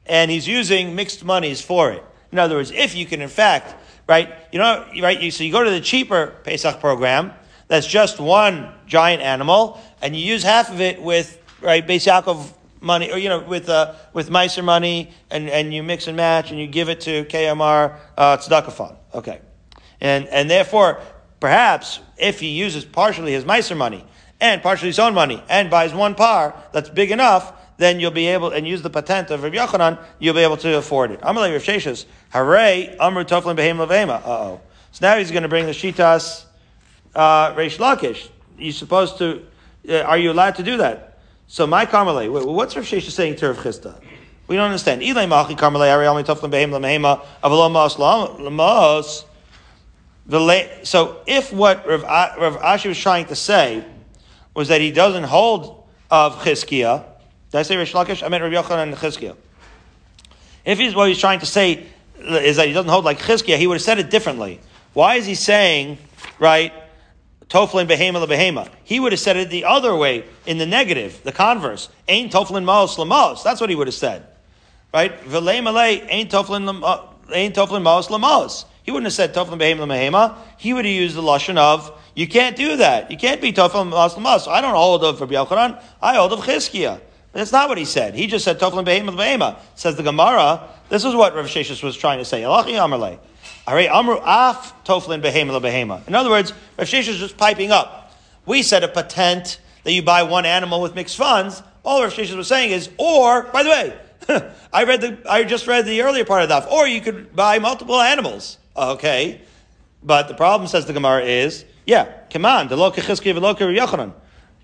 and 0.07 0.31
he's 0.31 0.47
using 0.47 0.95
mixed 0.95 1.25
monies 1.25 1.61
for 1.61 1.91
it. 1.91 2.05
In 2.31 2.39
other 2.39 2.57
words, 2.57 2.71
if 2.71 2.95
you 2.95 3.05
can, 3.05 3.21
in 3.21 3.29
fact, 3.29 3.75
right, 4.07 4.33
you 4.53 4.59
know, 4.59 4.87
right, 5.03 5.21
you, 5.21 5.31
so 5.31 5.45
you 5.45 5.53
go 5.53 5.65
to 5.65 5.71
the 5.71 5.81
cheaper 5.81 6.37
Pesach 6.45 6.81
program, 6.81 7.33
that's 7.69 7.87
just 7.87 8.21
one 8.21 8.73
giant 8.87 9.23
animal, 9.23 9.81
and 10.01 10.15
you 10.15 10.25
use 10.25 10.43
half 10.43 10.71
of 10.71 10.81
it 10.81 11.03
with, 11.03 11.39
right, 11.61 11.87
Beis 11.87 12.53
money, 12.81 13.11
or, 13.13 13.19
you 13.19 13.29
know, 13.29 13.41
with, 13.41 13.69
uh, 13.69 13.95
with 14.13 14.31
Meiser 14.31 14.65
money, 14.65 15.11
and, 15.31 15.49
and 15.49 15.73
you 15.73 15.83
mix 15.83 16.07
and 16.07 16.17
match, 16.17 16.51
and 16.51 16.61
you 16.61 16.67
give 16.67 16.89
it 16.89 17.01
to 17.03 17.25
KMR 17.25 17.97
uh, 18.17 18.37
Tzedakah 18.37 18.73
Fund. 18.73 18.97
Okay. 19.15 19.41
And, 20.01 20.27
and 20.29 20.51
therefore, 20.51 21.01
perhaps, 21.43 21.99
if 22.17 22.39
he 22.39 22.51
uses 22.51 22.85
partially 22.85 23.33
his 23.33 23.43
Meiser 23.43 23.77
money, 23.77 24.05
and 24.41 24.63
partially 24.63 24.89
his 24.89 25.01
own 25.01 25.13
money, 25.13 25.43
and 25.51 25.69
buys 25.69 25.93
one 25.93 26.15
par 26.15 26.55
that's 26.71 26.89
big 26.89 27.11
enough, 27.11 27.53
then 27.79 27.99
you'll 27.99 28.13
be 28.13 28.29
able, 28.29 28.53
and 28.53 28.67
use 28.67 28.81
the 28.81 28.89
patent 28.89 29.33
of 29.33 29.43
Rabbi 29.43 29.57
Yochanan, 29.57 29.99
you'll 30.21 30.35
be 30.35 30.41
able 30.41 30.57
to 30.59 30.77
afford 30.79 31.11
it. 31.11 31.21
Amalei 31.21 31.53
Rav 31.53 31.63
Sheshes, 31.63 32.05
Hare 32.31 32.97
Amru 33.01 33.25
Toflin 33.25 33.57
Behem 33.57 33.85
Levema. 33.85 34.21
Uh-oh. 34.25 34.61
So 34.93 35.05
now 35.05 35.19
he's 35.19 35.33
going 35.33 35.43
to 35.43 35.49
bring 35.49 35.67
the 35.67 35.73
Shitas 35.73 36.45
uh, 37.17 37.55
Reish 37.55 37.79
Lakish. 37.79 38.29
You're 38.57 38.73
supposed 38.73 39.19
to, 39.19 39.45
uh, 39.89 40.03
are 40.03 40.19
you 40.19 40.31
allowed 40.31 40.55
to 40.57 40.63
do 40.63 40.77
that? 40.77 41.19
So 41.49 41.67
my 41.67 41.87
Karmalei, 41.87 42.31
what's 42.31 42.77
Rav 42.77 42.85
Sheshes 42.85 43.11
saying 43.11 43.37
to 43.37 43.49
Rav 43.49 43.57
Chisda? 43.57 44.01
We 44.47 44.55
don't 44.55 44.67
understand. 44.67 45.03
Ilay 45.03 45.29
Machi 45.29 45.57
Karmalei 45.57 45.93
Ari 45.93 46.07
Almi 46.07 46.25
Toflin 46.25 46.53
Behem 46.53 46.71
Lemehema 46.71 47.25
Avalom 47.43 47.73
Mas 47.73 47.99
Lamos. 47.99 49.25
So 50.29 51.21
if 51.27 51.53
what 51.53 51.87
Rav, 51.87 52.03
Rav 52.03 52.57
Ashi 52.61 52.89
was 52.89 52.99
trying 52.99 53.27
to 53.27 53.37
say 53.37 53.85
was 54.55 54.69
that 54.69 54.81
he 54.81 54.91
doesn't 54.93 55.25
hold 55.25 55.85
of 56.11 56.37
Chizkiah, 56.43 57.05
did 57.51 57.59
I 57.59 57.63
say 57.63 57.77
Rish 57.77 57.93
Lakish? 57.93 58.23
I 58.23 58.29
meant 58.29 58.43
Rabbi 58.43 58.55
Yochanan 58.55 58.83
and 58.85 58.95
Chizkiah. 58.95 59.37
If 60.65 60.79
he's, 60.79 60.95
what 60.95 61.09
he's 61.09 61.19
trying 61.19 61.41
to 61.41 61.47
say 61.47 61.87
is 62.19 62.57
that 62.57 62.67
he 62.67 62.73
doesn't 62.73 62.91
hold 62.91 63.05
like 63.05 63.19
Chizkiah, 63.19 63.59
he 63.59 63.67
would 63.67 63.75
have 63.75 63.83
said 63.83 63.99
it 63.99 64.11
differently. 64.11 64.61
Why 64.93 65.17
is 65.17 65.27
he 65.27 65.35
saying, 65.35 65.99
right, 66.39 66.73
Toflin 67.49 67.89
behema 67.89 68.27
behema? 68.27 68.69
He 68.85 69.01
would 69.01 69.13
have 69.13 69.21
said 69.21 69.37
it 69.37 69.51
the 69.51 69.65
other 69.65 69.95
way, 69.97 70.25
in 70.47 70.59
the 70.59 70.67
negative, 70.67 71.21
the 71.25 71.33
converse. 71.33 71.89
Ain't 72.09 72.33
Toflin 72.33 72.65
maos 72.65 72.97
lamos. 72.99 73.43
That's 73.43 73.61
what 73.61 73.71
he 73.71 73.77
would 73.77 73.89
have 73.89 73.95
said. 73.95 74.27
Right? 74.95 75.19
V'lei 75.25 75.61
malei 75.61 76.07
ain't 76.09 76.31
Toflin 76.31 76.83
uh, 76.83 77.07
ain't 77.33 77.55
Toflin 77.55 77.83
maos 77.83 78.09
lamos. 78.09 78.67
He 78.83 78.91
wouldn't 78.91 79.07
have 79.07 79.13
said 79.13 79.35
Toflin 79.35 79.59
behema 79.59 79.87
behema. 79.87 80.37
He 80.59 80.73
would 80.73 80.85
have 80.85 80.95
used 80.95 81.15
the 81.15 81.23
lashon 81.23 81.57
of 81.57 81.99
you 82.15 82.27
can't 82.27 82.57
do 82.57 82.77
that. 82.77 83.11
You 83.11 83.17
can't 83.17 83.41
be 83.41 83.53
Toflin 83.53 83.89
maos 83.89 84.17
lamos. 84.17 84.47
I 84.47 84.61
don't 84.61 84.75
hold 84.75 85.05
of 85.05 85.21
Rabbi 85.21 85.35
Yochanan. 85.35 85.83
I 86.01 86.17
hold 86.17 86.33
of 86.33 86.41
Chizkiah. 86.41 87.01
That's 87.33 87.53
not 87.53 87.69
what 87.69 87.79
he 87.79 87.87
said. 87.87 88.15
He 88.15 88.27
just 88.27 88.45
said 88.45 88.59
Toflin 88.59 88.85
behema 88.85 89.17
behema. 89.17 89.59
Says 89.75 89.97
the 89.97 90.03
Gemara. 90.03 90.69
This 90.89 91.05
is 91.05 91.15
what 91.15 91.35
Rav 91.35 91.47
Sheshis 91.47 91.83
was 91.83 91.97
trying 91.97 92.19
to 92.19 92.25
say. 92.25 92.43
Elachi 92.43 92.75
Amarle. 92.75 93.19
Amru 93.67 94.19
af 94.23 94.75
Toflin 94.85 95.23
behema 95.23 95.61
behema. 95.61 96.07
In 96.07 96.15
other 96.15 96.29
words, 96.29 96.53
Rav 96.77 96.87
Sheshis 96.87 97.09
was 97.09 97.19
just 97.19 97.39
piping 97.39 97.71
up. 97.71 98.13
We 98.45 98.63
said 98.63 98.85
a 98.85 98.89
patent 98.89 99.61
that 99.85 99.93
you 99.93 100.03
buy 100.03 100.25
one 100.25 100.45
animal 100.45 100.83
with 100.83 100.95
mixed 100.95 101.17
funds. 101.17 101.63
All 101.83 102.03
Rav 102.03 102.13
Sheshis 102.13 102.37
was 102.37 102.49
saying 102.49 102.73
is, 102.73 102.91
or 102.99 103.45
by 103.45 103.63
the 103.63 103.71
way, 103.71 103.99
I 104.73 104.85
read 104.85 105.01
the 105.01 105.19
I 105.29 105.45
just 105.45 105.67
read 105.67 105.87
the 105.87 106.03
earlier 106.03 106.27
part 106.27 106.43
of 106.43 106.51
that. 106.51 106.71
Or 106.71 106.87
you 106.87 107.01
could 107.01 107.35
buy 107.35 107.59
multiple 107.59 108.01
animals. 108.01 108.59
Okay, 108.77 109.41
but 110.03 110.29
the 110.29 110.35
problem 110.35 110.69
says 110.69 110.87
the 110.87 110.93
Gemara 110.93 111.23
is, 111.23 111.65
yeah, 111.87 112.21
come 112.31 112.47
on, 112.47 112.69
the 112.69 112.77
lo 112.77 112.93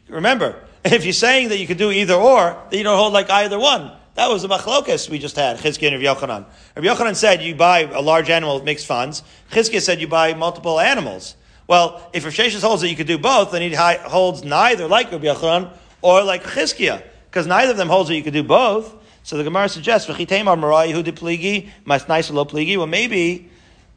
Remember, 0.08 0.64
if 0.84 1.04
you're 1.04 1.12
saying 1.12 1.48
that 1.50 1.58
you 1.58 1.66
could 1.66 1.76
do 1.76 1.90
either 1.90 2.14
or, 2.14 2.62
then 2.70 2.78
you 2.78 2.84
don't 2.84 2.96
hold 2.96 3.12
like 3.12 3.30
either 3.30 3.58
one. 3.58 3.92
That 4.14 4.30
was 4.30 4.42
the 4.42 4.48
machlokas 4.48 5.08
we 5.08 5.18
just 5.18 5.36
had, 5.36 5.58
Chizkiah 5.58 5.92
and 5.92 6.02
Rav 6.02 6.18
Yochanan. 6.18 6.46
Rav 6.74 6.84
Yochanan 6.84 7.14
said 7.14 7.42
you 7.42 7.54
buy 7.54 7.80
a 7.80 8.00
large 8.00 8.30
animal 8.30 8.56
with 8.56 8.64
mixed 8.64 8.86
funds. 8.86 9.22
Chizkiah 9.52 9.80
said 9.80 10.00
you 10.00 10.08
buy 10.08 10.34
multiple 10.34 10.80
animals. 10.80 11.36
Well, 11.68 12.10
if 12.12 12.24
Rav 12.24 12.34
Sheshes 12.34 12.62
holds 12.62 12.82
that 12.82 12.88
you 12.88 12.96
could 12.96 13.06
do 13.06 13.18
both, 13.18 13.52
then 13.52 13.62
he 13.62 13.74
holds 13.76 14.42
neither 14.42 14.88
like 14.88 15.12
Rav 15.12 15.20
Yochanan 15.20 15.70
or 16.02 16.24
like 16.24 16.42
Chizkiah, 16.42 17.02
because 17.30 17.46
neither 17.46 17.72
of 17.72 17.76
them 17.76 17.88
holds 17.88 18.08
that 18.08 18.16
you 18.16 18.22
could 18.22 18.32
do 18.32 18.42
both. 18.42 18.94
So 19.22 19.36
the 19.36 19.44
Gemara 19.44 19.68
suggests, 19.68 20.08
Mar 20.08 20.16
Maray 20.16 20.92
Hudiphi, 20.92 21.68
Masnai 21.84 22.24
Slow 22.24 22.44
Plegi, 22.44 22.76
Well, 22.76 22.86
maybe 22.86 23.50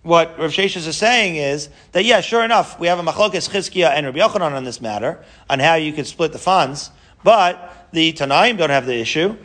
what 0.03 0.39
Rav 0.39 0.51
Sheshes 0.51 0.87
is 0.87 0.97
saying 0.97 1.35
is 1.35 1.69
that, 1.91 2.05
yeah, 2.05 2.21
sure 2.21 2.43
enough, 2.43 2.79
we 2.79 2.87
have 2.87 2.97
a 2.97 3.03
machlokes 3.03 3.49
Chizkiah 3.49 3.91
and 3.91 4.05
Rabbi 4.05 4.19
Yochanan 4.19 4.53
on 4.53 4.63
this 4.63 4.81
matter, 4.81 5.23
on 5.49 5.59
how 5.59 5.75
you 5.75 5.93
could 5.93 6.07
split 6.07 6.31
the 6.31 6.39
funds, 6.39 6.89
but 7.23 7.87
the 7.91 8.11
Tanaim 8.13 8.57
don't 8.57 8.71
have 8.71 8.87
the 8.87 8.95
issue. 8.95 9.37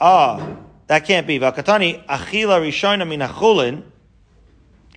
Ah, 0.00 0.56
that 0.86 1.04
can't 1.06 1.26
be. 1.26 1.38
Vakatani, 1.38 2.04
achila 2.06 2.60
rishona 2.60 3.06
min 3.06 3.84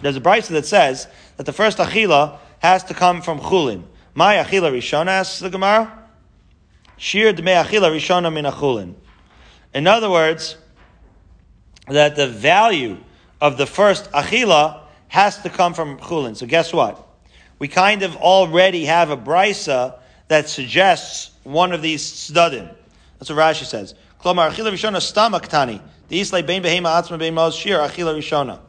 There's 0.01 0.15
a 0.15 0.21
brisa 0.21 0.49
that 0.49 0.65
says 0.65 1.07
that 1.35 1.45
the 1.45 1.53
first 1.53 1.77
achila 1.77 2.37
has 2.59 2.83
to 2.85 2.93
come 2.93 3.21
from 3.21 3.39
chulin. 3.39 3.83
My 4.13 4.35
achila 4.35 4.71
rishona, 4.71 5.07
asks 5.07 5.39
the 5.39 5.49
Gemara. 5.49 6.07
Shir 6.95 7.33
dme 7.33 7.63
achila 7.63 7.91
rishona 7.91 8.31
min 8.31 8.95
In 9.73 9.87
other 9.87 10.09
words, 10.09 10.57
that 11.87 12.15
the 12.15 12.27
value 12.27 12.97
of 13.41 13.57
the 13.57 13.65
first 13.65 14.09
achila 14.11 14.84
has 15.16 15.38
to 15.38 15.49
come 15.49 15.74
from 15.74 15.97
chulin. 15.97 16.36
So 16.36 16.45
guess 16.45 16.74
what? 16.74 17.01
We 17.57 17.70
kind 17.70 18.03
of 18.03 18.18
already 18.18 18.84
have 18.84 19.11
a 19.11 19.16
brisa 19.16 19.97
that 20.28 20.49
suggests 20.49 21.32
one 21.45 21.72
of 21.72 21.82
these 21.82 22.03
studim. 22.03 22.76
That's 23.18 23.30
what 23.30 23.39
Rashi 23.39 23.63
says. 23.63 23.95
Klomar 24.20 24.51
achila 24.51 24.74
rishona 24.74 24.97
stamak 24.97 25.47
tani. 25.47 25.82
The 26.09 26.20
islay 26.20 26.41
bein 26.41 26.61
behema 26.61 27.01
atzma 27.01 27.18
bein 27.18 27.34
shir 27.51 27.78
achila 27.78 28.13
rishona. 28.13 28.59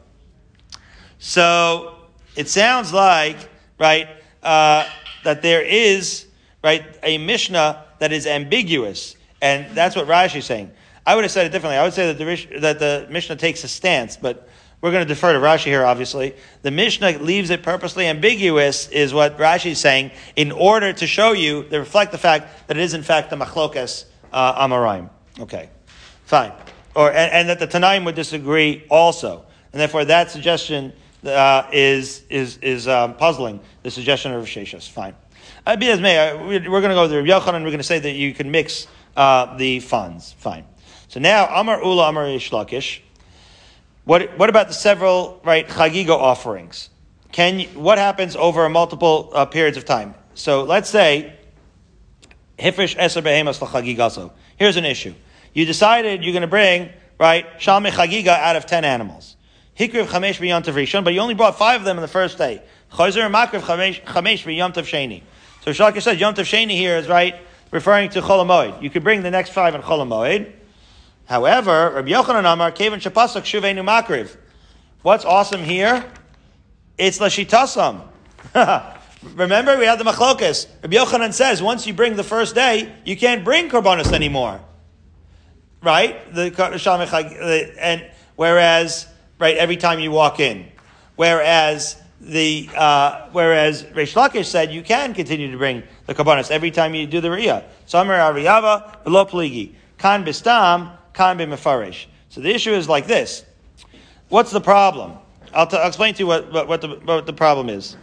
So 1.19 1.95
it 2.37 2.47
sounds 2.47 2.93
like 2.93 3.49
right 3.77 4.07
uh, 4.41 4.87
that 5.25 5.41
there 5.41 5.63
is 5.63 6.27
right 6.63 6.85
a 7.03 7.17
mishnah 7.17 7.83
that 7.99 8.13
is 8.13 8.25
ambiguous, 8.25 9.17
and 9.41 9.75
that's 9.75 9.97
what 9.97 10.07
Rashi 10.07 10.37
is 10.37 10.45
saying. 10.45 10.71
I 11.05 11.15
would 11.15 11.25
have 11.25 11.31
said 11.31 11.45
it 11.45 11.49
differently. 11.49 11.77
I 11.77 11.83
would 11.83 11.93
say 11.93 12.13
that 12.13 12.17
the 12.17 12.59
that 12.59 12.79
the 12.79 13.07
mishnah 13.09 13.35
takes 13.35 13.65
a 13.65 13.67
stance, 13.67 14.15
but 14.15 14.47
we're 14.79 14.91
going 14.91 15.03
to 15.03 15.07
defer 15.07 15.33
to 15.33 15.39
Rashi 15.39 15.65
here, 15.65 15.83
obviously. 15.83 16.35
The 16.61 16.69
Mishnah 16.69 17.17
leaves 17.19 17.49
it 17.49 17.63
purposely 17.63 18.05
ambiguous, 18.05 18.87
is 18.89 19.11
what 19.13 19.37
Rashi 19.39 19.71
is 19.71 19.79
saying, 19.79 20.11
in 20.35 20.51
order 20.51 20.93
to 20.93 21.07
show 21.07 21.31
you, 21.31 21.63
to 21.63 21.79
reflect 21.79 22.11
the 22.11 22.19
fact 22.19 22.67
that 22.67 22.77
it 22.77 22.83
is 22.83 22.93
in 22.93 23.01
fact 23.01 23.31
the 23.31 23.35
Machlokas 23.35 24.05
uh, 24.31 24.67
Amoraim. 24.67 25.09
Okay, 25.39 25.69
fine. 26.25 26.51
Or, 26.95 27.09
and, 27.09 27.31
and, 27.31 27.49
that 27.49 27.59
the 27.59 27.67
Tanaim 27.67 28.05
would 28.05 28.15
disagree 28.15 28.85
also. 28.89 29.45
And 29.73 29.79
therefore 29.79 30.05
that 30.05 30.31
suggestion 30.31 30.93
uh, 31.23 31.67
is, 31.71 32.23
is, 32.29 32.57
is 32.57 32.87
um, 32.87 33.15
puzzling, 33.15 33.59
the 33.83 33.91
suggestion 33.91 34.31
of 34.33 34.45
Sheshas. 34.45 34.89
Fine. 34.89 35.15
Uh, 35.65 35.75
be 35.75 35.89
as 35.89 35.99
may, 35.99 36.35
we're 36.35 36.59
going 36.59 36.89
to 36.89 36.95
go 36.95 37.07
to 37.07 37.21
Rabbi 37.21 37.55
and 37.55 37.63
we're 37.63 37.71
going 37.71 37.77
to 37.77 37.83
say 37.83 37.99
that 37.99 38.13
you 38.13 38.33
can 38.33 38.51
mix 38.51 38.87
uh, 39.15 39.57
the 39.57 39.79
funds. 39.79 40.33
Fine. 40.33 40.65
So 41.07 41.19
now, 41.19 41.47
Amar 41.47 41.83
Ula 41.83 42.09
Amar 42.09 42.25
Ishlakish. 42.25 43.01
What, 44.07 44.37
what 44.37 44.49
about 44.49 44.69
the 44.69 44.73
several, 44.73 45.41
right, 45.43 45.67
chagiga 45.67 46.11
offerings? 46.11 46.89
Can 47.33 47.59
you, 47.59 47.67
what 47.67 47.97
happens 47.97 48.37
over 48.37 48.69
multiple 48.69 49.29
uh, 49.33 49.45
periods 49.45 49.75
of 49.75 49.83
time? 49.83 50.15
So 50.33 50.63
let's 50.63 50.89
say, 50.89 51.35
hifrish 52.57 52.95
eser 52.95 53.21
behemas 53.21 53.59
chagigaso. 53.59 54.31
Here's 54.55 54.77
an 54.77 54.85
issue. 54.85 55.13
You 55.53 55.65
decided 55.65 56.23
you're 56.23 56.31
going 56.31 56.39
to 56.39 56.47
bring, 56.47 56.89
right, 57.19 57.45
shalme 57.59 57.89
chagiga 57.89 58.29
out 58.29 58.55
of 58.55 58.65
10 58.65 58.85
animals. 58.85 59.35
Hikriv 59.77 60.05
chamesh 60.05 60.39
b'yontav 60.39 60.73
rishon, 60.73 61.03
but 61.03 61.13
you 61.13 61.19
only 61.19 61.33
brought 61.33 61.57
five 61.57 61.81
of 61.81 61.85
them 61.85 61.97
in 61.97 62.01
the 62.01 62.07
first 62.07 62.37
day. 62.37 62.61
Chayzer 62.93 63.29
makriv 63.29 63.59
chamesh 63.59 64.01
b'yontav 64.05 64.85
sheni. 64.85 65.23
So 65.65 65.71
Shalka 65.71 66.01
said, 66.01 66.17
yontav 66.17 66.45
sheni 66.45 66.77
here 66.77 66.95
is, 66.95 67.09
right, 67.09 67.35
referring 67.71 68.09
to 68.11 68.21
cholamoid. 68.21 68.81
You 68.81 68.89
could 68.89 69.03
bring 69.03 69.23
the 69.23 69.31
next 69.31 69.49
five 69.49 69.75
in 69.75 69.81
cholamoid. 69.81 70.53
However, 71.27 71.91
Rabbi 71.95 72.09
Yochanan 72.09 72.51
Amar, 72.51 72.71
Kevin 72.71 73.01
Shapasak 73.01 73.43
Shuvenu 73.43 73.83
Makriv. 73.83 74.35
What's 75.01 75.25
awesome 75.25 75.61
here? 75.61 76.05
It's 76.97 77.19
Lashitasam. 77.19 78.07
Remember, 79.35 79.77
we 79.77 79.85
had 79.85 79.99
the 79.99 80.05
machlokas. 80.05 80.67
Rabbi 80.81 80.95
Yochanan 80.95 81.33
says 81.33 81.61
once 81.61 81.85
you 81.85 81.93
bring 81.93 82.15
the 82.15 82.23
first 82.23 82.55
day, 82.55 82.93
you 83.03 83.17
can't 83.17 83.43
bring 83.43 83.69
korbanos 83.69 84.13
anymore, 84.13 84.61
right? 85.83 86.33
The 86.33 87.75
and 87.77 88.09
whereas 88.37 89.07
right 89.37 89.57
every 89.57 89.77
time 89.77 89.99
you 89.99 90.11
walk 90.11 90.39
in, 90.39 90.71
whereas 91.17 92.01
the 92.21 92.69
uh, 92.73 93.27
whereas 93.33 93.83
Reish 93.83 94.13
Lakish 94.13 94.45
said 94.45 94.71
you 94.71 94.81
can 94.81 95.13
continue 95.13 95.51
to 95.51 95.57
bring 95.57 95.83
the 96.05 96.15
korbanos 96.15 96.51
every 96.51 96.71
time 96.71 96.95
you 96.95 97.05
do 97.05 97.19
the 97.19 97.27
riyah. 97.27 97.65
Samar 97.85 98.17
ariyava 98.17 99.03
velo 99.03 99.25
pligi 99.25 99.73
kan 99.97 100.23
bistam 100.23 100.96
kan 101.17 101.37
b'mefarish. 101.37 102.05
So 102.29 102.41
the 102.41 102.53
issue 102.53 102.71
is 102.71 102.87
like 102.87 103.07
this. 103.07 103.43
What's 104.29 104.51
the 104.51 104.61
problem? 104.61 105.17
I'll, 105.53 105.65
t- 105.65 105.77
I'll 105.77 105.87
explain 105.87 106.13
to 106.13 106.19
you 106.19 106.27
what, 106.27 106.53
what, 106.53 106.67
what, 106.67 106.81
the, 106.81 106.89
what 106.89 107.25
the 107.25 107.33
problem 107.33 107.69
is. 107.69 107.97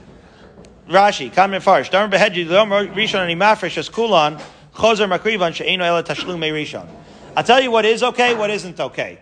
Rashi, 0.88 1.32
Kamen 1.32 1.62
Farsh, 1.62 1.90
Darm 1.90 2.10
Beheji, 2.10 2.48
Lom 2.48 2.70
Rishon 2.70 3.30
and 3.30 3.40
Imafresh 3.40 3.78
as 3.78 3.88
Kulan, 3.88 4.38
Chozer 4.74 5.08
Makrivan, 5.08 5.54
She'eno 5.54 5.84
Ela 5.84 6.02
Tashlum 6.02 6.40
Rishon. 6.40 6.86
I'll 7.36 7.44
tell 7.44 7.62
you 7.62 7.70
what 7.70 7.84
is 7.84 8.02
okay, 8.02 8.34
what 8.34 8.50
isn't 8.50 8.80
okay. 8.80 9.20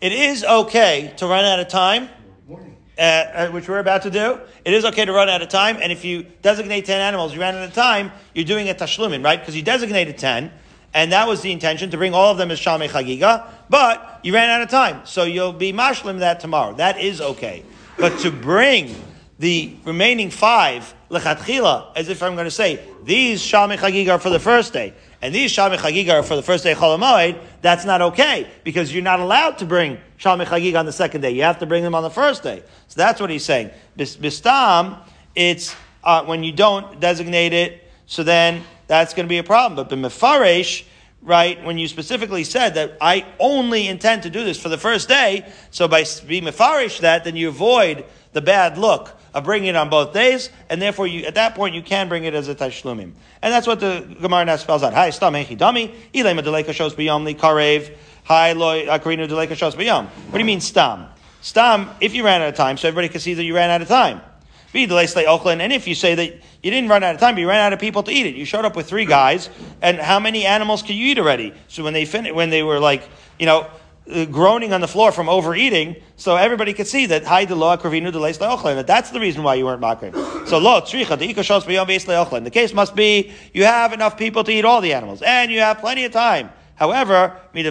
It 0.00 0.12
is 0.12 0.44
okay 0.44 1.12
to 1.16 1.26
run 1.26 1.44
out 1.44 1.60
of 1.60 1.68
time, 1.68 2.08
uh, 2.50 3.00
uh, 3.00 3.48
which 3.50 3.68
we're 3.68 3.78
about 3.78 4.02
to 4.02 4.10
do. 4.10 4.40
It 4.64 4.74
is 4.74 4.84
okay 4.84 5.04
to 5.04 5.12
run 5.12 5.28
out 5.28 5.42
of 5.42 5.48
time, 5.48 5.78
and 5.80 5.92
if 5.92 6.04
you 6.04 6.24
designate 6.42 6.84
10 6.84 7.00
animals, 7.00 7.32
you 7.32 7.40
ran 7.40 7.54
out 7.54 7.64
of 7.64 7.74
time, 7.74 8.10
you're 8.34 8.44
doing 8.44 8.68
a 8.68 8.74
tashlumin, 8.74 9.24
right? 9.24 9.38
Because 9.38 9.56
you 9.56 9.62
designated 9.62 10.18
10, 10.18 10.52
and 10.94 11.12
that 11.12 11.28
was 11.28 11.42
the 11.42 11.52
intention 11.52 11.90
to 11.90 11.96
bring 11.96 12.14
all 12.14 12.30
of 12.32 12.38
them 12.38 12.50
as 12.50 12.60
Shalmei 12.60 12.88
Chagiga, 12.88 13.46
but 13.68 14.20
you 14.22 14.32
ran 14.32 14.48
out 14.48 14.62
of 14.62 14.68
time, 14.68 15.02
so 15.04 15.24
you'll 15.24 15.52
be 15.52 15.72
mashlim 15.72 16.20
that 16.20 16.40
tomorrow. 16.40 16.74
That 16.74 17.00
is 17.00 17.20
okay. 17.20 17.62
But 17.98 18.18
to 18.20 18.30
bring 18.30 18.94
the 19.38 19.76
remaining 19.84 20.30
five 20.30 20.94
lechatchila, 21.10 21.92
as 21.96 22.08
if 22.08 22.22
I'm 22.22 22.34
going 22.34 22.46
to 22.46 22.50
say 22.50 22.80
these 23.04 23.40
shalmei 23.40 23.76
chagiga 23.76 24.14
are 24.14 24.18
for 24.18 24.30
the 24.30 24.40
first 24.40 24.72
day, 24.72 24.94
and 25.22 25.34
these 25.34 25.52
shalmei 25.52 25.76
chagiga 25.76 26.14
are 26.14 26.22
for 26.22 26.36
the 26.36 26.42
first 26.42 26.64
day 26.64 26.74
cholamoid. 26.74 27.40
That's 27.62 27.84
not 27.84 28.02
okay 28.02 28.48
because 28.64 28.92
you're 28.92 29.02
not 29.02 29.20
allowed 29.20 29.58
to 29.58 29.66
bring 29.66 29.98
shalmei 30.18 30.46
chagiga 30.46 30.78
on 30.78 30.86
the 30.86 30.92
second 30.92 31.20
day. 31.20 31.30
You 31.30 31.42
have 31.42 31.58
to 31.60 31.66
bring 31.66 31.82
them 31.82 31.94
on 31.94 32.02
the 32.02 32.10
first 32.10 32.42
day. 32.42 32.62
So 32.88 32.98
that's 32.98 33.20
what 33.20 33.30
he's 33.30 33.44
saying. 33.44 33.70
Bistam, 33.96 34.98
it's 35.34 35.74
uh, 36.02 36.24
when 36.24 36.42
you 36.42 36.52
don't 36.52 36.98
designate 37.00 37.52
it. 37.52 37.84
So 38.06 38.22
then 38.22 38.62
that's 38.88 39.14
going 39.14 39.26
to 39.26 39.28
be 39.28 39.38
a 39.38 39.44
problem. 39.44 39.76
But 39.76 39.96
b'mefaresh, 39.96 40.84
right, 41.22 41.62
when 41.64 41.78
you 41.78 41.86
specifically 41.86 42.42
said 42.42 42.74
that 42.74 42.98
I 43.00 43.24
only 43.38 43.86
intend 43.86 44.24
to 44.24 44.30
do 44.30 44.42
this 44.42 44.60
for 44.60 44.68
the 44.68 44.78
first 44.78 45.08
day, 45.08 45.46
so 45.70 45.86
by 45.86 46.04
being 46.26 46.44
mefarish 46.44 47.00
that, 47.00 47.22
then 47.22 47.36
you 47.36 47.48
avoid 47.48 48.04
the 48.32 48.40
bad 48.40 48.76
look 48.76 49.14
of 49.34 49.44
bringing 49.44 49.68
it 49.68 49.76
on 49.76 49.90
both 49.90 50.12
days, 50.12 50.50
and 50.68 50.80
therefore 50.80 51.06
you, 51.06 51.24
at 51.26 51.34
that 51.34 51.54
point 51.54 51.74
you 51.74 51.82
can 51.82 52.08
bring 52.08 52.24
it 52.24 52.34
as 52.34 52.48
a 52.48 52.54
tashlumim. 52.54 53.12
And 53.42 53.52
that's 53.52 53.66
what 53.66 53.78
the 53.78 54.16
Gemara 54.20 54.46
now 54.46 54.56
spells 54.56 54.82
out. 54.82 54.94
Hi, 54.94 55.10
stam 55.10 55.34
hechi 55.34 55.56
dami, 55.56 55.94
ilema 56.12 56.42
deleka 56.42 56.70
shos 56.70 56.94
b'yom 56.94 57.24
li 57.24 57.34
karev, 57.34 57.94
hi 58.24 58.52
loy 58.52 58.86
uh, 58.86 58.98
akarinu 58.98 59.28
deleka 59.28 59.50
shos 59.50 59.74
b'yom. 59.74 60.06
What 60.06 60.32
do 60.32 60.38
you 60.38 60.44
mean 60.44 60.60
stam? 60.60 61.06
Stam, 61.40 61.90
if 62.00 62.14
you 62.14 62.24
ran 62.24 62.42
out 62.42 62.48
of 62.48 62.54
time, 62.54 62.76
so 62.76 62.88
everybody 62.88 63.08
can 63.08 63.20
see 63.20 63.34
that 63.34 63.44
you 63.44 63.54
ran 63.54 63.70
out 63.70 63.82
of 63.82 63.88
time. 63.88 64.20
And 64.74 65.72
if 65.72 65.88
you 65.88 65.94
say 65.94 66.14
that 66.14 66.26
you 66.62 66.70
didn't 66.70 66.90
run 66.90 67.02
out 67.02 67.14
of 67.14 67.20
time, 67.20 67.34
but 67.34 67.40
you 67.40 67.48
ran 67.48 67.60
out 67.60 67.72
of 67.72 67.78
people 67.78 68.02
to 68.02 68.10
eat 68.10 68.26
it, 68.26 68.34
you 68.34 68.44
showed 68.44 68.64
up 68.64 68.76
with 68.76 68.88
three 68.88 69.06
guys, 69.06 69.48
and 69.80 69.98
how 69.98 70.20
many 70.20 70.44
animals 70.44 70.82
can 70.82 70.96
you 70.96 71.06
eat 71.06 71.18
already? 71.18 71.54
So 71.68 71.84
when 71.84 71.94
they 71.94 72.04
fin- 72.04 72.34
when 72.34 72.50
they 72.50 72.62
were 72.62 72.78
like, 72.78 73.08
you 73.38 73.46
know, 73.46 73.66
uh, 74.10 74.24
groaning 74.24 74.72
on 74.72 74.80
the 74.80 74.88
floor 74.88 75.12
from 75.12 75.28
overeating, 75.28 75.96
so 76.16 76.36
everybody 76.36 76.72
could 76.72 76.86
see 76.86 77.06
that 77.06 77.24
hi 77.24 77.44
de 77.44 77.54
lo 77.54 77.76
akravinu 77.76 78.10
de 78.10 78.18
leis 78.18 78.38
that 78.38 78.86
that's 78.86 79.10
the 79.10 79.20
reason 79.20 79.42
why 79.42 79.54
you 79.54 79.64
weren't 79.64 79.82
makrin. 79.82 80.14
So 80.46 80.58
lo 80.58 80.80
tzricha 80.80 81.18
de 81.18 81.32
ikashos 81.32 81.66
beyond 81.66 81.90
beis 81.90 82.44
The 82.44 82.50
case 82.50 82.72
must 82.72 82.94
be 82.94 83.32
you 83.52 83.64
have 83.64 83.92
enough 83.92 84.16
people 84.16 84.44
to 84.44 84.50
eat 84.50 84.64
all 84.64 84.80
the 84.80 84.92
animals, 84.92 85.22
and 85.22 85.50
you 85.50 85.60
have 85.60 85.78
plenty 85.78 86.04
of 86.04 86.12
time. 86.12 86.50
However, 86.78 87.36
from 87.52 87.64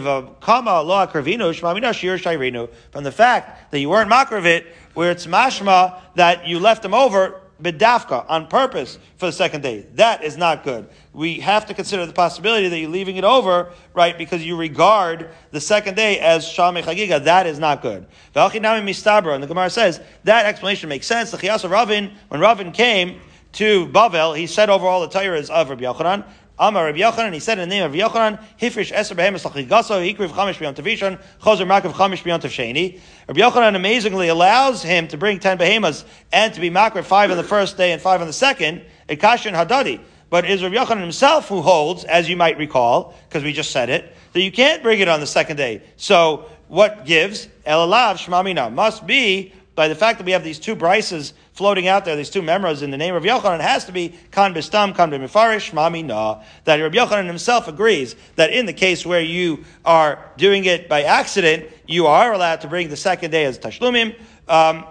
the 3.04 3.12
fact 3.12 3.72
that 3.72 3.80
you 3.80 3.90
weren't 3.90 4.12
makravit, 4.12 4.66
where 4.94 5.12
it's 5.12 5.26
mashma 5.26 6.02
that 6.16 6.46
you 6.46 6.60
left 6.60 6.82
them 6.84 6.94
over 6.94 7.42
bedafka 7.62 8.26
on 8.30 8.48
purpose 8.48 9.00
for 9.18 9.28
the 9.28 9.32
second 9.32 9.62
day. 9.62 9.86
That 9.94 10.24
is 10.24 10.38
not 10.38 10.64
good. 10.64 10.90
We 11.14 11.40
have 11.40 11.66
to 11.68 11.74
consider 11.74 12.06
the 12.06 12.14
possibility 12.14 12.68
that 12.68 12.78
you're 12.78 12.90
leaving 12.90 13.16
it 13.16 13.24
over, 13.24 13.72
right, 13.94 14.18
because 14.18 14.46
you 14.46 14.58
regard 14.58 15.30
the 15.52 15.62
second 15.62 15.96
day 15.96 16.20
as 16.20 16.46
Shalmei 16.46 16.84
Chagiga. 16.84 17.24
That 17.24 17.48
is 17.48 17.60
not 17.60 17.82
good. 17.82 18.06
And 18.36 19.44
the 19.44 19.48
Gemara 19.48 19.70
says 19.70 20.02
that 20.26 20.46
explanation 20.46 20.90
makes 20.90 21.08
sense. 21.08 21.32
The 21.32 21.38
Chiyasa 21.38 21.70
Ravin, 21.70 22.12
when 22.28 22.42
Ravin 22.42 22.72
came 22.74 23.22
to 23.54 23.88
Bavel, 23.88 24.38
he 24.38 24.46
said 24.48 24.70
over 24.70 24.86
all 24.86 25.02
the 25.02 25.08
Torahs 25.08 25.50
of 25.50 25.70
Rabbi 25.70 25.84
Yochanan, 25.84 26.26
Amar 26.60 26.86
Rabbi 26.86 27.00
Yochanan, 27.00 27.34
he 27.34 27.40
said 27.40 27.60
in 27.60 27.70
the 27.70 27.76
name 27.76 27.84
of 27.84 27.92
Yochanan, 27.92 28.44
Hifrish 28.60 28.92
Eser 28.92 29.16
Behemes 29.16 29.48
Lachigaso, 29.48 30.02
Hikriv 30.02 30.30
Chamish 30.30 30.56
B'yom 30.56 30.74
Tavishon, 30.74 31.22
Chozer 31.40 31.68
Makav 31.68 31.94
Chamish 31.94 32.24
B'yom 32.24 32.42
Tavsheni. 32.42 33.00
Rabbi 33.28 33.40
Yochanan 33.40 33.76
amazingly 33.76 34.30
allows 34.30 34.82
him 34.82 35.08
to 35.10 35.18
bring 35.18 35.40
ten 35.40 35.58
behemoths 35.58 36.04
and 36.32 36.54
to 36.56 36.60
be 36.60 36.72
makar 36.72 37.04
five 37.04 37.30
on 37.30 37.38
the 37.38 37.44
first 37.44 37.78
day 37.78 37.92
and 37.92 38.02
five 38.02 38.22
on 38.22 38.28
the 38.28 38.34
second, 38.34 38.82
Ekashin 39.08 39.54
Hadadi. 39.54 40.02
But 40.32 40.46
it 40.46 40.52
is 40.52 40.64
Rabbi 40.64 40.76
Yochanan 40.76 41.02
himself 41.02 41.48
who 41.48 41.62
holds, 41.62 42.04
as 42.06 42.28
you 42.28 42.36
might 42.36 42.58
recall, 42.58 43.14
because 43.30 43.44
we 43.44 43.54
just 43.54 43.70
said 43.70 43.92
it, 43.92 44.12
that 44.34 44.42
you 44.42 44.52
can't 44.52 44.82
bring 44.82 45.00
it 45.00 45.08
on 45.08 45.20
the 45.20 45.28
second 45.28 45.58
day. 45.58 45.84
So 45.96 46.50
what 46.70 47.06
gives? 47.06 47.48
Elalav 47.68 48.18
Shmamina 48.18 48.74
must 48.74 49.06
be 49.06 49.54
by 49.76 49.88
the 49.88 49.96
fact 49.96 50.18
that 50.18 50.26
we 50.26 50.32
have 50.32 50.44
these 50.44 50.58
two 50.58 50.76
brises 50.76 51.34
floating 51.58 51.88
out 51.88 52.06
there, 52.06 52.16
these 52.16 52.30
two 52.30 52.44
memories 52.44 52.84
in 52.84 52.92
the 52.92 52.98
name 52.98 53.16
of 53.16 53.24
Yochanan, 53.24 53.60
has 53.60 53.86
to 53.86 53.92
be 53.92 54.16
kan 54.30 54.54
bistam, 54.54 54.96
kan 54.96 55.10
b'mifarish, 55.10 55.72
mami 55.72 56.06
na. 56.06 56.44
That 56.66 56.76
Rabbi 56.76 56.96
Yochanan 56.96 57.26
himself 57.26 57.68
agrees 57.68 58.16
that 58.36 58.52
in 58.54 58.68
the 58.68 58.74
case 58.74 59.08
where 59.08 59.22
you 59.22 59.66
are 59.84 60.24
doing 60.38 60.66
it 60.66 60.88
by 60.88 61.04
accident, 61.04 61.66
you 61.88 62.06
are 62.06 62.32
allowed 62.32 62.62
to 62.62 62.68
bring 62.68 62.90
the 62.90 62.96
second 62.96 63.32
day 63.32 63.46
as 63.46 63.58
tashlumim. 63.58 64.16
Um, 64.48 64.86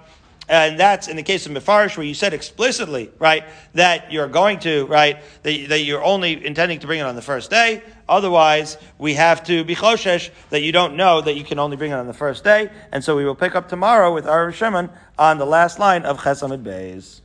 and 0.48 0.78
that's 0.78 1.08
in 1.08 1.16
the 1.16 1.22
case 1.22 1.46
of 1.46 1.52
Mefarish, 1.52 1.96
where 1.96 2.06
you 2.06 2.14
said 2.14 2.34
explicitly, 2.34 3.10
right, 3.18 3.44
that 3.74 4.12
you're 4.12 4.28
going 4.28 4.58
to, 4.60 4.86
right, 4.86 5.18
that, 5.42 5.68
that 5.68 5.80
you're 5.80 6.04
only 6.04 6.44
intending 6.44 6.80
to 6.80 6.86
bring 6.86 7.00
it 7.00 7.02
on 7.02 7.14
the 7.14 7.22
first 7.22 7.48
day. 7.48 7.82
Otherwise, 8.08 8.78
we 8.98 9.14
have 9.14 9.42
to 9.44 9.64
be 9.64 9.74
choshesh 9.74 10.30
that 10.50 10.62
you 10.62 10.72
don't 10.72 10.96
know 10.96 11.20
that 11.20 11.34
you 11.34 11.44
can 11.44 11.58
only 11.58 11.76
bring 11.76 11.90
it 11.90 11.94
on 11.94 12.06
the 12.06 12.14
first 12.14 12.44
day. 12.44 12.70
And 12.92 13.02
so 13.02 13.16
we 13.16 13.24
will 13.24 13.34
pick 13.34 13.54
up 13.54 13.68
tomorrow 13.68 14.14
with 14.14 14.26
our 14.26 14.52
Shimon 14.52 14.90
on 15.18 15.38
the 15.38 15.46
last 15.46 15.78
line 15.78 16.04
of 16.04 16.18
Chesamid 16.18 16.62
Beis. 16.62 17.20